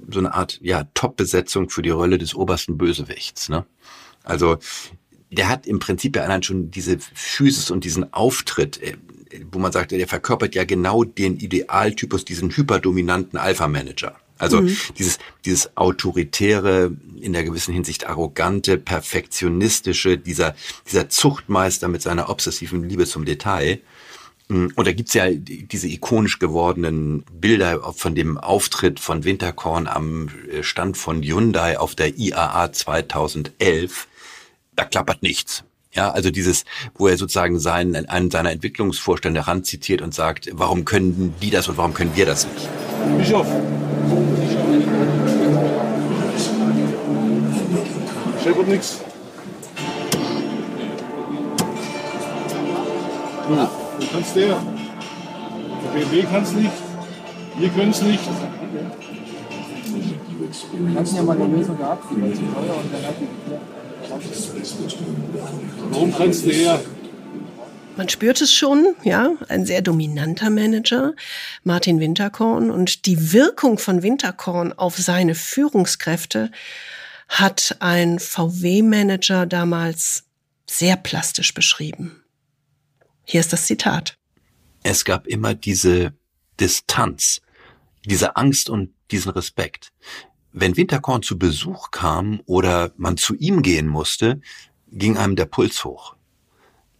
so 0.09 0.21
eine 0.21 0.35
Art 0.35 0.61
ja 0.63 0.85
Top-Besetzung 0.95 1.69
für 1.69 1.83
die 1.83 1.91
Rolle 1.91 2.19
des 2.19 2.37
obersten 2.37 2.79
Bösewichts. 2.79 3.49
Ne? 3.49 3.67
Also 4.23 4.59
der 5.31 5.49
hat 5.49 5.67
im 5.67 5.79
Prinzip 5.79 6.17
ja 6.17 6.23
allein 6.23 6.43
schon 6.43 6.71
diese 6.71 6.99
Physis 6.99 7.71
und 7.71 7.85
diesen 7.85 8.13
Auftritt, 8.13 8.83
äh, 8.83 8.97
wo 9.53 9.59
man 9.59 9.73
sagt, 9.73 9.91
der 9.91 10.09
verkörpert 10.09 10.55
ja 10.55 10.65
genau 10.65 11.05
den 11.05 11.37
Idealtypus, 11.37 12.25
diesen 12.25 12.51
hyperdominanten 12.51 13.39
Alpha-Manager. 13.39 14.17
Also 14.39 14.63
mhm. 14.63 14.77
dieses, 14.97 15.19
dieses 15.45 15.77
autoritäre, 15.77 16.93
in 17.21 17.33
der 17.33 17.45
gewissen 17.45 17.75
Hinsicht 17.75 18.07
arrogante, 18.07 18.79
perfektionistische, 18.79 20.17
dieser, 20.17 20.55
dieser 20.87 21.09
Zuchtmeister 21.09 21.89
mit 21.89 22.03
seiner 22.03 22.31
obsessiven 22.31 22.89
Liebe 22.89 23.07
zum 23.07 23.25
Detail. 23.25 23.81
Mm, 24.49 24.69
und 24.75 24.87
da 24.87 24.93
gibt's 24.93 25.15
ja 25.15 25.29
diese 25.31 25.89
ikonisch 25.89 26.39
gewordenen 26.39 27.25
Bilder 27.33 27.93
von 27.93 28.15
dem 28.15 28.39
Auftritt 28.39 29.01
von 29.01 29.25
Winterkorn 29.25 29.89
am 29.89 30.29
äh, 30.51 30.63
Stand 30.63 30.97
von 30.97 31.23
Hyundai 31.23 31.79
auf 31.79 31.95
der 31.95 32.17
IAA 32.17 32.73
2011. 32.73 34.08
Da 34.79 34.85
klappert 34.85 35.25
nichts. 35.25 35.65
Ja, 35.93 36.13
also 36.13 36.31
dieses, 36.31 36.65
wo 36.95 37.09
er 37.09 37.17
sozusagen 37.17 37.59
seinen, 37.59 38.09
einen 38.09 38.31
seiner 38.31 38.53
Entwicklungsvorstände 38.53 39.41
heranzitiert 39.41 40.03
und 40.03 40.15
sagt, 40.15 40.49
warum 40.53 40.85
können 40.85 41.35
die 41.43 41.51
das 41.51 41.67
und 41.67 41.77
warum 41.77 41.95
können 41.95 42.13
wir 42.15 42.27
das 42.27 42.47
nicht? 42.47 42.69
Bischof, 43.19 43.45
Scheppert 48.45 48.69
nichts. 48.69 49.01
Du, 53.49 53.55
du 53.57 54.07
kannst 54.13 54.37
der. 54.37 54.47
Der 54.47 55.99
BMW 55.99 56.23
kann 56.23 56.43
es 56.45 56.53
nicht. 56.53 56.73
Wir 57.59 57.69
können 57.71 57.91
es 57.91 58.03
nicht. 58.03 58.23
Wir 60.73 61.01
hatten 61.01 61.17
ja 61.17 61.23
mal 61.25 61.37
eine 61.37 61.57
Lösung 61.57 61.77
gehabt, 61.77 62.05
die 62.15 62.23
war 62.23 62.33
zu 62.33 62.43
teuer 62.43 62.77
und 62.77 62.95
dann 62.95 63.03
hat 63.03 63.15
die 63.19 63.78
Warum 65.91 66.15
kannst 66.15 66.45
du 66.45 66.51
der? 66.51 66.81
Man 67.97 68.09
spürt 68.09 68.41
es 68.41 68.55
schon, 68.55 68.95
ja, 69.03 69.33
ein 69.49 69.67
sehr 69.67 69.83
dominanter 69.83 70.51
Manager, 70.51 71.15
Martin 71.65 71.99
Winterkorn. 71.99 72.71
Und 72.71 73.07
die 73.07 73.33
Wirkung 73.33 73.79
von 73.79 74.03
Winterkorn 74.03 74.73
auf 74.73 74.97
seine 74.97 75.35
Führungskräfte 75.35 76.53
hat 77.29 77.77
ein 77.81 78.21
VW-Manager 78.21 79.47
damals 79.47 80.25
sehr 80.71 80.97
plastisch 80.97 81.53
beschrieben. 81.55 82.23
Hier 83.25 83.41
ist 83.41 83.53
das 83.53 83.67
Zitat. 83.67 84.17
Es 84.85 85.05
gab 85.05 85.27
immer 85.27 85.55
diese 85.55 86.13
Distanz, 86.61 87.41
diese 88.07 88.37
Angst 88.37 88.71
und 88.71 88.95
diesen 89.11 89.33
Respekt. 89.33 89.93
Wenn 90.61 90.77
Winterkorn 90.77 91.23
zu 91.23 91.39
Besuch 91.39 91.91
kam 91.91 92.41
oder 92.47 92.93
man 92.97 93.17
zu 93.17 93.35
ihm 93.35 93.63
gehen 93.63 93.87
musste, 93.87 94.41
ging 94.91 95.17
einem 95.17 95.37
der 95.37 95.47
Puls 95.47 95.85
hoch 95.85 96.17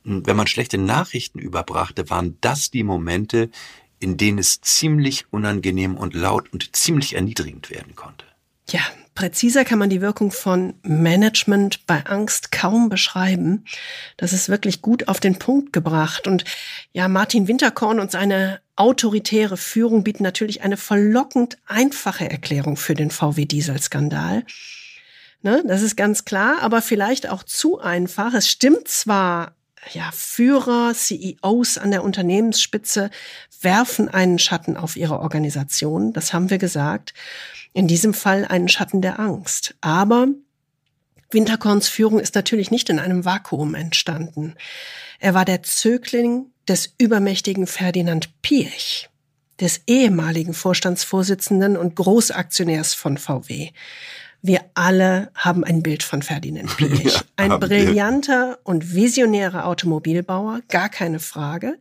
wenn 0.09 0.37
man 0.37 0.47
schlechte 0.47 0.79
Nachrichten 0.79 1.39
überbrachte, 1.39 2.09
waren 2.11 2.39
das 2.41 2.71
die 2.71 2.83
Momente, 2.83 3.51
in 3.99 4.17
denen 4.17 4.39
es 4.39 4.61
ziemlich 4.61 5.27
unangenehm 5.31 5.97
und 5.97 6.15
laut 6.15 6.53
und 6.53 6.75
ziemlich 6.75 7.15
erniedrigend 7.15 7.71
werden 7.71 7.95
konnte. 7.95 8.25
Ja, 8.71 8.81
präziser 9.19 9.65
kann 9.65 9.81
man 9.81 9.91
die 9.91 10.01
Wirkung 10.01 10.31
von 10.31 10.75
Management 10.83 11.87
bei 11.89 12.07
Angst 12.07 12.53
kaum 12.53 12.89
beschreiben. 12.89 13.65
Das 14.17 14.33
ist 14.33 14.49
wirklich 14.49 14.81
gut 14.81 15.09
auf 15.09 15.19
den 15.19 15.41
Punkt 15.41 15.73
gebracht. 15.73 16.29
Und 16.29 16.45
ja, 16.93 17.09
Martin 17.09 17.49
Winterkorn 17.49 17.99
und 17.99 18.13
seine 18.13 18.61
autoritäre 18.77 19.57
Führung 19.57 20.05
bieten 20.05 20.23
natürlich 20.23 20.63
eine 20.63 20.77
verlockend 20.77 21.59
einfache 21.67 22.31
Erklärung 22.31 22.77
für 22.77 22.95
den 22.95 23.11
VW-Diesel-Skandal. 23.11 24.45
Ne, 25.43 25.65
das 25.67 25.83
ist 25.83 25.97
ganz 25.97 26.25
klar, 26.25 26.59
aber 26.61 26.81
vielleicht 26.81 27.29
auch 27.29 27.43
zu 27.43 27.81
einfach. 27.81 28.35
Es 28.35 28.49
stimmt 28.49 28.87
zwar 28.87 29.57
ja, 29.93 30.11
Führer, 30.13 30.93
CEOs 30.95 31.79
an 31.79 31.91
der 31.91 32.05
Unternehmensspitze 32.05 33.11
werfen 33.61 34.09
einen 34.09 34.39
Schatten 34.39 34.77
auf 34.77 34.97
ihre 34.97 35.21
Organisation. 35.21 36.13
Das 36.13 36.33
haben 36.33 36.51
wir 36.51 36.59
gesagt. 36.59 37.15
In 37.73 37.87
diesem 37.87 38.15
Fall 38.15 38.45
einen 38.45 38.69
Schatten 38.69 39.03
der 39.03 39.19
Angst. 39.19 39.75
Aber 39.81 40.29
Winterkorns 41.31 41.89
Führung 41.89 42.19
ist 42.19 42.35
natürlich 42.35 42.71
nicht 42.71 42.89
in 42.89 42.99
einem 42.99 43.25
Vakuum 43.25 43.75
entstanden. 43.75 44.55
Er 45.19 45.35
war 45.35 45.45
der 45.45 45.63
Zögling 45.63 46.47
des 46.67 46.95
übermächtigen 46.99 47.67
Ferdinand 47.67 48.41
Piech, 48.43 49.09
des 49.61 49.83
ehemaligen 49.87 50.55
Vorstandsvorsitzenden 50.55 51.77
und 51.77 51.97
Großaktionärs 51.97 52.95
von 52.95 53.19
VW. 53.19 53.71
Wir 54.41 54.65
alle 54.75 55.31
haben 55.35 55.65
ein 55.65 55.83
Bild 55.83 56.03
von 56.03 56.23
Ferdinand 56.23 56.77
Piech. 56.77 57.05
Ja, 57.05 57.21
ein 57.37 57.61
brillanter 57.61 58.51
wir. 58.51 58.59
und 58.65 58.95
visionärer 58.95 59.67
Automobilbauer, 59.67 60.61
gar 60.69 60.89
keine 60.89 61.21
Frage. 61.21 61.79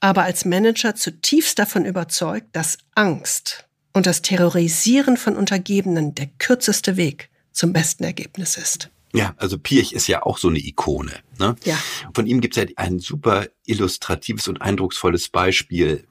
Aber 0.00 0.24
als 0.24 0.44
Manager 0.44 0.94
zutiefst 0.94 1.58
davon 1.58 1.86
überzeugt, 1.86 2.48
dass 2.52 2.78
Angst 2.94 3.66
und 3.94 4.06
das 4.06 4.20
Terrorisieren 4.20 5.16
von 5.16 5.36
Untergebenen 5.36 6.14
der 6.14 6.26
kürzeste 6.38 6.96
Weg 6.96 7.30
zum 7.52 7.72
besten 7.72 8.04
Ergebnis 8.04 8.56
ist. 8.56 8.90
Ja, 9.14 9.32
also 9.36 9.58
Piech 9.58 9.92
ist 9.92 10.08
ja 10.08 10.24
auch 10.24 10.38
so 10.38 10.48
eine 10.48 10.58
Ikone. 10.58 11.12
Ne? 11.38 11.54
Ja. 11.64 11.78
Von 12.12 12.26
ihm 12.26 12.40
gibt 12.40 12.56
es 12.56 12.64
ja 12.64 12.68
ein 12.74 12.98
super 12.98 13.46
illustratives 13.64 14.48
und 14.48 14.60
eindrucksvolles 14.60 15.28
Beispiel, 15.28 16.04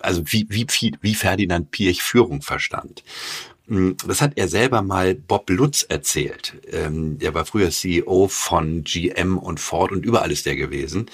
also 0.00 0.24
wie, 0.26 0.46
wie, 0.50 0.66
wie 1.00 1.14
Ferdinand 1.14 1.70
Piech 1.70 2.02
Führung 2.02 2.42
verstand. 2.42 3.04
Hm, 3.68 3.96
das 4.06 4.20
hat 4.20 4.32
er 4.36 4.48
selber 4.48 4.82
mal 4.82 5.14
Bob 5.14 5.48
Lutz 5.50 5.82
erzählt. 5.82 6.54
Ähm, 6.70 7.18
der 7.18 7.34
war 7.34 7.44
früher 7.44 7.70
CEO 7.70 8.28
von 8.28 8.84
GM 8.84 9.38
und 9.38 9.60
Ford 9.60 9.92
und 9.92 10.04
überall 10.04 10.32
ist 10.32 10.46
der 10.46 10.56
gewesen. 10.56 11.06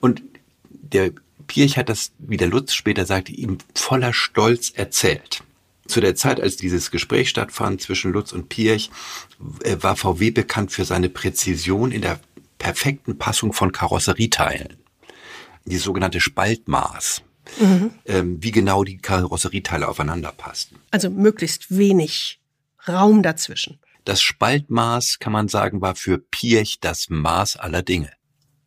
Und 0.00 0.22
der 0.68 1.12
Pirch 1.46 1.76
hat 1.76 1.88
das, 1.88 2.12
wie 2.18 2.36
der 2.36 2.48
Lutz 2.48 2.74
später 2.74 3.04
sagte, 3.04 3.32
ihm 3.32 3.58
voller 3.74 4.12
Stolz 4.12 4.70
erzählt. 4.70 5.42
Zu 5.86 6.00
der 6.00 6.14
Zeit, 6.14 6.40
als 6.40 6.56
dieses 6.56 6.90
Gespräch 6.92 7.28
stattfand 7.28 7.82
zwischen 7.82 8.12
Lutz 8.12 8.32
und 8.32 8.48
Pirch, 8.48 8.90
äh, 9.64 9.76
war 9.80 9.96
VW 9.96 10.30
bekannt 10.30 10.72
für 10.72 10.84
seine 10.84 11.08
Präzision 11.08 11.90
in 11.90 12.02
der 12.02 12.20
perfekten 12.58 13.18
Passung 13.18 13.52
von 13.52 13.72
Karosserieteilen. 13.72 14.76
Die 15.64 15.78
sogenannte 15.78 16.20
Spaltmaß 16.20 17.22
mhm. 17.58 17.90
ähm, 18.06 18.42
wie 18.42 18.50
genau 18.50 18.84
die 18.84 18.98
Karosserieteile 18.98 19.88
aufeinander 19.88 20.32
passten. 20.32 20.76
Also 20.90 21.10
möglichst 21.10 21.76
wenig 21.76 22.40
Raum 22.86 23.22
dazwischen. 23.22 23.78
Das 24.04 24.22
Spaltmaß, 24.22 25.18
kann 25.18 25.32
man 25.32 25.48
sagen, 25.48 25.80
war 25.80 25.94
für 25.94 26.18
Piech 26.18 26.80
das 26.80 27.10
Maß 27.10 27.56
aller 27.56 27.82
Dinge. 27.82 28.10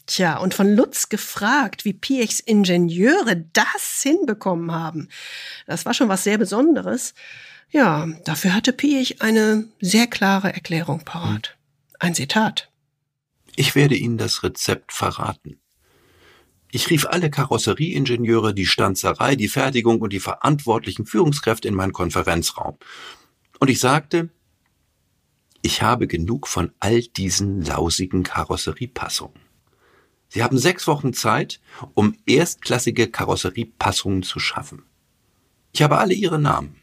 Tja, 0.06 0.38
und 0.38 0.54
von 0.54 0.76
Lutz 0.76 1.10
gefragt, 1.10 1.86
wie 1.86 1.94
Piechs 1.94 2.40
Ingenieure 2.40 3.38
das 3.54 4.02
hinbekommen 4.04 4.72
haben. 4.72 5.08
Das 5.66 5.86
war 5.86 5.94
schon 5.94 6.10
was 6.10 6.24
sehr 6.24 6.38
Besonderes. 6.38 7.14
Ja, 7.72 8.08
dafür 8.26 8.54
hatte 8.54 8.74
Piech 8.74 9.22
eine 9.22 9.68
sehr 9.80 10.08
klare 10.08 10.54
Erklärung 10.54 11.06
parat. 11.06 11.58
Ein 12.00 12.14
Zitat. 12.14 12.70
Ich 13.56 13.76
werde 13.76 13.96
Ihnen 13.96 14.18
das 14.18 14.44
Rezept 14.44 14.92
verraten. 14.92 15.60
Ich 16.76 16.90
rief 16.90 17.06
alle 17.06 17.30
Karosserieingenieure, 17.30 18.52
die 18.52 18.66
Stanzerei, 18.66 19.36
die 19.36 19.48
Fertigung 19.48 20.02
und 20.02 20.12
die 20.12 20.20
verantwortlichen 20.20 21.06
Führungskräfte 21.06 21.68
in 21.68 21.76
meinen 21.76 21.94
Konferenzraum. 21.94 22.80
Und 23.60 23.70
ich 23.70 23.80
sagte, 23.80 24.32
ich 25.62 25.84
habe 25.84 26.08
genug 26.08 26.48
von 26.48 26.72
all 26.80 27.02
diesen 27.02 27.62
lausigen 27.62 28.24
Karosseriepassungen. 28.24 29.40
Sie 30.30 30.42
haben 30.42 30.58
sechs 30.58 30.88
Wochen 30.88 31.14
Zeit, 31.14 31.62
um 31.94 32.18
erstklassige 32.26 33.08
Karosseriepassungen 33.08 34.24
zu 34.24 34.40
schaffen. 34.40 34.82
Ich 35.74 35.84
habe 35.84 36.00
alle 36.00 36.16
Ihre 36.16 36.40
Namen. 36.40 36.78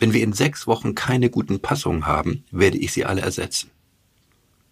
Wenn 0.00 0.12
wir 0.12 0.24
in 0.24 0.32
sechs 0.32 0.66
Wochen 0.66 0.96
keine 0.96 1.30
guten 1.30 1.60
Passungen 1.60 2.04
haben, 2.04 2.42
werde 2.50 2.78
ich 2.78 2.92
sie 2.92 3.04
alle 3.04 3.20
ersetzen. 3.20 3.70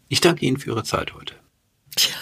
Ich 0.09 0.21
danke 0.21 0.47
Ihnen 0.47 0.57
für 0.57 0.71
Ihre 0.71 0.83
Zeit 0.83 1.15
heute. 1.15 1.37
Tja. 1.95 2.17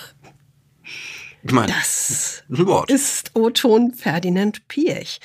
Ich 1.42 1.52
meine, 1.52 1.72
das 1.72 2.42
ist 2.88 3.30
O-Ton 3.34 3.94
Ferdinand 3.94 4.68
Piech. 4.68 5.20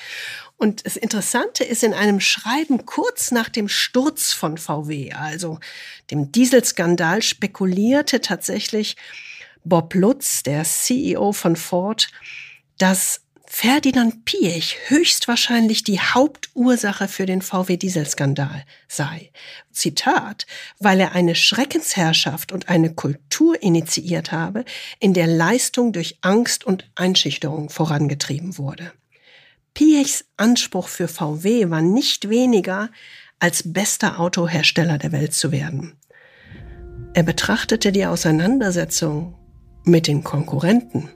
Und 0.56 0.86
das 0.86 0.96
Interessante 0.96 1.64
ist, 1.64 1.82
in 1.82 1.92
einem 1.92 2.20
Schreiben 2.20 2.86
kurz 2.86 3.30
nach 3.30 3.50
dem 3.50 3.68
Sturz 3.68 4.32
von 4.32 4.56
VW, 4.56 5.12
also 5.12 5.58
dem 6.10 6.32
Dieselskandal, 6.32 7.20
spekulierte 7.20 8.22
tatsächlich 8.22 8.96
Bob 9.64 9.94
Lutz, 9.94 10.42
der 10.42 10.64
CEO 10.64 11.32
von 11.32 11.56
Ford, 11.56 12.08
dass 12.78 13.25
Ferdinand 13.48 14.24
Piech 14.24 14.76
höchstwahrscheinlich 14.88 15.84
die 15.84 16.00
Hauptursache 16.00 17.08
für 17.08 17.26
den 17.26 17.42
VW-Dieselskandal 17.42 18.64
sei. 18.88 19.30
Zitat, 19.70 20.46
weil 20.78 21.00
er 21.00 21.12
eine 21.12 21.34
Schreckensherrschaft 21.34 22.52
und 22.52 22.68
eine 22.68 22.94
Kultur 22.94 23.62
initiiert 23.62 24.32
habe, 24.32 24.64
in 24.98 25.14
der 25.14 25.28
Leistung 25.28 25.92
durch 25.92 26.18
Angst 26.22 26.64
und 26.64 26.90
Einschüchterung 26.96 27.70
vorangetrieben 27.70 28.58
wurde. 28.58 28.92
Piechs 29.74 30.24
Anspruch 30.36 30.88
für 30.88 31.06
VW 31.06 31.70
war 31.70 31.82
nicht 31.82 32.28
weniger, 32.28 32.90
als 33.38 33.72
bester 33.72 34.18
Autohersteller 34.18 34.98
der 34.98 35.12
Welt 35.12 35.34
zu 35.34 35.52
werden. 35.52 35.96
Er 37.14 37.22
betrachtete 37.22 37.92
die 37.92 38.06
Auseinandersetzung 38.06 39.34
mit 39.84 40.06
den 40.06 40.24
Konkurrenten 40.24 41.10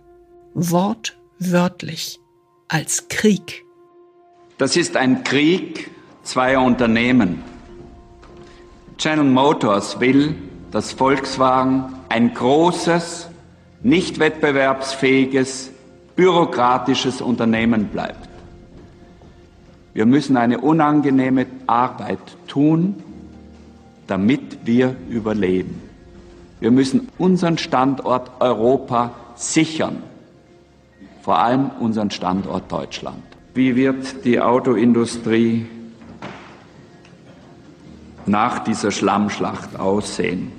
wortwörtlich 1.41 2.21
als 2.69 3.09
Krieg. 3.09 3.65
Das 4.59 4.77
ist 4.77 4.97
ein 4.97 5.25
Krieg 5.25 5.91
zweier 6.23 6.63
Unternehmen. 6.63 7.43
General 8.99 9.25
Motors 9.25 9.99
will, 10.01 10.35
dass 10.71 10.93
Volkswagen 10.93 11.95
ein 12.11 12.35
großes, 12.35 13.29
nicht 13.83 14.19
wettbewerbsfähiges, 14.19 15.71
bürokratisches 16.15 17.23
Unternehmen 17.23 17.87
bleibt. 17.87 18.29
Wir 19.95 20.05
müssen 20.05 20.37
eine 20.37 20.61
unangenehme 20.61 21.47
Arbeit 21.67 22.19
tun, 22.47 23.03
damit 24.07 24.67
wir 24.67 24.95
überleben. 25.09 25.81
Wir 26.61 26.71
müssen 26.71 27.09
unseren 27.17 27.57
Standort 27.57 28.31
Europa 28.41 29.13
sichern, 29.35 30.03
vor 31.23 31.39
allem 31.39 31.71
unseren 31.81 32.11
Standort 32.11 32.71
Deutschland. 32.71 33.23
Wie 33.55 33.77
wird 33.77 34.25
die 34.25 34.41
Autoindustrie 34.41 35.67
nach 38.27 38.61
dieser 38.61 38.91
Schlammschlacht 38.91 39.79
aussehen? 39.79 40.53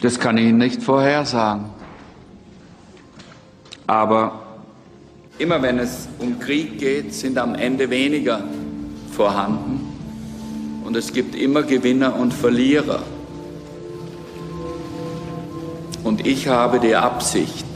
Das 0.00 0.18
kann 0.18 0.38
ich 0.38 0.52
nicht 0.52 0.82
vorhersagen. 0.82 1.66
Aber 3.86 4.46
immer 5.38 5.62
wenn 5.62 5.78
es 5.78 6.08
um 6.18 6.38
Krieg 6.38 6.78
geht, 6.78 7.14
sind 7.14 7.38
am 7.38 7.54
Ende 7.54 7.90
weniger 7.90 8.44
vorhanden. 9.12 9.80
Und 10.84 10.96
es 10.96 11.12
gibt 11.12 11.34
immer 11.34 11.62
Gewinner 11.62 12.14
und 12.16 12.32
Verlierer. 12.32 13.02
Und 16.08 16.26
ich 16.26 16.48
habe 16.48 16.80
die 16.80 16.96
Absicht, 16.96 17.66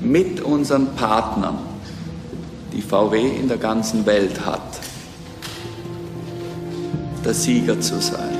mit 0.00 0.40
unseren 0.40 0.94
Partnern, 0.94 1.58
die 2.72 2.80
VW 2.82 3.18
in 3.18 3.48
der 3.48 3.56
ganzen 3.56 4.06
Welt 4.06 4.46
hat, 4.46 4.78
der 7.24 7.34
Sieger 7.34 7.80
zu 7.80 8.00
sein. 8.00 8.36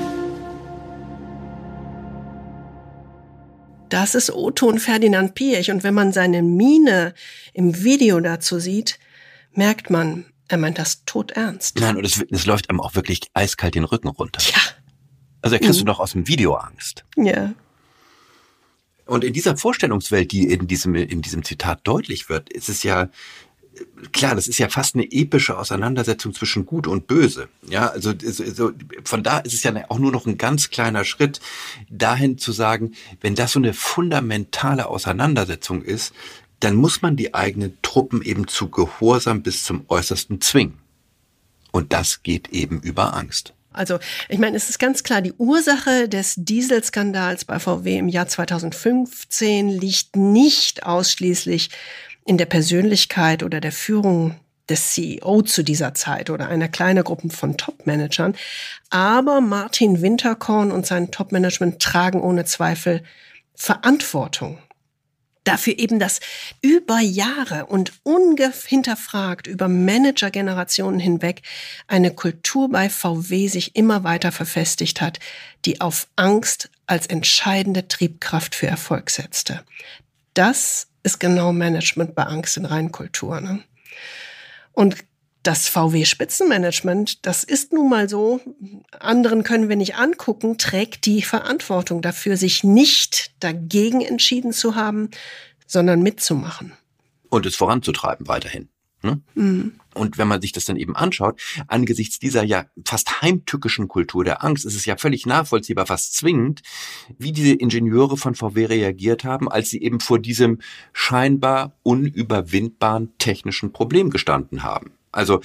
Das 3.89 4.15
ist 4.15 4.31
Otto 4.33 4.73
Ferdinand 4.77 5.35
Piech. 5.35 5.69
Und 5.69 5.83
wenn 5.83 5.93
man 5.93 6.13
seine 6.13 6.41
Miene 6.43 7.13
im 7.53 7.83
Video 7.83 8.21
dazu 8.21 8.57
sieht, 8.57 8.99
merkt 9.51 9.89
man, 9.89 10.23
er 10.47 10.59
meint 10.59 10.79
das 10.79 11.03
tot 11.03 11.31
ernst. 11.31 11.77
Nein, 11.81 11.97
und 11.97 12.05
es, 12.05 12.23
es 12.31 12.45
läuft 12.45 12.69
einem 12.69 12.79
auch 12.79 12.95
wirklich 12.95 13.19
eiskalt 13.33 13.75
den 13.75 13.83
Rücken 13.83 14.07
runter. 14.07 14.41
Ja. 14.49 14.61
Also 15.41 15.57
da 15.57 15.59
kriegst 15.59 15.81
Mhm. 15.81 15.85
du 15.87 15.91
doch 15.91 15.99
aus 15.99 16.13
dem 16.13 16.25
Video 16.29 16.53
Angst. 16.53 17.03
Ja. 17.17 17.51
Und 19.05 19.23
in 19.23 19.33
dieser 19.33 19.57
Vorstellungswelt, 19.57 20.31
die 20.31 20.51
in 20.51 20.67
diesem, 20.67 20.95
in 20.95 21.21
diesem 21.21 21.43
Zitat 21.43 21.81
deutlich 21.83 22.29
wird, 22.29 22.49
ist 22.49 22.69
es 22.69 22.83
ja, 22.83 23.09
klar, 24.11 24.35
das 24.35 24.47
ist 24.47 24.59
ja 24.59 24.69
fast 24.69 24.95
eine 24.95 25.11
epische 25.11 25.57
Auseinandersetzung 25.57 26.33
zwischen 26.33 26.65
Gut 26.65 26.87
und 26.87 27.07
Böse. 27.07 27.49
Ja, 27.67 27.87
also 27.87 28.13
so, 28.17 28.71
von 29.03 29.23
da 29.23 29.39
ist 29.39 29.53
es 29.53 29.63
ja 29.63 29.73
auch 29.89 29.99
nur 29.99 30.11
noch 30.11 30.25
ein 30.25 30.37
ganz 30.37 30.69
kleiner 30.69 31.03
Schritt 31.03 31.39
dahin 31.89 32.37
zu 32.37 32.51
sagen, 32.51 32.93
wenn 33.21 33.35
das 33.35 33.53
so 33.53 33.59
eine 33.59 33.73
fundamentale 33.73 34.87
Auseinandersetzung 34.87 35.81
ist, 35.81 36.13
dann 36.59 36.75
muss 36.75 37.01
man 37.01 37.17
die 37.17 37.33
eigenen 37.33 37.77
Truppen 37.81 38.21
eben 38.21 38.47
zu 38.47 38.69
Gehorsam 38.69 39.43
bis 39.43 39.63
zum 39.63 39.83
Äußersten 39.89 40.39
zwingen. 40.39 40.79
Und 41.71 41.91
das 41.91 42.23
geht 42.23 42.49
eben 42.49 42.79
über 42.79 43.15
Angst. 43.15 43.53
Also, 43.73 43.99
ich 44.29 44.39
meine, 44.39 44.55
es 44.55 44.69
ist 44.69 44.79
ganz 44.79 45.03
klar, 45.03 45.21
die 45.21 45.33
Ursache 45.33 46.07
des 46.07 46.35
Dieselskandals 46.37 47.45
bei 47.45 47.59
VW 47.59 47.97
im 47.97 48.07
Jahr 48.07 48.27
2015 48.27 49.69
liegt 49.69 50.15
nicht 50.15 50.85
ausschließlich 50.85 51.69
in 52.25 52.37
der 52.37 52.45
Persönlichkeit 52.45 53.43
oder 53.43 53.59
der 53.59 53.71
Führung 53.71 54.35
des 54.69 54.93
CEO 54.93 55.41
zu 55.41 55.63
dieser 55.63 55.93
Zeit 55.93 56.29
oder 56.29 56.47
einer 56.47 56.69
kleinen 56.69 57.03
Gruppe 57.03 57.29
von 57.29 57.57
Topmanagern. 57.57 58.35
Aber 58.89 59.41
Martin 59.41 60.01
Winterkorn 60.01 60.71
und 60.71 60.85
sein 60.85 61.11
Topmanagement 61.11 61.81
tragen 61.81 62.21
ohne 62.21 62.45
Zweifel 62.45 63.03
Verantwortung 63.55 64.57
dafür 65.43 65.77
eben, 65.77 65.99
dass 65.99 66.19
über 66.61 66.99
Jahre 66.99 67.65
und 67.65 67.93
ungehinterfragt 68.03 69.47
über 69.47 69.67
Managergenerationen 69.67 70.99
hinweg 70.99 71.41
eine 71.87 72.11
Kultur 72.11 72.69
bei 72.69 72.89
VW 72.89 73.47
sich 73.47 73.75
immer 73.75 74.03
weiter 74.03 74.31
verfestigt 74.31 75.01
hat, 75.01 75.19
die 75.65 75.81
auf 75.81 76.07
Angst 76.15 76.69
als 76.87 77.07
entscheidende 77.07 77.87
Triebkraft 77.87 78.55
für 78.55 78.67
Erfolg 78.67 79.09
setzte. 79.09 79.63
Das 80.33 80.87
ist 81.03 81.19
genau 81.19 81.51
Management 81.53 82.15
bei 82.15 82.23
Angst 82.23 82.57
in 82.57 82.65
Reinkultur. 82.65 83.41
Ne? 83.41 83.63
Und 84.71 85.03
das 85.43 85.67
VW-Spitzenmanagement, 85.67 87.25
das 87.25 87.43
ist 87.43 87.73
nun 87.73 87.89
mal 87.89 88.07
so, 88.07 88.39
anderen 88.97 89.43
können 89.43 89.67
wir 89.67 89.75
nicht 89.75 89.95
angucken, 89.95 90.57
trägt 90.57 91.05
die 91.05 91.21
Verantwortung 91.21 92.01
dafür, 92.01 92.37
sich 92.37 92.63
nicht 92.63 93.31
dagegen 93.41 94.01
entschieden 94.01 94.53
zu 94.53 94.75
haben, 94.75 95.09
sondern 95.67 96.01
mitzumachen. 96.01 96.73
Und 97.29 97.45
es 97.45 97.55
voranzutreiben 97.55 98.27
weiterhin. 98.27 98.69
Ne? 99.01 99.21
Mhm. 99.35 99.73
Und 99.93 100.17
wenn 100.17 100.29
man 100.29 100.41
sich 100.41 100.53
das 100.53 100.65
dann 100.65 100.77
eben 100.77 100.95
anschaut, 100.95 101.41
angesichts 101.67 102.19
dieser 102.19 102.43
ja 102.43 102.65
fast 102.85 103.21
heimtückischen 103.21 103.89
Kultur 103.89 104.23
der 104.23 104.43
Angst, 104.43 104.65
ist 104.65 104.75
es 104.75 104.85
ja 104.85 104.95
völlig 104.97 105.25
nachvollziehbar, 105.25 105.85
fast 105.85 106.15
zwingend, 106.15 106.61
wie 107.17 107.33
diese 107.33 107.53
Ingenieure 107.53 108.15
von 108.15 108.33
VW 108.33 108.65
reagiert 108.65 109.25
haben, 109.25 109.51
als 109.51 109.69
sie 109.69 109.81
eben 109.81 109.99
vor 109.99 110.19
diesem 110.19 110.59
scheinbar 110.93 111.77
unüberwindbaren 111.83 113.17
technischen 113.17 113.73
Problem 113.73 114.09
gestanden 114.09 114.63
haben. 114.63 114.93
Also 115.13 115.39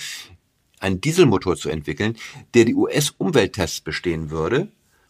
einen 0.81 1.01
Dieselmotor 1.01 1.57
zu 1.57 1.69
entwickeln, 1.69 2.17
der 2.55 2.65
die 2.65 2.75
US-Umwelttests 2.75 3.81
bestehen 3.81 4.31
würde 4.31 4.69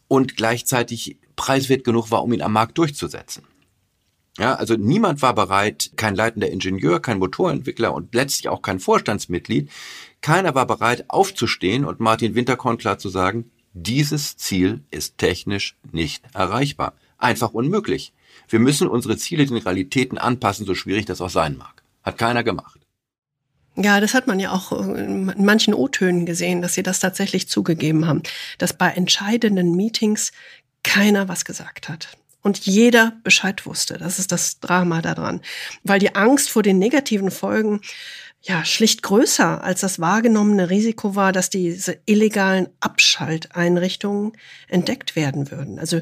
und 0.08 0.36
gleichzeitig 0.36 1.16
preiswert 1.36 1.84
genug 1.84 2.10
war, 2.10 2.22
um 2.22 2.32
ihn 2.32 2.42
am 2.42 2.52
Markt 2.52 2.76
durchzusetzen. 2.78 3.44
Ja, 4.38 4.54
also 4.54 4.74
niemand 4.74 5.20
war 5.20 5.34
bereit, 5.34 5.90
kein 5.96 6.14
leitender 6.14 6.48
Ingenieur, 6.48 7.00
kein 7.00 7.18
Motorentwickler 7.18 7.92
und 7.92 8.14
letztlich 8.14 8.48
auch 8.48 8.62
kein 8.62 8.78
Vorstandsmitglied, 8.78 9.68
keiner 10.20 10.54
war 10.54 10.66
bereit 10.66 11.06
aufzustehen 11.08 11.84
und 11.84 11.98
Martin 11.98 12.34
Winterkorn 12.36 12.78
klar 12.78 12.98
zu 12.98 13.08
sagen, 13.08 13.50
dieses 13.72 14.36
Ziel 14.36 14.84
ist 14.90 15.18
technisch 15.18 15.76
nicht 15.90 16.24
erreichbar. 16.34 16.94
Einfach 17.18 17.52
unmöglich. 17.52 18.12
Wir 18.48 18.60
müssen 18.60 18.88
unsere 18.88 19.16
Ziele 19.16 19.44
den 19.44 19.56
Realitäten 19.56 20.18
anpassen, 20.18 20.66
so 20.66 20.74
schwierig 20.74 21.06
das 21.06 21.20
auch 21.20 21.30
sein 21.30 21.56
mag. 21.56 21.82
Hat 22.02 22.16
keiner 22.16 22.44
gemacht. 22.44 22.77
Ja, 23.80 24.00
das 24.00 24.12
hat 24.12 24.26
man 24.26 24.40
ja 24.40 24.50
auch 24.50 24.72
in 24.72 25.32
manchen 25.44 25.72
O-Tönen 25.72 26.26
gesehen, 26.26 26.62
dass 26.62 26.74
sie 26.74 26.82
das 26.82 26.98
tatsächlich 26.98 27.48
zugegeben 27.48 28.06
haben, 28.06 28.24
dass 28.58 28.72
bei 28.72 28.90
entscheidenden 28.90 29.76
Meetings 29.76 30.32
keiner 30.82 31.28
was 31.28 31.44
gesagt 31.44 31.88
hat 31.88 32.08
und 32.42 32.66
jeder 32.66 33.12
Bescheid 33.22 33.66
wusste. 33.66 33.96
Das 33.96 34.18
ist 34.18 34.32
das 34.32 34.58
Drama 34.58 35.00
daran, 35.00 35.42
weil 35.84 36.00
die 36.00 36.16
Angst 36.16 36.50
vor 36.50 36.64
den 36.64 36.78
negativen 36.80 37.30
Folgen 37.30 37.80
ja 38.42 38.64
schlicht 38.64 39.02
größer 39.02 39.62
als 39.62 39.80
das 39.80 40.00
wahrgenommene 40.00 40.70
Risiko 40.70 41.14
war, 41.14 41.32
dass 41.32 41.48
diese 41.48 41.98
illegalen 42.06 42.68
Abschalteinrichtungen 42.80 44.32
entdeckt 44.66 45.14
werden 45.14 45.52
würden. 45.52 45.78
Also 45.78 46.00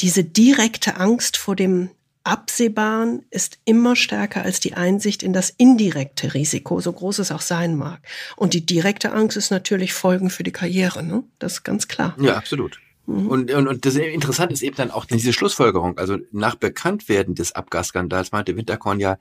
diese 0.00 0.24
direkte 0.24 0.96
Angst 0.96 1.36
vor 1.36 1.54
dem 1.54 1.90
Absehbaren 2.24 3.22
ist 3.30 3.58
immer 3.64 3.96
stärker 3.96 4.42
als 4.42 4.58
die 4.58 4.74
Einsicht 4.74 5.22
in 5.22 5.32
das 5.32 5.50
indirekte 5.50 6.34
Risiko, 6.34 6.80
so 6.80 6.92
groß 6.92 7.18
es 7.18 7.30
auch 7.30 7.42
sein 7.42 7.76
mag. 7.76 8.00
Und 8.36 8.54
die 8.54 8.64
direkte 8.64 9.12
Angst 9.12 9.36
ist 9.36 9.50
natürlich 9.50 9.92
Folgen 9.92 10.30
für 10.30 10.42
die 10.42 10.52
Karriere, 10.52 11.02
ne? 11.02 11.22
Das 11.38 11.52
ist 11.52 11.64
ganz 11.64 11.86
klar. 11.86 12.16
Ja, 12.18 12.36
absolut. 12.36 12.80
Mhm. 13.06 13.26
Und, 13.26 13.50
und, 13.52 13.68
und 13.68 13.86
das 13.86 13.96
Interessante 13.96 14.54
ist 14.54 14.62
eben 14.62 14.76
dann 14.76 14.90
auch 14.90 15.04
diese 15.04 15.32
Schlussfolgerung. 15.32 15.98
Also 15.98 16.18
nach 16.32 16.54
Bekanntwerden 16.54 17.34
des 17.34 17.52
Abgasskandals 17.52 18.32
meinte 18.32 18.56
Winterkorn 18.56 19.00
ja, 19.00 19.18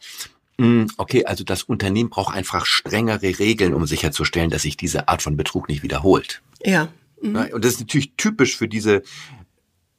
mh, 0.57 0.87
okay, 0.97 1.25
also 1.25 1.43
das 1.43 1.63
Unternehmen 1.63 2.09
braucht 2.09 2.33
einfach 2.33 2.65
strengere 2.65 3.39
Regeln, 3.39 3.73
um 3.73 3.85
sicherzustellen, 3.85 4.49
dass 4.49 4.61
sich 4.61 4.77
diese 4.77 5.07
Art 5.09 5.21
von 5.21 5.35
Betrug 5.35 5.67
nicht 5.67 5.83
wiederholt. 5.83 6.41
Ja. 6.63 6.87
Mhm. 7.21 7.35
ja 7.35 7.53
und 7.53 7.65
das 7.65 7.73
ist 7.73 7.79
natürlich 7.81 8.13
typisch 8.15 8.57
für 8.57 8.67
diese 8.67 9.03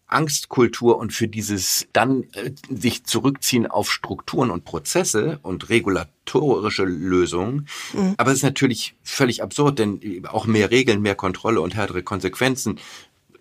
Angstkultur 0.07 0.99
und 0.99 1.13
für 1.13 1.29
dieses 1.29 1.87
dann 1.93 2.25
äh, 2.33 2.53
sich 2.69 3.05
zurückziehen 3.05 3.67
auf 3.67 3.91
Strukturen 3.91 4.51
und 4.51 4.65
Prozesse 4.65 5.39
und 5.43 5.69
regulatorische 5.69 6.85
Lösungen. 6.85 7.69
Mhm. 7.93 8.15
Aber 8.17 8.31
es 8.31 8.39
ist 8.39 8.43
natürlich 8.45 8.95
völlig 9.03 9.43
absurd, 9.43 9.79
denn 9.79 10.25
auch 10.29 10.47
mehr 10.47 10.71
Regeln, 10.71 11.03
mehr 11.03 11.15
Kontrolle 11.15 11.61
und 11.61 11.75
härtere 11.75 12.03
Konsequenzen 12.03 12.79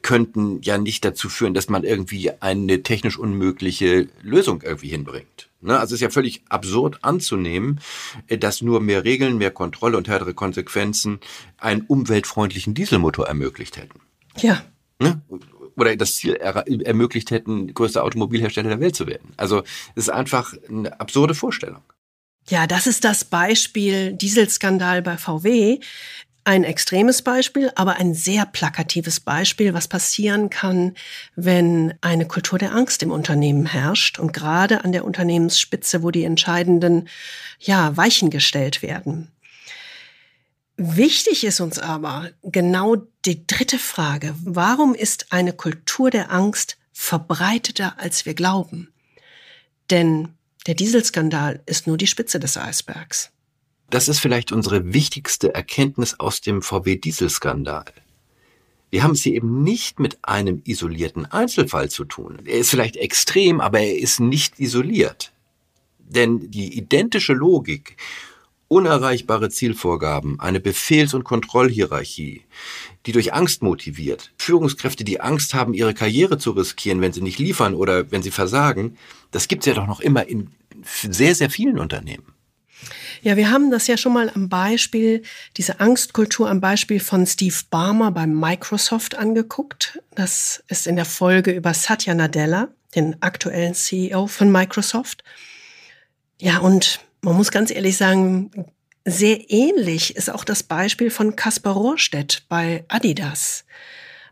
könnten 0.03 0.61
ja 0.61 0.77
nicht 0.77 1.03
dazu 1.05 1.29
führen, 1.29 1.53
dass 1.53 1.69
man 1.69 1.83
irgendwie 1.83 2.29
eine 2.41 2.83
technisch 2.83 3.17
unmögliche 3.17 4.09
Lösung 4.21 4.61
irgendwie 4.61 4.89
hinbringt. 4.89 5.49
Ne? 5.61 5.79
Also 5.79 5.95
es 5.95 5.99
ist 5.99 6.01
ja 6.01 6.09
völlig 6.09 6.43
absurd 6.49 6.99
anzunehmen, 7.03 7.79
dass 8.27 8.61
nur 8.61 8.81
mehr 8.81 9.05
Regeln, 9.05 9.37
mehr 9.37 9.51
Kontrolle 9.51 9.97
und 9.97 10.07
härtere 10.07 10.33
Konsequenzen 10.33 11.19
einen 11.57 11.81
umweltfreundlichen 11.81 12.73
Dieselmotor 12.73 13.27
ermöglicht 13.27 13.77
hätten. 13.77 14.01
Ja. 14.37 14.63
Ne? 14.99 15.21
Oder 15.75 15.95
das 15.95 16.15
Ziel 16.15 16.33
er, 16.33 16.65
ermöglicht 16.85 17.31
hätten, 17.31 17.73
größter 17.73 18.03
Automobilhersteller 18.03 18.69
der 18.69 18.79
Welt 18.79 18.95
zu 18.95 19.07
werden. 19.07 19.33
Also 19.37 19.63
es 19.95 20.03
ist 20.03 20.09
einfach 20.09 20.53
eine 20.69 20.99
absurde 20.99 21.35
Vorstellung. 21.35 21.81
Ja, 22.49 22.67
das 22.67 22.87
ist 22.87 23.03
das 23.03 23.23
Beispiel 23.23 24.13
Dieselskandal 24.13 25.01
bei 25.01 25.17
VW. 25.17 25.79
Ein 26.45 26.65
extremes 26.65 27.21
Beispiel, 27.21 27.71
aber 27.75 27.95
ein 27.95 28.13
sehr 28.13 28.45
plakatives 28.45 29.21
Beispiel, 29.21 29.73
was 29.73 29.87
passieren 29.87 30.49
kann, 30.49 30.93
wenn 31.37 31.93
eine 32.01 32.27
Kultur 32.27 32.59
der 32.59 32.75
Angst 32.75 33.01
im 33.01 33.11
Unternehmen 33.11 33.65
herrscht 33.65 34.19
und 34.19 34.33
gerade 34.33 34.83
an 34.83 34.91
der 34.91 35.05
Unternehmensspitze, 35.05 36.03
wo 36.03 36.11
die 36.11 36.25
entscheidenden 36.25 37.07
ja, 37.59 37.95
Weichen 37.95 38.29
gestellt 38.29 38.81
werden. 38.81 39.31
Wichtig 40.75 41.45
ist 41.45 41.61
uns 41.61 41.79
aber 41.79 42.31
genau 42.41 42.97
die 43.25 43.47
dritte 43.47 43.79
Frage. 43.79 44.35
Warum 44.43 44.95
ist 44.95 45.31
eine 45.31 45.53
Kultur 45.53 46.09
der 46.09 46.31
Angst 46.31 46.77
verbreiteter, 46.91 47.99
als 47.99 48.25
wir 48.25 48.33
glauben? 48.33 48.91
Denn 49.89 50.29
der 50.67 50.75
Dieselskandal 50.75 51.61
ist 51.65 51.87
nur 51.87 51.97
die 51.97 52.07
Spitze 52.07 52.39
des 52.39 52.57
Eisbergs. 52.57 53.31
Das 53.89 54.07
ist 54.07 54.19
vielleicht 54.19 54.51
unsere 54.51 54.93
wichtigste 54.93 55.53
Erkenntnis 55.53 56.19
aus 56.19 56.41
dem 56.41 56.61
VW-Dieselskandal. 56.61 57.85
Wir 58.89 59.03
haben 59.03 59.11
es 59.11 59.23
hier 59.23 59.33
eben 59.33 59.63
nicht 59.63 59.99
mit 59.99 60.19
einem 60.23 60.61
isolierten 60.65 61.25
Einzelfall 61.25 61.89
zu 61.89 62.05
tun. 62.05 62.39
Er 62.45 62.59
ist 62.59 62.69
vielleicht 62.69 62.95
extrem, 62.95 63.59
aber 63.59 63.79
er 63.79 63.97
ist 63.97 64.19
nicht 64.19 64.59
isoliert. 64.59 65.31
Denn 65.97 66.51
die 66.51 66.77
identische 66.77 67.33
Logik 67.33 67.97
unerreichbare 68.67 69.49
Zielvorgaben, 69.49 70.39
eine 70.39 70.59
Befehls- 70.59 71.13
und 71.13 71.23
Kontrollhierarchie, 71.23 72.43
die 73.05 73.11
durch 73.11 73.33
Angst 73.33 73.61
motiviert, 73.61 74.31
Führungskräfte, 74.37 75.03
die 75.03 75.21
Angst 75.21 75.53
haben, 75.53 75.73
ihre 75.73 75.93
Karriere 75.93 76.37
zu 76.37 76.51
riskieren, 76.51 77.01
wenn 77.01 77.13
sie 77.13 77.21
nicht 77.21 77.39
liefern 77.39 77.75
oder 77.75 78.11
wenn 78.11 78.23
sie 78.23 78.31
versagen, 78.31 78.97
das 79.31 79.47
gibt 79.47 79.63
es 79.63 79.67
ja 79.67 79.73
doch 79.73 79.87
noch 79.87 79.99
immer 79.99 80.27
in 80.27 80.51
sehr, 80.83 81.35
sehr 81.35 81.49
vielen 81.49 81.79
Unternehmen. 81.79 82.33
Ja, 83.21 83.37
wir 83.37 83.49
haben 83.49 83.71
das 83.71 83.87
ja 83.87 83.95
schon 83.95 84.13
mal 84.13 84.29
am 84.33 84.49
Beispiel, 84.49 85.21
diese 85.55 85.79
Angstkultur 85.79 86.49
am 86.49 86.59
Beispiel 86.59 86.99
von 86.99 87.25
Steve 87.25 87.55
Barmer 87.69 88.11
bei 88.11 88.27
Microsoft 88.27 89.15
angeguckt. 89.15 89.99
Das 90.13 90.61
ist 90.67 90.87
in 90.87 90.97
der 90.97 91.05
Folge 91.05 91.51
über 91.51 91.73
Satya 91.73 92.13
Nadella, 92.15 92.67
den 92.95 93.21
aktuellen 93.21 93.75
CEO 93.75 94.27
von 94.27 94.51
Microsoft. 94.51 95.23
Ja, 96.37 96.57
und 96.57 96.99
man 97.21 97.37
muss 97.37 97.51
ganz 97.51 97.71
ehrlich 97.71 97.95
sagen, 97.95 98.51
sehr 99.05 99.49
ähnlich 99.51 100.15
ist 100.15 100.29
auch 100.29 100.43
das 100.43 100.63
Beispiel 100.63 101.09
von 101.09 101.35
Kaspar 101.35 101.73
Rohrstedt 101.73 102.43
bei 102.47 102.85
Adidas. 102.87 103.65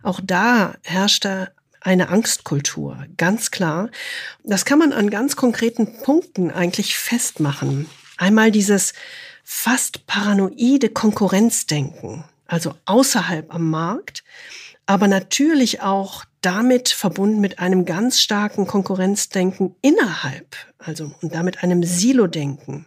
Auch 0.04 0.20
da 0.24 0.76
herrschte 0.84 1.52
eine 1.82 2.10
Angstkultur, 2.10 3.06
ganz 3.18 3.52
klar. 3.52 3.90
Das 4.44 4.66
kann 4.66 4.80
man 4.80 4.94
an 4.94 5.10
ganz 5.10 5.36
konkreten 5.36 6.02
Punkten 6.04 6.52
eigentlich 6.52 6.98
festmachen. 6.98 7.90
Einmal 8.18 8.52
dieses 8.52 8.94
fast 9.44 10.06
paranoide 10.06 10.90
Konkurrenzdenken, 10.90 12.24
also 12.46 12.76
außerhalb 12.86 13.54
am 13.54 13.70
Markt, 13.70 14.24
aber 14.86 15.08
natürlich 15.08 15.82
auch 15.82 16.24
damit 16.42 16.90
verbunden 16.90 17.42
mit 17.42 17.60
einem 17.60 17.86
ganz 17.86 18.20
starken 18.20 18.68
Konkurrenzdenken 18.68 19.76
innerhalb, 19.82 20.56
also 20.78 21.12
und 21.22 21.34
damit 21.34 21.64
einem 21.64 21.84
Silo-Denken. 21.84 22.86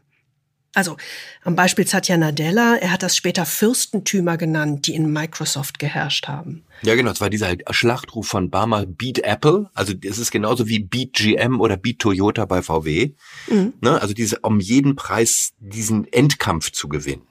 Also 0.75 0.97
am 1.43 1.57
Beispiel 1.57 1.87
Satya 1.87 2.16
Nadella, 2.16 2.77
er 2.77 2.91
hat 2.91 3.03
das 3.03 3.16
später 3.16 3.47
Fürstentümer 3.47 4.37
genannt, 4.37 4.87
die 4.87 4.95
in 4.95 5.12
Microsoft 5.12 5.79
geherrscht 5.79 6.27
haben. 6.29 6.64
Ja, 6.83 6.97
genau, 6.97 7.12
es 7.12 7.20
war 7.20 7.31
dieser 7.31 7.55
Schlachtruf 7.70 8.27
von 8.27 8.51
Barmer 8.51 8.85
Beat 8.85 9.20
Apple. 9.20 9.70
Also 9.72 9.95
es 10.03 10.18
ist 10.18 10.31
genauso 10.31 10.68
wie 10.68 10.81
Beat 10.81 11.14
GM 11.14 11.61
oder 11.61 11.77
Beat 11.77 12.01
Toyota 12.01 12.45
bei 12.45 12.61
VW. 12.61 13.12
Mhm. 13.49 13.75
Ne? 13.81 14.01
Also 14.01 14.14
diese 14.14 14.41
um 14.41 14.61
jeden 14.61 14.97
Preis 14.97 15.53
diesen 15.59 16.12
Endkampf 16.12 16.72
zu 16.72 16.89
gewinnen. 16.89 17.22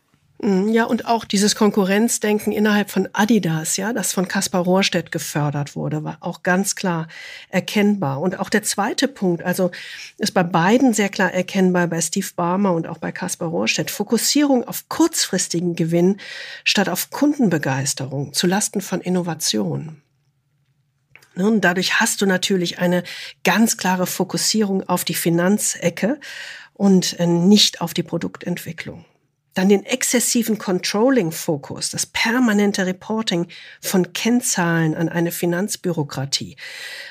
Mhm, 0.44 0.68
ja, 0.74 0.84
und 0.84 1.06
auch 1.06 1.24
dieses 1.24 1.56
Konkurrenzdenken 1.56 2.52
innerhalb 2.52 2.92
von 2.92 3.08
Adidas, 3.14 3.78
ja, 3.78 3.94
das 3.94 4.12
von 4.12 4.28
Kaspar 4.28 4.62
Rohrstedt 4.64 5.10
gefördert 5.10 5.78
wurde, 5.78 6.04
war 6.04 6.18
auch 6.20 6.44
ganz 6.44 6.76
klar 6.76 7.08
erkennbar. 7.48 8.20
Und 8.20 8.38
auch 8.38 8.50
der 8.50 8.62
zweite 8.62 9.08
Punkt, 9.08 9.42
also 9.42 9.72
ist 10.18 10.34
bei 10.34 10.44
beiden 10.44 10.94
sehr 10.94 11.08
klar 11.08 11.34
erkennbar, 11.34 11.88
bei 11.88 12.02
Steve 12.02 12.28
Barmer 12.36 12.74
und 12.74 12.88
auch 12.88 12.98
bei 12.98 13.14
Kaspar 13.14 13.48
Rohrstedt, 13.48 13.90
Fokussierung 13.90 14.68
auf 14.68 14.90
kurzfristigen 14.90 15.78
Gewinn 15.78 16.18
statt 16.66 16.90
auf 16.90 17.10
Kundenbegeisterung 17.10 18.34
zulasten 18.34 18.82
von 18.82 19.00
Innovation. 19.00 20.02
Und 21.36 21.62
dadurch 21.62 22.02
hast 22.02 22.22
du 22.22 22.26
natürlich 22.26 22.80
eine 22.80 23.04
ganz 23.46 23.78
klare 23.78 24.08
Fokussierung 24.08 24.84
auf 24.90 25.06
die 25.06 25.16
Finanzecke 25.16 26.20
und 26.74 27.18
äh, 27.18 27.28
nicht 27.28 27.80
auf 27.80 27.94
die 27.94 28.04
Produktentwicklung. 28.04 29.06
Dann 29.54 29.70
den 29.70 29.84
exzessiven 29.84 30.58
Controlling-Fokus, 30.58 31.92
das 31.92 32.06
permanente 32.06 32.86
Reporting 32.86 33.48
von 33.82 34.14
Kennzahlen 34.14 34.96
an 34.96 35.10
eine 35.10 35.32
Finanzbürokratie 35.32 36.56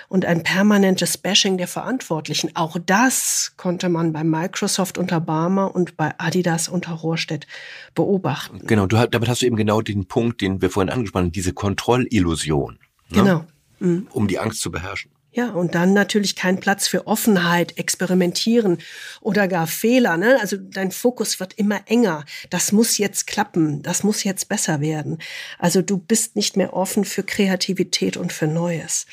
und 0.08 0.24
ein 0.24 0.42
permanentes 0.42 1.16
Bashing 1.16 1.56
der 1.56 1.68
Verantwortlichen. 1.68 2.50
Auch 2.54 2.76
das 2.84 3.52
konnte 3.56 3.88
man 3.88 4.12
bei 4.12 4.24
Microsoft 4.24 4.98
unter 4.98 5.20
Barmer 5.20 5.74
und 5.74 5.96
bei 5.96 6.14
Adidas 6.18 6.68
unter 6.68 6.92
Rohrstedt 6.92 7.46
beobachten. 7.94 8.66
Genau, 8.66 8.86
du, 8.86 8.96
damit 9.06 9.28
hast 9.28 9.42
du 9.42 9.46
eben 9.46 9.56
genau 9.56 9.80
den 9.80 10.06
Punkt, 10.06 10.40
den 10.40 10.60
wir 10.60 10.70
vorhin 10.70 10.90
angesprochen 10.90 11.26
haben, 11.26 11.32
diese 11.32 11.52
Kontrollillusion. 11.52 12.78
Ne? 13.10 13.22
Genau. 13.22 13.44
Mhm. 13.78 14.08
Um 14.10 14.28
die 14.28 14.38
Angst 14.38 14.60
zu 14.60 14.70
beherrschen. 14.70 15.12
Ja, 15.34 15.48
und 15.48 15.74
dann 15.74 15.94
natürlich 15.94 16.36
kein 16.36 16.60
Platz 16.60 16.86
für 16.86 17.06
Offenheit, 17.06 17.78
Experimentieren 17.78 18.76
oder 19.22 19.48
gar 19.48 19.66
Fehler. 19.66 20.18
Ne? 20.18 20.38
Also 20.38 20.58
dein 20.58 20.90
Fokus 20.90 21.40
wird 21.40 21.54
immer 21.54 21.80
enger. 21.86 22.26
Das 22.50 22.70
muss 22.70 22.98
jetzt 22.98 23.26
klappen, 23.26 23.82
das 23.82 24.02
muss 24.02 24.24
jetzt 24.24 24.50
besser 24.50 24.82
werden. 24.82 25.18
Also 25.58 25.80
du 25.80 25.96
bist 25.96 26.36
nicht 26.36 26.58
mehr 26.58 26.74
offen 26.74 27.06
für 27.06 27.22
Kreativität 27.22 28.18
und 28.18 28.30
für 28.30 28.46
Neues. 28.46 29.06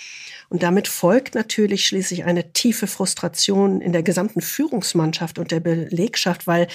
Und 0.49 0.63
damit 0.63 0.89
folgt 0.89 1.35
natürlich 1.35 1.85
schließlich 1.87 2.25
eine 2.25 2.51
tiefe 2.51 2.87
Frustration 2.87 3.79
in 3.79 3.93
der 3.93 4.03
gesamten 4.03 4.41
Führungsmannschaft 4.41 5.39
und 5.39 5.51
der 5.51 5.61
Belegschaft, 5.61 6.47
weil 6.47 6.67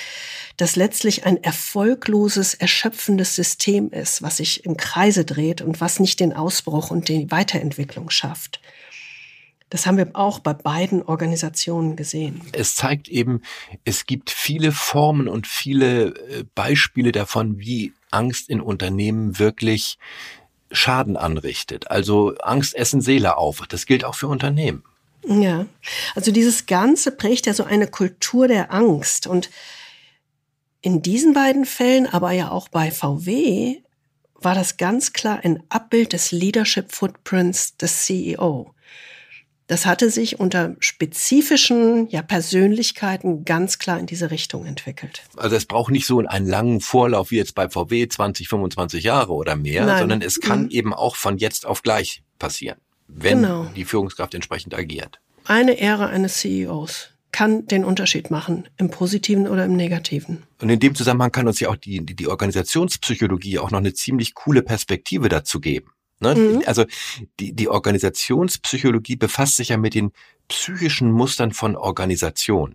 das 0.56 0.76
letztlich 0.76 1.26
ein 1.26 1.42
erfolgloses, 1.42 2.54
erschöpfendes 2.54 3.34
System 3.34 3.90
ist, 3.90 4.22
was 4.22 4.38
sich 4.38 4.64
im 4.64 4.78
Kreise 4.78 5.26
dreht 5.26 5.60
und 5.60 5.82
was 5.82 6.00
nicht 6.00 6.20
den 6.20 6.32
Ausbruch 6.32 6.90
und 6.90 7.08
die 7.08 7.30
Weiterentwicklung 7.30 8.08
schafft. 8.08 8.60
Das 9.70 9.86
haben 9.86 9.96
wir 9.96 10.10
auch 10.12 10.38
bei 10.38 10.52
beiden 10.52 11.02
Organisationen 11.02 11.96
gesehen. 11.96 12.42
Es 12.52 12.76
zeigt 12.76 13.08
eben, 13.08 13.42
es 13.84 14.06
gibt 14.06 14.30
viele 14.30 14.72
Formen 14.72 15.26
und 15.26 15.46
viele 15.46 16.14
äh, 16.28 16.44
Beispiele 16.54 17.12
davon, 17.12 17.58
wie 17.58 17.92
Angst 18.10 18.48
in 18.48 18.60
Unternehmen 18.60 19.38
wirklich 19.38 19.98
Schaden 20.70 21.16
anrichtet. 21.16 21.90
Also 21.90 22.34
Angst 22.42 22.74
essen 22.74 23.00
Seele 23.00 23.36
auf. 23.36 23.62
Das 23.68 23.86
gilt 23.86 24.04
auch 24.04 24.14
für 24.14 24.28
Unternehmen. 24.28 24.84
Ja, 25.26 25.66
also 26.14 26.30
dieses 26.32 26.66
Ganze 26.66 27.10
prägt 27.10 27.46
ja 27.46 27.54
so 27.54 27.64
eine 27.64 27.86
Kultur 27.86 28.48
der 28.48 28.72
Angst. 28.72 29.26
Und 29.26 29.50
in 30.82 31.00
diesen 31.00 31.32
beiden 31.32 31.64
Fällen, 31.64 32.06
aber 32.06 32.32
ja 32.32 32.50
auch 32.50 32.68
bei 32.68 32.90
VW, 32.90 33.80
war 34.34 34.54
das 34.54 34.76
ganz 34.76 35.12
klar 35.12 35.40
ein 35.42 35.62
Abbild 35.70 36.12
des 36.12 36.30
Leadership 36.30 36.92
Footprints 36.92 37.76
des 37.76 38.04
CEO. 38.04 38.73
Das 39.66 39.86
hatte 39.86 40.10
sich 40.10 40.38
unter 40.38 40.76
spezifischen 40.78 42.08
ja, 42.10 42.20
Persönlichkeiten 42.20 43.44
ganz 43.46 43.78
klar 43.78 43.98
in 43.98 44.06
diese 44.06 44.30
Richtung 44.30 44.66
entwickelt. 44.66 45.22
Also 45.36 45.56
es 45.56 45.64
braucht 45.64 45.90
nicht 45.90 46.06
so 46.06 46.18
einen 46.18 46.46
langen 46.46 46.80
Vorlauf 46.80 47.30
wie 47.30 47.36
jetzt 47.36 47.54
bei 47.54 47.70
VW 47.70 48.06
20, 48.06 48.48
25 48.48 49.02
Jahre 49.04 49.32
oder 49.32 49.56
mehr, 49.56 49.86
Nein. 49.86 49.98
sondern 50.00 50.22
es 50.22 50.40
kann 50.40 50.64
mhm. 50.64 50.70
eben 50.70 50.94
auch 50.94 51.16
von 51.16 51.38
jetzt 51.38 51.64
auf 51.64 51.82
gleich 51.82 52.22
passieren, 52.38 52.78
wenn 53.08 53.42
genau. 53.42 53.66
die 53.74 53.84
Führungskraft 53.84 54.34
entsprechend 54.34 54.74
agiert. 54.74 55.20
Eine 55.46 55.78
Ära 55.78 56.06
eines 56.06 56.38
CEOs 56.38 57.10
kann 57.32 57.66
den 57.66 57.84
Unterschied 57.84 58.30
machen, 58.30 58.68
im 58.76 58.90
positiven 58.90 59.48
oder 59.48 59.64
im 59.64 59.74
negativen. 59.74 60.44
Und 60.60 60.70
in 60.70 60.78
dem 60.78 60.94
Zusammenhang 60.94 61.32
kann 61.32 61.48
uns 61.48 61.58
ja 61.58 61.68
auch 61.68 61.76
die, 61.76 62.04
die 62.06 62.28
Organisationspsychologie 62.28 63.58
auch 63.58 63.72
noch 63.72 63.80
eine 63.80 63.92
ziemlich 63.92 64.34
coole 64.34 64.62
Perspektive 64.62 65.28
dazu 65.28 65.58
geben. 65.60 65.90
Ne? 66.24 66.34
Mhm. 66.34 66.62
Also 66.66 66.84
die, 67.38 67.52
die 67.52 67.68
Organisationspsychologie 67.68 69.16
befasst 69.16 69.56
sich 69.56 69.68
ja 69.68 69.76
mit 69.76 69.94
den 69.94 70.12
psychischen 70.48 71.12
Mustern 71.12 71.52
von 71.52 71.76
Organisation. 71.76 72.74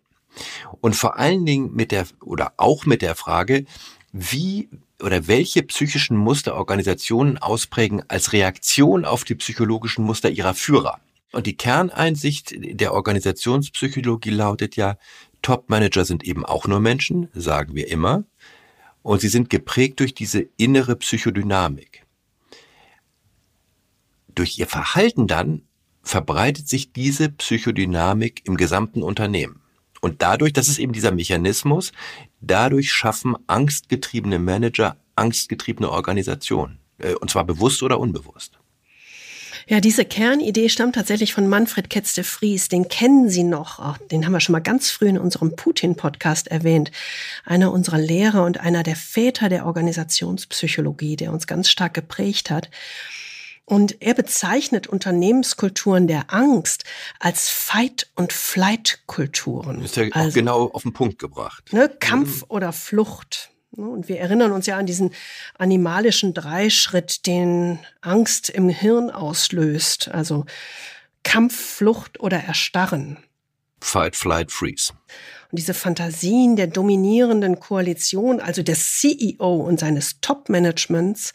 Und 0.80 0.96
vor 0.96 1.18
allen 1.18 1.46
Dingen 1.46 1.74
mit 1.74 1.92
der, 1.92 2.06
oder 2.24 2.54
auch 2.58 2.86
mit 2.86 3.02
der 3.02 3.16
Frage, 3.16 3.66
wie 4.12 4.70
oder 5.02 5.28
welche 5.28 5.64
psychischen 5.64 6.18
Muster 6.18 6.56
Organisationen 6.56 7.38
ausprägen 7.38 8.04
als 8.10 8.34
Reaktion 8.34 9.06
auf 9.06 9.24
die 9.24 9.36
psychologischen 9.36 10.04
Muster 10.04 10.30
ihrer 10.30 10.54
Führer. 10.54 11.00
Und 11.32 11.46
die 11.46 11.56
Kerneinsicht 11.56 12.54
der 12.58 12.94
Organisationspsychologie 12.94 14.32
lautet 14.32 14.76
ja, 14.76 14.98
Top-Manager 15.42 16.04
sind 16.04 16.24
eben 16.26 16.44
auch 16.46 16.68
nur 16.68 16.80
Menschen, 16.80 17.30
sagen 17.34 17.76
wir 17.76 17.88
immer. 17.88 18.24
Und 19.04 19.22
sie 19.22 19.30
sind 19.30 19.50
geprägt 19.50 20.00
durch 20.00 20.14
diese 20.14 20.48
innere 20.58 20.96
Psychodynamik. 20.96 22.04
Durch 24.40 24.58
ihr 24.58 24.68
Verhalten 24.68 25.28
dann 25.28 25.64
verbreitet 26.02 26.68
sich 26.68 26.94
diese 26.94 27.30
Psychodynamik 27.30 28.42
im 28.46 28.58
gesamten 28.58 29.04
Unternehmen. 29.04 29.62
Und 30.02 30.22
dadurch, 30.22 30.54
das 30.54 30.70
ist 30.70 30.80
eben 30.80 30.94
dieser 30.94 31.12
Mechanismus, 31.12 31.92
dadurch 32.40 32.92
schaffen 32.92 33.36
angstgetriebene 33.48 34.40
Manager 34.40 34.96
angstgetriebene 35.16 35.90
Organisationen. 35.90 36.80
Äh, 37.00 37.16
und 37.16 37.30
zwar 37.30 37.44
bewusst 37.44 37.84
oder 37.84 38.00
unbewusst. 38.00 38.58
Ja, 39.68 39.82
diese 39.82 40.06
Kernidee 40.06 40.70
stammt 40.70 40.96
tatsächlich 40.96 41.34
von 41.34 41.48
Manfred 41.48 41.90
Ketz 41.90 42.14
de 42.14 42.24
Vries. 42.24 42.70
Den 42.70 42.88
kennen 42.88 43.30
Sie 43.30 43.44
noch. 43.44 43.98
Den 44.08 44.26
haben 44.26 44.32
wir 44.32 44.40
schon 44.40 44.54
mal 44.54 44.62
ganz 44.62 44.90
früh 44.90 45.08
in 45.10 45.20
unserem 45.20 45.56
Putin-Podcast 45.56 46.48
erwähnt. 46.48 46.92
Einer 47.46 47.72
unserer 47.72 48.00
Lehrer 48.00 48.46
und 48.46 48.60
einer 48.60 48.84
der 48.84 48.96
Väter 48.96 49.50
der 49.50 49.66
Organisationspsychologie, 49.66 51.18
der 51.18 51.32
uns 51.32 51.46
ganz 51.46 51.70
stark 51.70 51.94
geprägt 51.94 52.50
hat. 52.50 52.70
Und 53.70 54.02
er 54.02 54.16
bezeichnet 54.16 54.88
Unternehmenskulturen 54.88 56.08
der 56.08 56.34
Angst 56.34 56.86
als 57.20 57.50
Fight- 57.50 58.10
und 58.16 58.34
Flight-Kulturen. 58.34 59.84
Ist 59.84 59.96
ja 59.96 60.06
also, 60.12 60.34
genau 60.34 60.72
auf 60.72 60.82
den 60.82 60.94
Punkt 60.94 61.20
gebracht. 61.20 61.72
Ne, 61.72 61.88
Kampf 61.88 62.38
mhm. 62.38 62.46
oder 62.48 62.74
Flucht. 62.74 63.52
Ne, 63.70 63.88
und 63.88 64.10
wir 64.10 64.20
erinnern 64.20 64.54
uns 64.54 64.66
ja 64.66 64.76
an 64.78 64.88
diesen 64.88 65.12
animalischen 65.60 66.34
Dreischritt, 66.34 67.28
den 67.28 67.78
Angst 68.02 68.50
im 68.50 68.70
Hirn 68.70 69.12
auslöst. 69.12 70.10
Also 70.10 70.48
Kampf, 71.22 71.76
Flucht 71.76 72.20
oder 72.20 72.40
Erstarren. 72.44 73.18
Fight, 73.82 74.16
Flight, 74.16 74.52
Freeze. 74.52 74.94
Und 75.52 75.60
diese 75.60 75.76
Fantasien 75.76 76.56
der 76.56 76.66
dominierenden 76.66 77.60
Koalition, 77.60 78.40
also 78.40 78.64
des 78.64 78.98
CEO 78.98 79.58
und 79.58 79.80
seines 79.80 80.22
Top-Managements, 80.22 81.34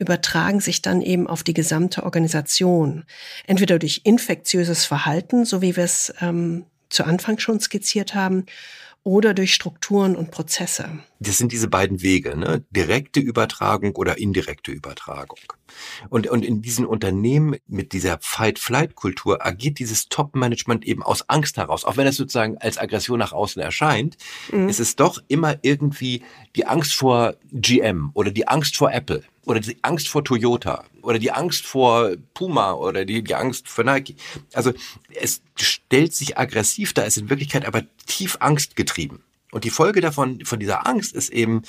übertragen 0.00 0.60
sich 0.60 0.82
dann 0.82 1.02
eben 1.02 1.28
auf 1.28 1.44
die 1.44 1.54
gesamte 1.54 2.02
Organisation. 2.02 3.04
Entweder 3.46 3.78
durch 3.78 4.00
infektiöses 4.04 4.84
Verhalten, 4.84 5.44
so 5.44 5.62
wie 5.62 5.76
wir 5.76 5.84
es 5.84 6.12
ähm, 6.20 6.64
zu 6.88 7.04
Anfang 7.04 7.38
schon 7.38 7.60
skizziert 7.60 8.14
haben, 8.14 8.46
oder 9.04 9.34
durch 9.34 9.54
Strukturen 9.54 10.16
und 10.16 10.30
Prozesse. 10.30 10.98
Das 11.22 11.36
sind 11.36 11.52
diese 11.52 11.68
beiden 11.68 12.00
Wege, 12.02 12.36
ne? 12.36 12.64
direkte 12.70 13.20
Übertragung 13.20 13.94
oder 13.94 14.16
indirekte 14.16 14.72
Übertragung. 14.72 15.38
Und, 16.08 16.26
und 16.28 16.44
in 16.44 16.62
diesen 16.62 16.86
Unternehmen 16.86 17.56
mit 17.68 17.92
dieser 17.92 18.18
Fight-Flight-Kultur 18.20 19.44
agiert 19.44 19.78
dieses 19.78 20.08
Top-Management 20.08 20.86
eben 20.86 21.02
aus 21.02 21.28
Angst 21.28 21.58
heraus. 21.58 21.84
Auch 21.84 21.98
wenn 21.98 22.06
es 22.06 22.16
sozusagen 22.16 22.56
als 22.58 22.78
Aggression 22.78 23.18
nach 23.18 23.32
außen 23.32 23.60
erscheint, 23.60 24.16
mhm. 24.50 24.70
ist 24.70 24.80
es 24.80 24.96
doch 24.96 25.22
immer 25.28 25.58
irgendwie 25.62 26.22
die 26.56 26.66
Angst 26.66 26.94
vor 26.94 27.34
GM 27.52 28.10
oder 28.14 28.30
die 28.30 28.48
Angst 28.48 28.76
vor 28.76 28.90
Apple 28.92 29.22
oder 29.44 29.60
die 29.60 29.76
Angst 29.82 30.08
vor 30.08 30.24
Toyota 30.24 30.84
oder 31.02 31.18
die 31.18 31.32
Angst 31.32 31.66
vor 31.66 32.12
Puma 32.34 32.72
oder 32.72 33.04
die, 33.04 33.22
die 33.22 33.34
Angst 33.34 33.68
vor 33.68 33.84
Nike. 33.84 34.16
Also 34.52 34.72
es 35.14 35.42
stellt 35.56 36.14
sich 36.14 36.38
aggressiv 36.38 36.94
da, 36.94 37.02
ist 37.02 37.18
in 37.18 37.30
Wirklichkeit 37.30 37.66
aber 37.66 37.82
tief 38.06 38.38
angstgetrieben. 38.40 39.22
Und 39.50 39.64
die 39.64 39.70
Folge 39.70 40.00
davon, 40.00 40.44
von 40.44 40.60
dieser 40.60 40.86
Angst 40.86 41.12
ist 41.12 41.30
eben, 41.30 41.62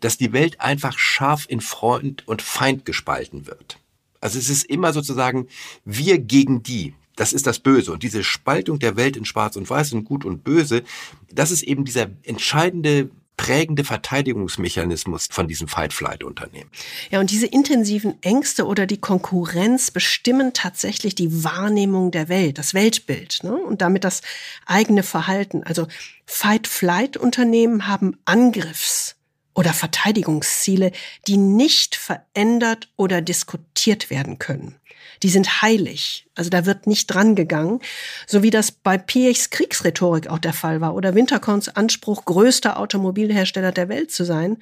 dass 0.00 0.18
die 0.18 0.32
Welt 0.32 0.60
einfach 0.60 0.98
scharf 0.98 1.46
in 1.48 1.60
Freund 1.60 2.26
und 2.26 2.42
Feind 2.42 2.84
gespalten 2.84 3.46
wird. 3.46 3.78
Also 4.20 4.38
es 4.38 4.48
ist 4.48 4.64
immer 4.64 4.92
sozusagen 4.92 5.48
wir 5.84 6.18
gegen 6.18 6.62
die. 6.62 6.94
Das 7.16 7.32
ist 7.32 7.46
das 7.46 7.58
Böse. 7.58 7.92
Und 7.92 8.02
diese 8.02 8.24
Spaltung 8.24 8.78
der 8.78 8.96
Welt 8.96 9.16
in 9.16 9.24
Schwarz 9.24 9.56
und 9.56 9.68
Weiß 9.68 9.92
und 9.92 10.04
Gut 10.04 10.24
und 10.24 10.44
Böse, 10.44 10.82
das 11.30 11.50
ist 11.50 11.62
eben 11.62 11.84
dieser 11.84 12.08
entscheidende 12.22 13.10
prägende 13.42 13.82
Verteidigungsmechanismus 13.82 15.26
von 15.28 15.48
diesem 15.48 15.66
Fight-Flight-Unternehmen. 15.66 16.70
Ja, 17.10 17.18
und 17.18 17.32
diese 17.32 17.46
intensiven 17.46 18.14
Ängste 18.22 18.66
oder 18.66 18.86
die 18.86 19.00
Konkurrenz 19.00 19.90
bestimmen 19.90 20.52
tatsächlich 20.52 21.16
die 21.16 21.42
Wahrnehmung 21.42 22.12
der 22.12 22.28
Welt, 22.28 22.58
das 22.58 22.72
Weltbild 22.72 23.40
ne? 23.42 23.56
und 23.56 23.82
damit 23.82 24.04
das 24.04 24.22
eigene 24.64 25.02
Verhalten. 25.02 25.64
Also 25.64 25.88
Fight-Flight-Unternehmen 26.24 27.88
haben 27.88 28.16
Angriffs- 28.26 29.16
oder 29.54 29.72
Verteidigungsziele, 29.72 30.92
die 31.26 31.36
nicht 31.36 31.96
verändert 31.96 32.90
oder 32.96 33.20
diskutiert 33.22 34.08
werden 34.08 34.38
können 34.38 34.76
die 35.22 35.28
sind 35.28 35.62
heilig. 35.62 36.26
Also 36.34 36.50
da 36.50 36.66
wird 36.66 36.86
nicht 36.86 37.06
dran 37.06 37.34
gegangen, 37.34 37.80
so 38.26 38.42
wie 38.42 38.50
das 38.50 38.72
bei 38.72 38.98
Piechs 38.98 39.50
Kriegsrhetorik 39.50 40.28
auch 40.28 40.38
der 40.38 40.52
Fall 40.52 40.80
war 40.80 40.94
oder 40.94 41.14
Winterkorns 41.14 41.68
Anspruch, 41.68 42.24
größter 42.24 42.78
Automobilhersteller 42.78 43.72
der 43.72 43.88
Welt 43.88 44.10
zu 44.10 44.24
sein 44.24 44.58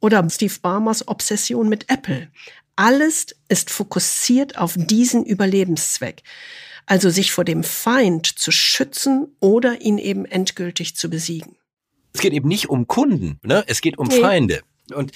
oder 0.00 0.28
Steve 0.30 0.54
Barmers 0.60 1.08
Obsession 1.08 1.68
mit 1.68 1.90
Apple. 1.90 2.28
Alles 2.76 3.36
ist 3.48 3.70
fokussiert 3.70 4.58
auf 4.58 4.74
diesen 4.76 5.24
Überlebenszweck. 5.24 6.22
Also 6.86 7.08
sich 7.08 7.32
vor 7.32 7.44
dem 7.44 7.64
Feind 7.64 8.26
zu 8.26 8.50
schützen 8.50 9.28
oder 9.40 9.80
ihn 9.80 9.98
eben 9.98 10.26
endgültig 10.26 10.96
zu 10.96 11.08
besiegen. 11.08 11.56
Es 12.12 12.20
geht 12.20 12.32
eben 12.32 12.48
nicht 12.48 12.68
um 12.68 12.86
Kunden, 12.86 13.40
ne? 13.42 13.64
es 13.66 13.80
geht 13.80 13.98
um 13.98 14.06
nee. 14.08 14.20
Feinde. 14.20 14.60
Und 14.94 15.12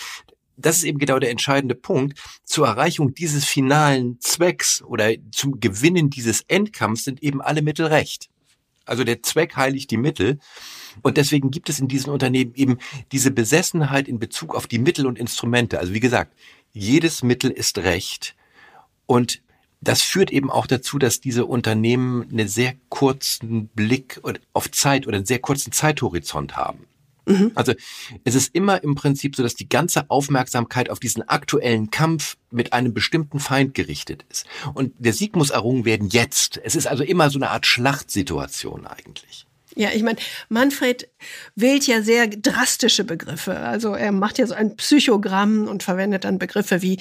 das 0.58 0.78
ist 0.78 0.84
eben 0.84 0.98
genau 0.98 1.18
der 1.18 1.30
entscheidende 1.30 1.74
Punkt. 1.74 2.18
Zur 2.44 2.66
Erreichung 2.66 3.14
dieses 3.14 3.44
finalen 3.44 4.20
Zwecks 4.20 4.82
oder 4.82 5.10
zum 5.30 5.60
Gewinnen 5.60 6.10
dieses 6.10 6.42
Endkampfs 6.48 7.04
sind 7.04 7.22
eben 7.22 7.40
alle 7.40 7.62
Mittel 7.62 7.86
recht. 7.86 8.28
Also 8.84 9.04
der 9.04 9.22
Zweck 9.22 9.56
heiligt 9.56 9.90
die 9.90 9.96
Mittel. 9.96 10.38
Und 11.02 11.16
deswegen 11.16 11.50
gibt 11.50 11.68
es 11.68 11.78
in 11.78 11.88
diesen 11.88 12.10
Unternehmen 12.10 12.54
eben 12.54 12.78
diese 13.12 13.30
Besessenheit 13.30 14.08
in 14.08 14.18
Bezug 14.18 14.54
auf 14.54 14.66
die 14.66 14.78
Mittel 14.78 15.06
und 15.06 15.18
Instrumente. 15.18 15.78
Also 15.78 15.94
wie 15.94 16.00
gesagt, 16.00 16.34
jedes 16.72 17.22
Mittel 17.22 17.50
ist 17.50 17.78
recht. 17.78 18.34
Und 19.06 19.42
das 19.80 20.02
führt 20.02 20.32
eben 20.32 20.50
auch 20.50 20.66
dazu, 20.66 20.98
dass 20.98 21.20
diese 21.20 21.46
Unternehmen 21.46 22.28
einen 22.30 22.48
sehr 22.48 22.74
kurzen 22.88 23.68
Blick 23.68 24.20
auf 24.52 24.70
Zeit 24.72 25.06
oder 25.06 25.16
einen 25.16 25.26
sehr 25.26 25.38
kurzen 25.38 25.70
Zeithorizont 25.70 26.56
haben. 26.56 26.87
Mhm. 27.28 27.52
Also 27.54 27.74
es 28.24 28.34
ist 28.34 28.54
immer 28.54 28.82
im 28.82 28.94
Prinzip 28.94 29.36
so, 29.36 29.42
dass 29.42 29.54
die 29.54 29.68
ganze 29.68 30.10
Aufmerksamkeit 30.10 30.90
auf 30.90 31.00
diesen 31.00 31.28
aktuellen 31.28 31.90
Kampf 31.90 32.36
mit 32.50 32.72
einem 32.72 32.94
bestimmten 32.94 33.40
Feind 33.40 33.74
gerichtet 33.74 34.24
ist. 34.30 34.46
Und 34.74 34.94
der 34.98 35.12
Sieg 35.12 35.36
muss 35.36 35.50
errungen 35.50 35.84
werden 35.84 36.08
jetzt. 36.08 36.60
Es 36.62 36.74
ist 36.74 36.86
also 36.86 37.04
immer 37.04 37.30
so 37.30 37.38
eine 37.38 37.50
Art 37.50 37.66
Schlachtsituation 37.66 38.86
eigentlich. 38.86 39.47
Ja, 39.76 39.90
ich 39.92 40.02
meine, 40.02 40.18
Manfred 40.48 41.08
wählt 41.54 41.86
ja 41.86 42.02
sehr 42.02 42.26
drastische 42.26 43.04
Begriffe. 43.04 43.58
Also 43.58 43.94
er 43.94 44.12
macht 44.12 44.38
ja 44.38 44.46
so 44.46 44.54
ein 44.54 44.76
Psychogramm 44.76 45.68
und 45.68 45.82
verwendet 45.82 46.24
dann 46.24 46.38
Begriffe 46.38 46.82
wie 46.82 46.98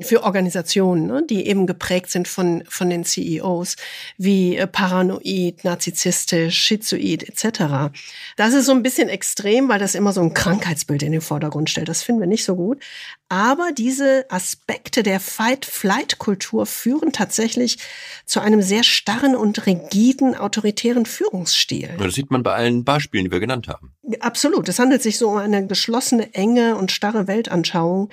für 0.00 0.24
Organisationen, 0.24 1.06
ne, 1.06 1.24
die 1.28 1.46
eben 1.46 1.66
geprägt 1.66 2.10
sind 2.10 2.28
von, 2.28 2.64
von 2.68 2.90
den 2.90 3.04
CEOs, 3.04 3.76
wie 4.16 4.56
äh, 4.56 4.66
paranoid, 4.66 5.64
narzisstisch, 5.64 6.58
schizoid 6.58 7.28
etc. 7.28 7.94
Das 8.36 8.52
ist 8.52 8.66
so 8.66 8.72
ein 8.72 8.82
bisschen 8.82 9.08
extrem, 9.08 9.68
weil 9.68 9.78
das 9.78 9.94
immer 9.94 10.12
so 10.12 10.20
ein 10.20 10.34
Krankheitsbild 10.34 11.02
in 11.02 11.12
den 11.12 11.20
Vordergrund 11.20 11.70
stellt. 11.70 11.88
Das 11.88 12.02
finden 12.02 12.20
wir 12.20 12.28
nicht 12.28 12.44
so 12.44 12.56
gut. 12.56 12.82
Aber 13.30 13.72
diese 13.76 14.24
Aspekte 14.30 15.02
der 15.02 15.20
Fight-Flight-Kultur 15.20 16.64
führen 16.64 17.12
tatsächlich 17.12 17.78
zu 18.24 18.40
einem 18.40 18.62
sehr 18.62 18.84
starren 18.84 19.36
und 19.36 19.66
rigiden 19.66 20.34
autoritären 20.34 21.04
Führungsstil. 21.04 21.90
Ja, 21.98 22.04
das 22.04 22.14
sieht 22.14 22.30
man 22.30 22.42
bei 22.42 22.54
allen 22.54 22.84
Beispielen, 22.84 23.26
die 23.26 23.30
wir 23.30 23.40
genannt 23.40 23.68
haben. 23.68 23.92
Absolut. 24.20 24.68
Es 24.68 24.78
handelt 24.78 25.02
sich 25.02 25.18
so 25.18 25.28
um 25.28 25.36
eine 25.36 25.66
geschlossene, 25.66 26.32
enge 26.34 26.76
und 26.76 26.90
starre 26.90 27.26
Weltanschauung, 27.26 28.08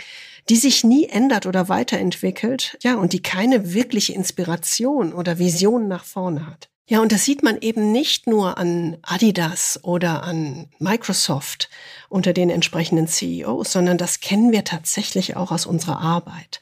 die 0.49 0.57
sich 0.57 0.83
nie 0.83 1.05
ändert 1.07 1.45
oder 1.45 1.69
weiterentwickelt, 1.69 2.77
ja, 2.83 2.95
und 2.95 3.13
die 3.13 3.21
keine 3.21 3.73
wirkliche 3.73 4.13
Inspiration 4.13 5.13
oder 5.13 5.39
Vision 5.39 5.87
nach 5.87 6.03
vorne 6.03 6.45
hat. 6.45 6.69
Ja, 6.87 7.01
und 7.01 7.11
das 7.11 7.25
sieht 7.25 7.41
man 7.41 7.57
eben 7.61 7.91
nicht 7.91 8.27
nur 8.27 8.59
an 8.59 8.97
Adidas 9.01 9.79
oder 9.83 10.23
an 10.23 10.67
Microsoft 10.77 11.69
unter 12.09 12.31
den 12.31 12.51
entsprechenden 12.51 13.07
CEOs, 13.07 13.71
sondern 13.71 13.97
das 13.97 14.19
kennen 14.19 14.51
wir 14.51 14.63
tatsächlich 14.63 15.35
auch 15.35 15.51
aus 15.51 15.65
unserer 15.65 15.99
Arbeit. 15.99 16.61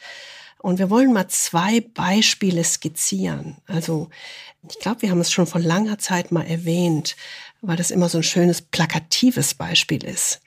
Und 0.60 0.80
wir 0.80 0.90
wollen 0.90 1.12
mal 1.12 1.28
zwei 1.28 1.82
Beispiele 1.82 2.64
skizzieren. 2.64 3.58
Also 3.68 4.10
ich 4.70 4.80
glaube, 4.80 5.02
wir 5.02 5.12
haben 5.12 5.20
es 5.20 5.32
schon 5.32 5.46
vor 5.46 5.60
langer 5.60 6.00
Zeit 6.00 6.32
mal 6.32 6.46
erwähnt, 6.46 7.18
weil 7.62 7.76
das 7.76 7.92
immer 7.92 8.08
so 8.08 8.20
ein 8.20 8.24
schönes 8.24 8.62
plakatives 8.62 9.56
Beispiel 9.56 10.06
ist. 10.06 10.40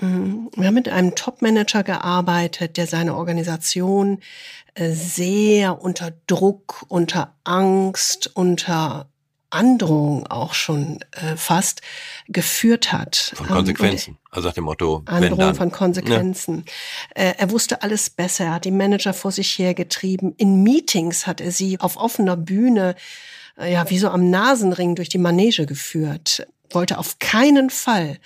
Mhm. 0.00 0.50
Wir 0.56 0.68
haben 0.68 0.74
mit 0.74 0.88
einem 0.88 1.14
Top-Manager 1.14 1.82
gearbeitet, 1.82 2.78
der 2.78 2.86
seine 2.86 3.14
Organisation 3.14 4.20
sehr 4.76 5.80
unter 5.80 6.12
Druck, 6.26 6.84
unter 6.88 7.34
Angst, 7.44 8.30
unter 8.34 9.08
Androhung 9.54 10.26
auch 10.26 10.54
schon 10.54 11.00
äh, 11.12 11.36
fast 11.36 11.80
geführt 12.28 12.92
hat. 12.92 13.32
Von 13.34 13.46
Konsequenzen. 13.46 14.18
also 14.30 14.48
nach 14.48 14.54
dem 14.54 14.64
Motto, 14.64 15.02
Androhung 15.06 15.30
wenn 15.30 15.38
dann. 15.38 15.54
von 15.54 15.72
Konsequenzen. 15.72 16.64
Ja. 17.16 17.22
Äh, 17.22 17.34
er 17.38 17.50
wusste 17.50 17.82
alles 17.82 18.10
besser, 18.10 18.44
er 18.44 18.54
hat 18.54 18.64
die 18.64 18.70
Manager 18.70 19.14
vor 19.14 19.32
sich 19.32 19.58
hergetrieben. 19.58 20.34
In 20.36 20.62
Meetings 20.62 21.26
hat 21.26 21.40
er 21.40 21.52
sie 21.52 21.80
auf 21.80 21.96
offener 21.96 22.36
Bühne 22.36 22.94
äh, 23.58 23.72
ja, 23.72 23.88
wie 23.90 23.98
so 23.98 24.08
am 24.08 24.30
Nasenring 24.30 24.94
durch 24.94 25.08
die 25.08 25.18
Manege 25.18 25.66
geführt, 25.66 26.46
wollte 26.70 26.98
auf 26.98 27.18
keinen 27.18 27.70
Fall 27.70 28.18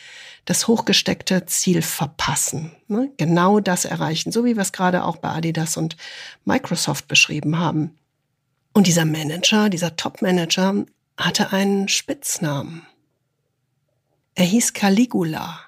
das 0.44 0.66
hochgesteckte 0.66 1.44
Ziel 1.46 1.82
verpassen. 1.82 2.72
Ne? 2.86 3.10
Genau 3.18 3.60
das 3.60 3.84
erreichen, 3.84 4.32
so 4.32 4.44
wie 4.44 4.56
wir 4.56 4.62
es 4.62 4.72
gerade 4.72 5.04
auch 5.04 5.16
bei 5.16 5.28
Adidas 5.28 5.76
und 5.76 5.96
Microsoft 6.44 7.06
beschrieben 7.06 7.58
haben. 7.58 7.98
Und 8.72 8.86
dieser 8.86 9.04
Manager, 9.04 9.68
dieser 9.68 9.96
Top-Manager, 9.96 10.86
hatte 11.18 11.52
einen 11.52 11.88
Spitznamen. 11.88 12.86
Er 14.34 14.44
hieß 14.44 14.72
Caligula. 14.72 15.60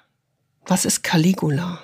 Was 0.65 0.85
ist 0.85 1.03
Caligula? 1.03 1.79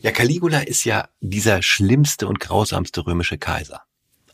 Ja, 0.00 0.12
Caligula 0.12 0.60
ist 0.60 0.84
ja 0.84 1.08
dieser 1.20 1.62
schlimmste 1.62 2.28
und 2.28 2.38
grausamste 2.38 3.06
römische 3.06 3.38
Kaiser. 3.38 3.82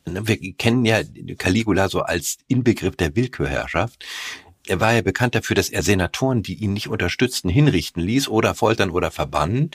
Wir 0.04 0.54
kennen 0.54 0.84
ja 0.84 1.02
Caligula 1.38 1.88
so 1.88 2.00
als 2.00 2.38
Inbegriff 2.48 2.96
der 2.96 3.16
Willkürherrschaft. 3.16 4.04
Er 4.66 4.80
war 4.80 4.94
ja 4.94 5.02
bekannt 5.02 5.34
dafür, 5.34 5.54
dass 5.54 5.68
er 5.68 5.82
Senatoren, 5.82 6.42
die 6.42 6.54
ihn 6.54 6.72
nicht 6.72 6.88
unterstützten, 6.88 7.50
hinrichten 7.50 8.02
ließ 8.02 8.28
oder 8.28 8.54
foltern 8.54 8.90
oder 8.90 9.10
verbannen. 9.10 9.70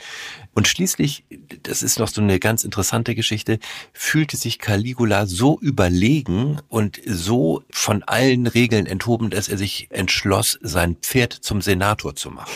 Und 0.52 0.66
schließlich, 0.66 1.24
das 1.62 1.82
ist 1.82 2.00
noch 2.00 2.08
so 2.08 2.20
eine 2.20 2.40
ganz 2.40 2.64
interessante 2.64 3.14
Geschichte, 3.14 3.60
fühlte 3.92 4.36
sich 4.36 4.58
Caligula 4.58 5.26
so 5.26 5.60
überlegen 5.60 6.60
und 6.68 7.00
so 7.06 7.62
von 7.70 8.02
allen 8.02 8.48
Regeln 8.48 8.86
enthoben, 8.86 9.30
dass 9.30 9.48
er 9.48 9.58
sich 9.58 9.86
entschloss, 9.90 10.58
sein 10.60 10.96
Pferd 10.96 11.32
zum 11.32 11.62
Senator 11.62 12.14
zu 12.14 12.30
machen. 12.30 12.52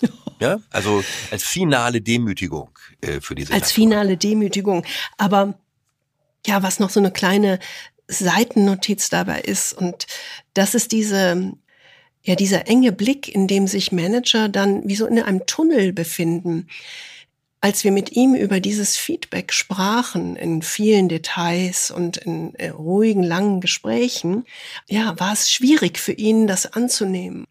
Ja, 0.40 0.60
also 0.70 1.02
als 1.32 1.42
finale 1.42 2.00
Demütigung 2.00 2.70
äh, 3.00 3.20
für 3.20 3.34
diese. 3.34 3.52
Als 3.52 3.72
finale 3.72 4.16
Demütigung. 4.16 4.84
Aber 5.16 5.58
ja, 6.46 6.62
was 6.62 6.78
noch 6.78 6.90
so 6.90 7.00
eine 7.00 7.10
kleine 7.10 7.58
Seitennotiz 8.06 9.10
dabei 9.10 9.40
ist 9.40 9.72
und 9.72 10.06
das 10.54 10.76
ist 10.76 10.92
diese 10.92 11.54
ja 12.28 12.36
dieser 12.36 12.68
enge 12.68 12.92
Blick, 12.92 13.34
in 13.34 13.48
dem 13.48 13.66
sich 13.66 13.90
Manager 13.90 14.48
dann 14.48 14.86
wie 14.86 14.94
so 14.94 15.06
in 15.06 15.18
einem 15.18 15.46
Tunnel 15.46 15.92
befinden. 15.92 16.68
Als 17.60 17.82
wir 17.82 17.90
mit 17.90 18.12
ihm 18.12 18.36
über 18.36 18.60
dieses 18.60 18.96
Feedback 18.96 19.52
sprachen, 19.52 20.36
in 20.36 20.62
vielen 20.62 21.08
Details 21.08 21.90
und 21.90 22.18
in 22.18 22.54
äh, 22.54 22.68
ruhigen, 22.68 23.24
langen 23.24 23.60
Gesprächen, 23.60 24.44
ja, 24.88 25.18
war 25.18 25.32
es 25.32 25.50
schwierig 25.50 25.98
für 25.98 26.12
ihn, 26.12 26.46
das 26.46 26.72
anzunehmen. 26.72 27.46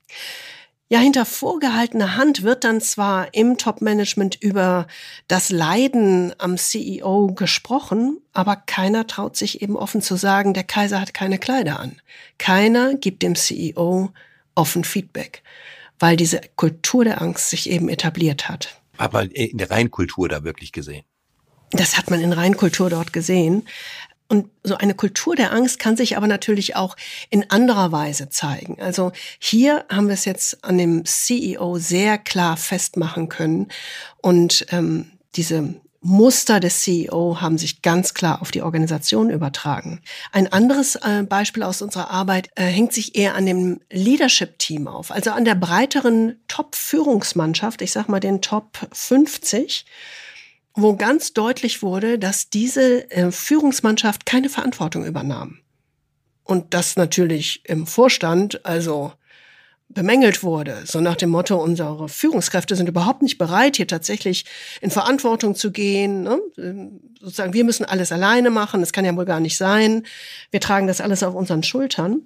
Ja, 0.90 1.00
hinter 1.00 1.26
vorgehaltener 1.26 2.16
Hand 2.16 2.44
wird 2.44 2.64
dann 2.64 2.80
zwar 2.80 3.34
im 3.34 3.58
Top-Management 3.58 4.42
über 4.42 4.88
das 5.28 5.50
Leiden 5.50 6.34
am 6.38 6.56
CEO 6.58 7.34
gesprochen, 7.34 8.22
aber 8.32 8.56
keiner 8.56 9.06
traut 9.08 9.36
sich 9.36 9.62
eben 9.62 9.76
offen 9.76 10.02
zu 10.02 10.16
sagen, 10.16 10.54
der 10.54 10.64
Kaiser 10.64 11.02
hat 11.02 11.14
keine 11.14 11.40
Kleider 11.40 11.82
an. 11.82 12.00
Keiner 12.38 12.96
gibt 12.96 13.22
dem 13.22 13.36
CEO 13.36 14.12
offen 14.58 14.84
Feedback, 14.84 15.43
weil 15.99 16.18
diese 16.18 16.41
Kultur 16.55 17.03
der 17.03 17.22
Angst 17.22 17.49
sich 17.49 17.70
eben 17.70 17.89
etabliert 17.89 18.49
hat. 18.49 18.82
Hat 18.97 19.14
man 19.14 19.30
in 19.30 19.58
der 19.58 19.70
Reinkultur 19.70 20.28
da 20.28 20.43
wirklich 20.43 20.72
gesehen? 20.72 21.05
Das 21.72 21.97
hat 21.97 22.10
man 22.10 22.22
in 22.22 22.34
Reinkultur 22.34 22.89
dort 22.89 23.14
gesehen. 23.14 23.68
Und 24.30 24.49
so 24.64 24.76
eine 24.76 24.93
Kultur 24.93 25.36
der 25.36 25.53
Angst 25.53 25.80
kann 25.80 25.95
sich 25.95 26.18
aber 26.18 26.28
natürlich 26.28 26.76
auch 26.76 26.97
in 27.30 27.49
anderer 27.49 27.91
Weise 27.91 28.30
zeigen. 28.30 28.82
Also 28.82 29.14
hier 29.39 29.86
haben 29.89 30.08
wir 30.08 30.16
es 30.16 30.26
jetzt 30.26 30.64
an 30.66 30.78
dem 30.78 31.05
CEO 31.05 31.78
sehr 31.78 32.18
klar 32.18 32.58
festmachen 32.58 33.30
können. 33.30 33.70
Und 34.18 34.66
ähm, 34.72 35.12
diese 35.36 35.76
Muster 36.10 36.62
des 36.62 36.84
CEO 36.84 37.41
haben 37.41 37.58
sich 37.58 37.82
ganz 37.82 38.14
klar 38.14 38.41
auf 38.41 38.51
die 38.51 38.62
Organisation 38.62 39.30
übertragen. 39.30 39.99
Ein 40.32 40.49
anderes 40.53 40.95
äh, 40.95 41.24
Beispiel 41.24 41.64
aus 41.64 41.82
unserer 41.82 42.10
Arbeit 42.10 42.49
äh, 42.55 42.64
hängt 42.64 42.93
sich 42.93 43.18
eher 43.18 43.36
an 43.36 43.45
dem 43.45 43.82
Leadership-Team 43.91 44.88
auf, 44.88 45.12
also 45.12 45.32
an 45.32 45.43
der 45.43 45.55
breiteren 45.55 46.39
Top-Führungsmannschaft, 46.47 47.82
ich 47.82 47.91
sag 47.91 48.08
mal 48.08 48.22
den 48.22 48.41
Top 48.41 48.88
50 48.93 49.86
wo 50.80 50.95
ganz 50.95 51.34
deutlich 51.34 51.82
wurde, 51.82 52.20
dass 52.20 52.51
diese 52.51 53.10
äh, 53.10 53.32
Führungsmannschaft 53.32 54.28
keine 54.28 54.47
Verantwortung 54.47 55.05
übernahm. 55.05 55.58
Und 56.43 56.76
das 56.76 56.95
natürlich 56.95 57.66
im 57.66 57.88
Vorstand 57.88 58.64
also 58.64 59.12
bemängelt 59.90 60.44
wurde, 60.44 60.84
so 60.86 61.00
nach 61.00 61.16
dem 61.16 61.30
Motto, 61.30 61.62
unsere 61.62 62.10
Führungskräfte 62.10 62.76
sind 62.76 62.90
überhaupt 62.90 63.22
nicht 63.22 63.38
bereit, 63.38 63.78
hier 63.78 63.88
tatsächlich 63.88 64.46
in 64.82 64.92
Verantwortung 64.92 65.56
zu 65.56 65.72
gehen. 65.72 66.24
Ne? 66.24 66.40
Ähm, 66.58 67.00
sozusagen, 67.20 67.54
wir 67.54 67.64
müssen 67.64 67.86
alles 67.86 68.12
alleine 68.12 68.50
machen, 68.50 68.82
das 68.82 68.92
kann 68.92 69.06
ja 69.06 69.16
wohl 69.16 69.26
gar 69.26 69.40
nicht 69.40 69.58
sein. 69.58 70.06
Wir 70.52 70.60
tragen 70.60 70.88
das 70.88 71.02
alles 71.02 71.24
auf 71.24 71.36
unseren 71.36 71.64
Schultern. 71.64 72.22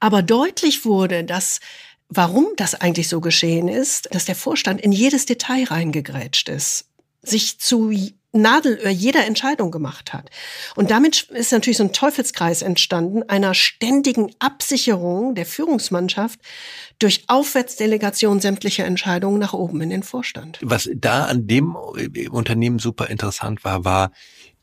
Aber 0.00 0.22
deutlich 0.22 0.84
wurde, 0.84 1.24
dass 1.24 1.60
warum 2.08 2.48
das 2.56 2.74
eigentlich 2.74 3.08
so 3.08 3.20
geschehen 3.20 3.68
ist, 3.68 4.12
dass 4.14 4.24
der 4.24 4.34
Vorstand 4.34 4.80
in 4.80 4.92
jedes 4.92 5.26
Detail 5.26 5.64
reingegrätscht 5.64 6.48
ist 6.48 6.86
sich 7.22 7.58
zu 7.58 7.90
Nadelöhr 8.32 8.88
jeder 8.88 9.26
Entscheidung 9.26 9.70
gemacht 9.70 10.12
hat. 10.12 10.30
Und 10.74 10.90
damit 10.90 11.22
ist 11.30 11.52
natürlich 11.52 11.76
so 11.76 11.84
ein 11.84 11.92
Teufelskreis 11.92 12.62
entstanden, 12.62 13.22
einer 13.28 13.54
ständigen 13.54 14.34
Absicherung 14.38 15.34
der 15.34 15.46
Führungsmannschaft 15.46 16.40
durch 16.98 17.24
Aufwärtsdelegation 17.28 18.40
sämtlicher 18.40 18.84
Entscheidungen 18.84 19.38
nach 19.38 19.52
oben 19.52 19.80
in 19.82 19.90
den 19.90 20.02
Vorstand. 20.02 20.58
Was 20.62 20.88
da 20.94 21.26
an 21.26 21.46
dem 21.46 21.76
Unternehmen 22.30 22.78
super 22.78 23.08
interessant 23.10 23.64
war, 23.64 23.84
war, 23.84 24.12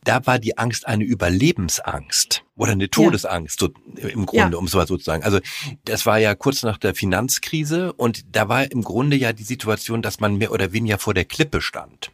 da 0.04 0.26
war 0.26 0.40
die 0.40 0.58
Angst 0.58 0.88
eine 0.88 1.04
Überlebensangst 1.04 2.44
oder 2.56 2.72
eine 2.72 2.90
Todesangst, 2.90 3.60
so 3.60 3.70
im 3.98 4.26
Grunde, 4.26 4.54
ja. 4.54 4.58
um 4.58 4.66
es 4.66 4.74
mal 4.74 4.88
so 4.88 4.98
zu 4.98 5.04
sagen. 5.04 5.24
Also 5.24 5.40
das 5.86 6.06
war 6.06 6.18
ja 6.18 6.36
kurz 6.36 6.64
nach 6.64 6.78
der 6.78 6.96
Finanzkrise 6.96 7.94
und 7.94 8.24
da 8.36 8.48
war 8.48 8.72
im 8.72 8.82
Grunde 8.82 9.18
ja 9.18 9.34
die 9.34 9.44
Situation, 9.44 10.02
dass 10.02 10.20
man 10.20 10.38
mehr 10.38 10.52
oder 10.52 10.72
weniger 10.72 10.98
vor 10.98 11.14
der 11.14 11.26
Klippe 11.26 11.62
stand. 11.62 12.12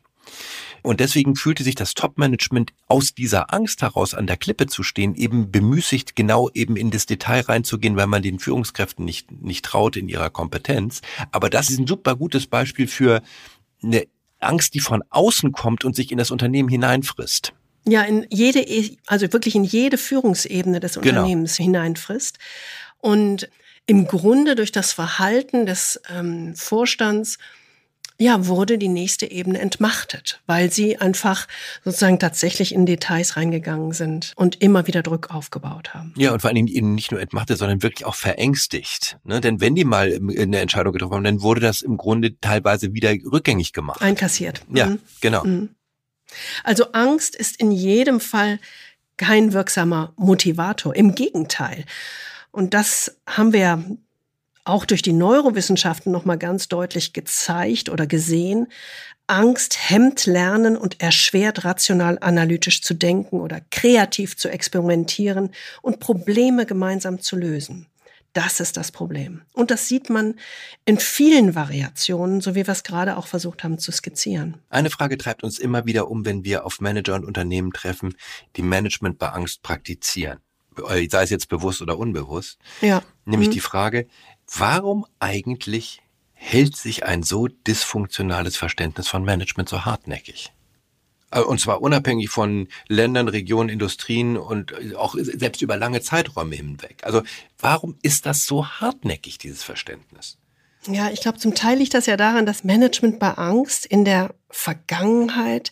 Und 0.86 1.00
deswegen 1.00 1.36
fühlte 1.36 1.64
sich 1.64 1.76
das 1.76 1.96
Top-Management 1.96 2.72
aus 2.88 3.16
dieser 3.16 3.54
Angst 3.54 3.82
heraus 3.82 4.14
an 4.14 4.28
der 4.28 4.38
Klippe 4.38 4.68
zu 4.68 4.84
stehen, 4.84 5.16
eben 5.16 5.52
bemüßigt, 5.52 6.16
genau 6.16 6.50
eben 6.54 6.78
in 6.78 6.92
das 6.92 7.08
Detail 7.08 7.42
reinzugehen, 7.42 7.96
weil 7.96 8.08
man 8.08 8.22
den 8.22 8.38
Führungskräften 8.38 9.04
nicht, 9.04 9.32
nicht 9.32 9.66
traut 9.66 9.98
in 9.98 10.08
ihrer 10.10 10.30
Kompetenz. 10.30 11.02
Aber 11.32 11.50
das 11.50 11.70
ist 11.70 11.80
ein 11.80 11.88
super 11.88 12.16
gutes 12.16 12.46
Beispiel 12.46 12.88
für 12.88 13.24
eine 13.82 14.06
Angst, 14.40 14.76
die 14.76 14.80
von 14.80 15.04
außen 15.10 15.52
kommt 15.52 15.86
und 15.86 15.96
sich 15.96 16.12
in 16.12 16.20
das 16.20 16.30
Unternehmen 16.30 16.70
hineinfrisst. 16.70 17.54
Ja, 17.88 18.04
in 18.04 18.28
jede, 18.30 18.64
also 19.08 19.34
wirklich 19.34 19.56
in 19.56 19.64
jede 19.64 19.98
Führungsebene 19.98 20.80
des 20.80 20.94
genau. 20.94 21.08
Unternehmens 21.08 21.58
genau. 21.58 21.66
hineinfrisst. 21.68 22.38
Und 23.00 23.50
im 23.88 24.06
Grunde 24.08 24.56
durch 24.56 24.72
das 24.72 24.94
Verhalten 24.94 25.66
des 25.66 26.00
ähm, 26.16 26.56
Vorstands 26.56 27.40
ja, 28.18 28.48
wurde 28.48 28.78
die 28.78 28.88
nächste 28.88 29.30
Ebene 29.30 29.60
entmachtet, 29.60 30.42
weil 30.46 30.72
sie 30.72 30.98
einfach 30.98 31.48
sozusagen 31.84 32.20
tatsächlich 32.20 32.74
in 32.74 32.86
Details 32.86 33.36
reingegangen 33.36 33.92
sind 33.92 34.32
und 34.36 34.62
immer 34.62 34.88
wieder 34.88 35.02
Druck 35.02 35.32
aufgebaut 35.32 35.94
haben. 35.94 36.14
Ja, 36.16 36.32
und 36.32 36.42
vor 36.42 36.50
allen 36.50 36.66
Dingen 36.66 36.96
nicht 36.96 37.12
nur 37.12 37.20
entmachtet, 37.20 37.58
sondern 37.58 37.84
wirklich 37.84 38.06
auch 38.06 38.16
verängstigt. 38.16 39.18
Ne? 39.24 39.42
Denn 39.42 39.60
wenn 39.60 39.76
die 39.76 39.84
mal 39.84 40.14
eine 40.38 40.60
Entscheidung 40.60 40.94
getroffen 40.94 41.16
haben, 41.16 41.24
dann 41.26 41.42
wurde 41.42 41.60
das 41.62 41.82
im 41.82 41.98
Grunde 41.98 42.40
teilweise 42.40 42.94
wieder 42.94 43.12
rückgängig 43.12 43.74
gemacht. 43.74 44.02
Einkassiert. 44.02 44.62
Ja, 44.74 44.88
mhm. 44.88 45.00
genau. 45.20 45.44
Mhm. 45.44 45.70
Also 46.64 46.92
Angst 46.94 47.36
ist 47.36 47.60
in 47.60 47.72
jedem 47.72 48.20
Fall 48.20 48.60
kein 49.18 49.54
wirksamer 49.54 50.14
Motivator. 50.18 50.96
Im 50.96 51.16
Gegenteil. 51.16 51.86
Und 52.52 52.74
das 52.74 53.18
haben 53.28 53.54
wir 53.54 53.84
auch 54.66 54.86
durch 54.86 55.02
die 55.02 55.14
Neurowissenschaften 55.14 56.12
nochmal 56.12 56.38
ganz 56.38 56.68
deutlich 56.68 57.14
gezeigt 57.14 57.90
oder 57.90 58.08
gesehen, 58.08 58.68
Angst 59.28 59.90
hemmt 59.90 60.26
Lernen 60.26 60.78
und 60.78 61.02
erschwert 61.02 61.66
rational 61.66 62.18
analytisch 62.22 62.82
zu 62.82 62.94
denken 62.94 63.40
oder 63.40 63.62
kreativ 63.72 64.38
zu 64.38 64.50
experimentieren 64.50 65.50
und 65.82 66.00
Probleme 66.00 66.66
gemeinsam 66.66 67.20
zu 67.20 67.36
lösen. 67.36 67.88
Das 68.34 68.60
ist 68.60 68.76
das 68.76 68.92
Problem. 68.92 69.44
Und 69.54 69.72
das 69.72 69.88
sieht 69.88 70.10
man 70.10 70.36
in 70.84 71.00
vielen 71.00 71.56
Variationen, 71.56 72.42
so 72.42 72.54
wie 72.54 72.68
wir 72.68 72.74
es 72.74 72.84
gerade 72.84 73.16
auch 73.16 73.28
versucht 73.28 73.64
haben 73.64 73.80
zu 73.80 73.94
skizzieren. 73.94 74.58
Eine 74.70 74.90
Frage 74.90 75.18
treibt 75.18 75.42
uns 75.42 75.58
immer 75.58 75.86
wieder 75.86 76.12
um, 76.12 76.26
wenn 76.26 76.44
wir 76.44 76.66
auf 76.66 76.82
Manager 76.82 77.16
und 77.16 77.24
Unternehmen 77.24 77.72
treffen, 77.72 78.14
die 78.58 78.62
Management 78.62 79.20
bei 79.20 79.30
Angst 79.30 79.64
praktizieren. 79.64 80.40
Sei 80.76 81.24
es 81.24 81.30
jetzt 81.30 81.48
bewusst 81.48 81.82
oder 81.82 81.98
unbewusst. 81.98 82.60
Ja. 82.82 83.02
Nämlich 83.24 83.48
mhm. 83.48 83.54
die 83.54 83.60
Frage, 83.62 84.08
Warum 84.54 85.06
eigentlich 85.20 86.02
hält 86.34 86.76
sich 86.76 87.06
ein 87.06 87.24
so 87.24 87.48
dysfunktionales 87.48 88.58
Verständnis 88.58 89.08
von 89.08 89.24
Management 89.24 89.70
so 89.70 89.86
hartnäckig? 89.86 90.52
Äh, 91.32 91.42
und 91.42 91.60
zwar 91.60 91.82
unabhängig 91.82 92.30
von 92.30 92.68
Ländern, 92.88 93.28
Regionen, 93.28 93.70
Industrien 93.70 94.38
und 94.38 94.96
auch 94.96 95.16
selbst 95.18 95.62
über 95.62 95.78
lange 95.78 96.02
Zeiträume 96.02 96.56
hinweg. 96.56 96.98
Also 97.04 97.24
warum 97.60 97.98
ist 98.02 98.26
das 98.26 98.46
so 98.46 98.68
hartnäckig, 98.68 99.38
dieses 99.38 99.64
Verständnis? 99.64 100.38
Ja, 100.88 101.10
ich 101.10 101.22
glaube, 101.22 101.40
zum 101.40 101.56
Teil 101.56 101.80
liegt 101.80 101.96
das 101.96 102.06
ja 102.06 102.16
daran, 102.16 102.46
dass 102.46 102.64
Management 102.64 103.20
bei 103.20 103.32
Angst 103.32 103.88
in 103.88 104.06
der 104.06 104.36
Vergangenheit 104.50 105.72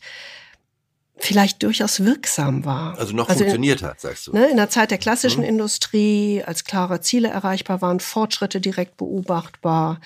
vielleicht 1.24 1.64
durchaus 1.64 2.04
wirksam 2.04 2.66
war. 2.66 2.98
Also 3.00 3.16
noch 3.16 3.28
funktioniert 3.28 3.82
in, 3.82 3.88
hat, 3.88 4.02
sagst 4.02 4.28
du. 4.28 4.34
Ne, 4.34 4.48
in 4.48 4.58
der 4.58 4.70
Zeit 4.70 4.92
der 4.92 4.98
klassischen 4.98 5.42
mhm. 5.42 5.50
Industrie, 5.50 6.44
als 6.46 6.64
klare 6.64 7.02
Ziele 7.02 7.30
erreichbar 7.30 7.82
waren, 7.82 8.00
Fortschritte 8.00 8.60
direkt 8.60 8.98
beobachtbar. 8.98 10.00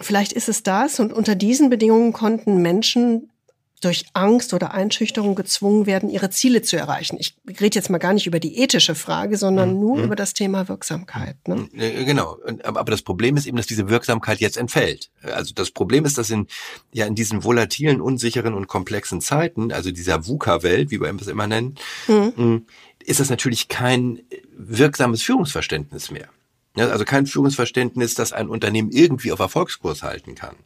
Vielleicht 0.00 0.32
ist 0.32 0.48
es 0.48 0.62
das 0.62 0.98
und 1.00 1.12
unter 1.12 1.34
diesen 1.34 1.70
Bedingungen 1.70 2.12
konnten 2.12 2.60
Menschen 2.60 3.31
durch 3.84 4.06
Angst 4.12 4.54
oder 4.54 4.72
Einschüchterung 4.72 5.34
gezwungen 5.34 5.86
werden, 5.86 6.08
ihre 6.08 6.30
Ziele 6.30 6.62
zu 6.62 6.76
erreichen. 6.76 7.16
Ich 7.18 7.34
rede 7.60 7.74
jetzt 7.74 7.90
mal 7.90 7.98
gar 7.98 8.12
nicht 8.12 8.26
über 8.26 8.40
die 8.40 8.58
ethische 8.58 8.94
Frage, 8.94 9.36
sondern 9.36 9.74
mhm. 9.74 9.80
nur 9.80 9.96
mhm. 9.98 10.04
über 10.04 10.16
das 10.16 10.34
Thema 10.34 10.68
Wirksamkeit. 10.68 11.36
Ne? 11.48 11.68
Äh, 11.74 12.04
genau. 12.04 12.38
Aber 12.62 12.90
das 12.90 13.02
Problem 13.02 13.36
ist 13.36 13.46
eben, 13.46 13.56
dass 13.56 13.66
diese 13.66 13.88
Wirksamkeit 13.88 14.38
jetzt 14.40 14.56
entfällt. 14.56 15.10
Also 15.22 15.52
das 15.54 15.70
Problem 15.70 16.04
ist, 16.04 16.16
dass 16.16 16.30
in, 16.30 16.46
ja, 16.92 17.06
in 17.06 17.14
diesen 17.14 17.42
volatilen, 17.44 18.00
unsicheren 18.00 18.54
und 18.54 18.68
komplexen 18.68 19.20
Zeiten, 19.20 19.72
also 19.72 19.90
dieser 19.90 20.26
VUCA-Welt, 20.26 20.90
wie 20.90 21.00
wir 21.00 21.12
es 21.20 21.26
immer 21.26 21.46
nennen, 21.46 21.74
mhm. 22.06 22.32
Mm, 22.36 22.66
ist 23.04 23.20
das 23.20 23.30
natürlich 23.30 23.68
kein 23.68 24.20
wirksames 24.56 25.22
Führungsverständnis 25.22 26.10
mehr. 26.10 26.28
Also 26.76 27.04
kein 27.04 27.26
Führungsverständnis, 27.26 28.14
das 28.14 28.32
ein 28.32 28.48
Unternehmen 28.48 28.90
irgendwie 28.90 29.32
auf 29.32 29.40
Erfolgskurs 29.40 30.02
halten 30.02 30.34
kann. 30.34 30.56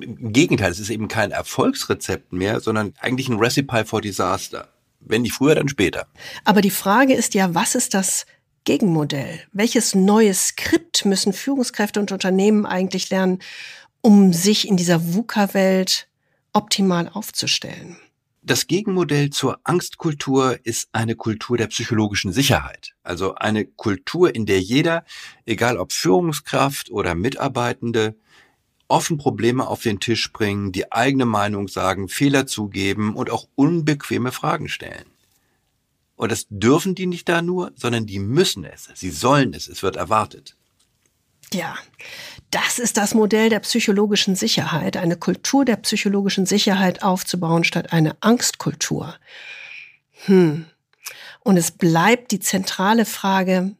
Im 0.00 0.32
Gegenteil, 0.32 0.70
es 0.70 0.80
ist 0.80 0.90
eben 0.90 1.08
kein 1.08 1.30
Erfolgsrezept 1.30 2.32
mehr, 2.32 2.60
sondern 2.60 2.94
eigentlich 3.00 3.28
ein 3.28 3.38
Recipe 3.38 3.84
for 3.84 4.00
Disaster. 4.00 4.68
Wenn 5.00 5.22
nicht 5.22 5.34
früher, 5.34 5.54
dann 5.54 5.68
später. 5.68 6.06
Aber 6.44 6.60
die 6.60 6.70
Frage 6.70 7.14
ist 7.14 7.34
ja, 7.34 7.54
was 7.54 7.74
ist 7.74 7.94
das 7.94 8.26
Gegenmodell? 8.64 9.40
Welches 9.52 9.94
neue 9.94 10.32
Skript 10.34 11.04
müssen 11.04 11.32
Führungskräfte 11.32 11.98
und 11.98 12.12
Unternehmen 12.12 12.66
eigentlich 12.66 13.10
lernen, 13.10 13.40
um 14.00 14.32
sich 14.32 14.68
in 14.68 14.76
dieser 14.76 15.14
VUCA-Welt 15.14 16.08
optimal 16.52 17.08
aufzustellen? 17.08 17.96
Das 18.44 18.66
Gegenmodell 18.66 19.30
zur 19.30 19.60
Angstkultur 19.62 20.58
ist 20.64 20.88
eine 20.90 21.14
Kultur 21.14 21.56
der 21.56 21.68
psychologischen 21.68 22.32
Sicherheit. 22.32 22.94
Also 23.04 23.36
eine 23.36 23.64
Kultur, 23.64 24.34
in 24.34 24.46
der 24.46 24.60
jeder, 24.60 25.04
egal 25.46 25.78
ob 25.78 25.92
Führungskraft 25.92 26.90
oder 26.90 27.14
Mitarbeitende, 27.14 28.16
offen 28.92 29.16
Probleme 29.16 29.66
auf 29.66 29.82
den 29.82 30.00
Tisch 30.00 30.32
bringen, 30.32 30.70
die 30.70 30.92
eigene 30.92 31.24
Meinung 31.24 31.66
sagen, 31.66 32.08
Fehler 32.08 32.46
zugeben 32.46 33.16
und 33.16 33.30
auch 33.30 33.48
unbequeme 33.54 34.32
Fragen 34.32 34.68
stellen. 34.68 35.06
Und 36.14 36.30
das 36.30 36.46
dürfen 36.50 36.94
die 36.94 37.06
nicht 37.06 37.26
da 37.28 37.40
nur, 37.40 37.72
sondern 37.74 38.04
die 38.04 38.18
müssen 38.18 38.64
es. 38.64 38.90
Sie 38.94 39.10
sollen 39.10 39.54
es. 39.54 39.66
Es 39.66 39.82
wird 39.82 39.96
erwartet. 39.96 40.56
Ja, 41.54 41.74
das 42.50 42.78
ist 42.78 42.98
das 42.98 43.14
Modell 43.14 43.48
der 43.48 43.60
psychologischen 43.60 44.36
Sicherheit, 44.36 44.98
eine 44.98 45.16
Kultur 45.16 45.64
der 45.64 45.76
psychologischen 45.76 46.44
Sicherheit 46.44 47.02
aufzubauen 47.02 47.64
statt 47.64 47.92
eine 47.92 48.16
Angstkultur. 48.20 49.16
Hm. 50.26 50.66
Und 51.40 51.56
es 51.56 51.70
bleibt 51.70 52.30
die 52.30 52.40
zentrale 52.40 53.06
Frage, 53.06 53.74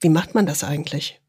wie 0.00 0.08
macht 0.08 0.34
man 0.34 0.46
das 0.46 0.64
eigentlich? 0.64 1.21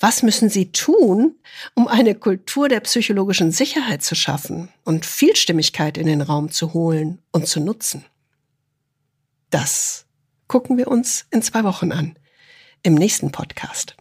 Was 0.00 0.22
müssen 0.22 0.48
Sie 0.48 0.72
tun, 0.72 1.36
um 1.74 1.88
eine 1.88 2.14
Kultur 2.14 2.68
der 2.68 2.80
psychologischen 2.80 3.52
Sicherheit 3.52 4.02
zu 4.02 4.14
schaffen 4.14 4.68
und 4.84 5.06
Vielstimmigkeit 5.06 5.98
in 5.98 6.06
den 6.06 6.20
Raum 6.20 6.50
zu 6.50 6.72
holen 6.72 7.22
und 7.32 7.46
zu 7.46 7.60
nutzen? 7.60 8.04
Das 9.50 10.06
gucken 10.48 10.76
wir 10.76 10.88
uns 10.88 11.26
in 11.30 11.42
zwei 11.42 11.64
Wochen 11.64 11.92
an, 11.92 12.18
im 12.82 12.94
nächsten 12.94 13.32
Podcast. 13.32 13.96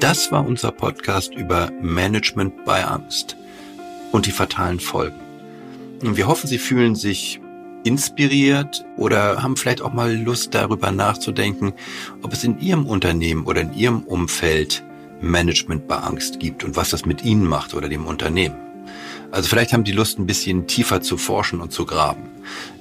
Das 0.00 0.30
war 0.30 0.46
unser 0.46 0.70
Podcast 0.70 1.34
über 1.34 1.70
Management 1.80 2.64
bei 2.66 2.84
Angst 2.84 3.36
und 4.12 4.26
die 4.26 4.32
fatalen 4.32 4.80
Folgen. 4.80 5.18
Und 6.02 6.16
wir 6.16 6.26
hoffen, 6.26 6.46
Sie 6.46 6.58
fühlen 6.58 6.94
sich 6.94 7.40
inspiriert 7.84 8.84
oder 8.96 9.42
haben 9.42 9.56
vielleicht 9.56 9.82
auch 9.82 9.92
mal 9.92 10.14
Lust 10.14 10.54
darüber 10.54 10.90
nachzudenken, 10.90 11.72
ob 12.22 12.32
es 12.32 12.44
in 12.44 12.60
Ihrem 12.60 12.86
Unternehmen 12.86 13.44
oder 13.44 13.62
in 13.62 13.74
Ihrem 13.74 14.02
Umfeld 14.02 14.82
Management 15.20 15.88
bei 15.88 15.96
Angst 15.96 16.40
gibt 16.40 16.64
und 16.64 16.76
was 16.76 16.90
das 16.90 17.04
mit 17.04 17.24
Ihnen 17.24 17.44
macht 17.44 17.74
oder 17.74 17.88
dem 17.88 18.06
Unternehmen. 18.06 18.56
Also 19.30 19.48
vielleicht 19.48 19.72
haben 19.72 19.84
die 19.84 19.92
Lust, 19.92 20.18
ein 20.18 20.26
bisschen 20.26 20.66
tiefer 20.66 21.00
zu 21.02 21.18
forschen 21.18 21.60
und 21.60 21.72
zu 21.72 21.84
graben. 21.84 22.22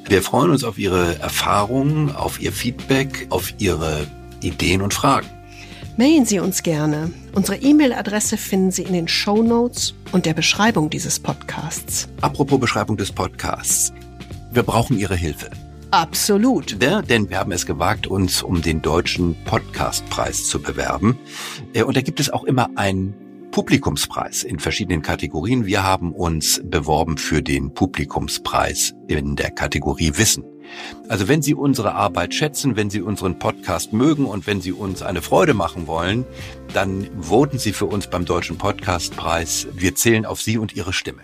Wir 0.07 0.21
freuen 0.21 0.51
uns 0.51 0.63
auf 0.63 0.77
Ihre 0.77 1.19
Erfahrungen, 1.19 2.15
auf 2.15 2.39
Ihr 2.39 2.53
Feedback, 2.53 3.27
auf 3.29 3.53
Ihre 3.57 4.07
Ideen 4.41 4.81
und 4.81 4.93
Fragen. 4.93 5.27
Mailen 5.97 6.25
Sie 6.25 6.39
uns 6.39 6.61
gerne. 6.61 7.11
Unsere 7.33 7.57
E-Mail-Adresse 7.57 8.37
finden 8.37 8.71
Sie 8.71 8.83
in 8.83 8.93
den 8.93 9.07
Show 9.07 9.41
Notes 9.41 9.95
und 10.11 10.25
der 10.25 10.35
Beschreibung 10.35 10.89
dieses 10.89 11.19
Podcasts. 11.19 12.07
Apropos 12.21 12.59
Beschreibung 12.59 12.97
des 12.97 13.11
Podcasts. 13.11 13.91
Wir 14.51 14.63
brauchen 14.63 14.97
Ihre 14.97 15.15
Hilfe. 15.15 15.49
Absolut. 15.91 16.81
Ja, 16.81 17.01
denn 17.01 17.29
wir 17.29 17.37
haben 17.37 17.51
es 17.51 17.65
gewagt, 17.65 18.07
uns 18.07 18.41
um 18.41 18.61
den 18.61 18.81
deutschen 18.81 19.35
Podcastpreis 19.45 20.45
zu 20.47 20.61
bewerben. 20.61 21.17
Äh, 21.73 21.83
und 21.83 21.95
da 21.95 22.01
gibt 22.01 22.19
es 22.19 22.29
auch 22.29 22.43
immer 22.43 22.69
einen 22.75 23.13
Publikumspreis 23.57 24.43
in 24.43 24.59
verschiedenen 24.59 25.01
Kategorien. 25.01 25.65
Wir 25.65 25.81
haben 25.81 26.13
uns 26.13 26.61
beworben 26.63 27.17
für 27.17 27.41
den 27.41 27.73
Publikumspreis 27.73 28.93
in 29.07 29.35
der 29.35 29.49
Kategorie 29.49 30.11
Wissen. 30.15 30.43
Also 31.09 31.27
wenn 31.27 31.41
Sie 31.41 31.55
unsere 31.55 31.95
Arbeit 31.95 32.35
schätzen, 32.35 32.75
wenn 32.75 32.91
Sie 32.91 33.01
unseren 33.01 33.39
Podcast 33.39 33.93
mögen 33.93 34.27
und 34.27 34.45
wenn 34.45 34.61
Sie 34.61 34.71
uns 34.71 35.01
eine 35.01 35.23
Freude 35.23 35.55
machen 35.55 35.87
wollen, 35.87 36.23
dann 36.71 37.09
voten 37.19 37.57
Sie 37.57 37.73
für 37.73 37.87
uns 37.87 38.05
beim 38.05 38.25
Deutschen 38.25 38.59
Podcastpreis. 38.59 39.65
Wir 39.73 39.95
zählen 39.95 40.27
auf 40.27 40.39
Sie 40.39 40.59
und 40.59 40.75
Ihre 40.75 40.93
Stimme. 40.93 41.23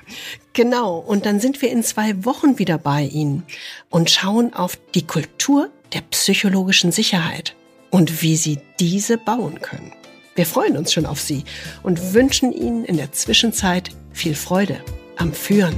Genau, 0.54 0.98
und 0.98 1.28
dann 1.28 1.40
sind 1.40 1.62
wir 1.62 1.70
in 1.70 1.84
zwei 1.84 2.26
Wochen 2.26 2.58
wieder 2.58 2.80
bei 2.80 3.04
Ihnen 3.04 3.44
und 3.92 4.10
schauen 4.10 4.56
auf 4.56 4.80
die 4.96 5.06
Kultur 5.06 5.70
der 5.94 6.02
psychologischen 6.10 6.92
Sicherheit 6.92 7.56
und 7.92 8.24
wie 8.24 8.38
Sie 8.38 8.58
diese 8.80 9.20
bauen 9.20 9.62
können. 9.62 9.94
Wir 10.36 10.48
freuen 10.48 10.78
uns 10.78 10.92
schon 10.92 11.06
auf 11.06 11.22
Sie 11.22 11.44
und 11.84 12.14
wünschen 12.14 12.52
Ihnen 12.52 12.86
in 12.86 12.98
der 12.98 13.12
Zwischenzeit 13.12 13.92
viel 14.12 14.34
Freude 14.34 14.80
am 15.16 15.32
Führen. 15.32 15.76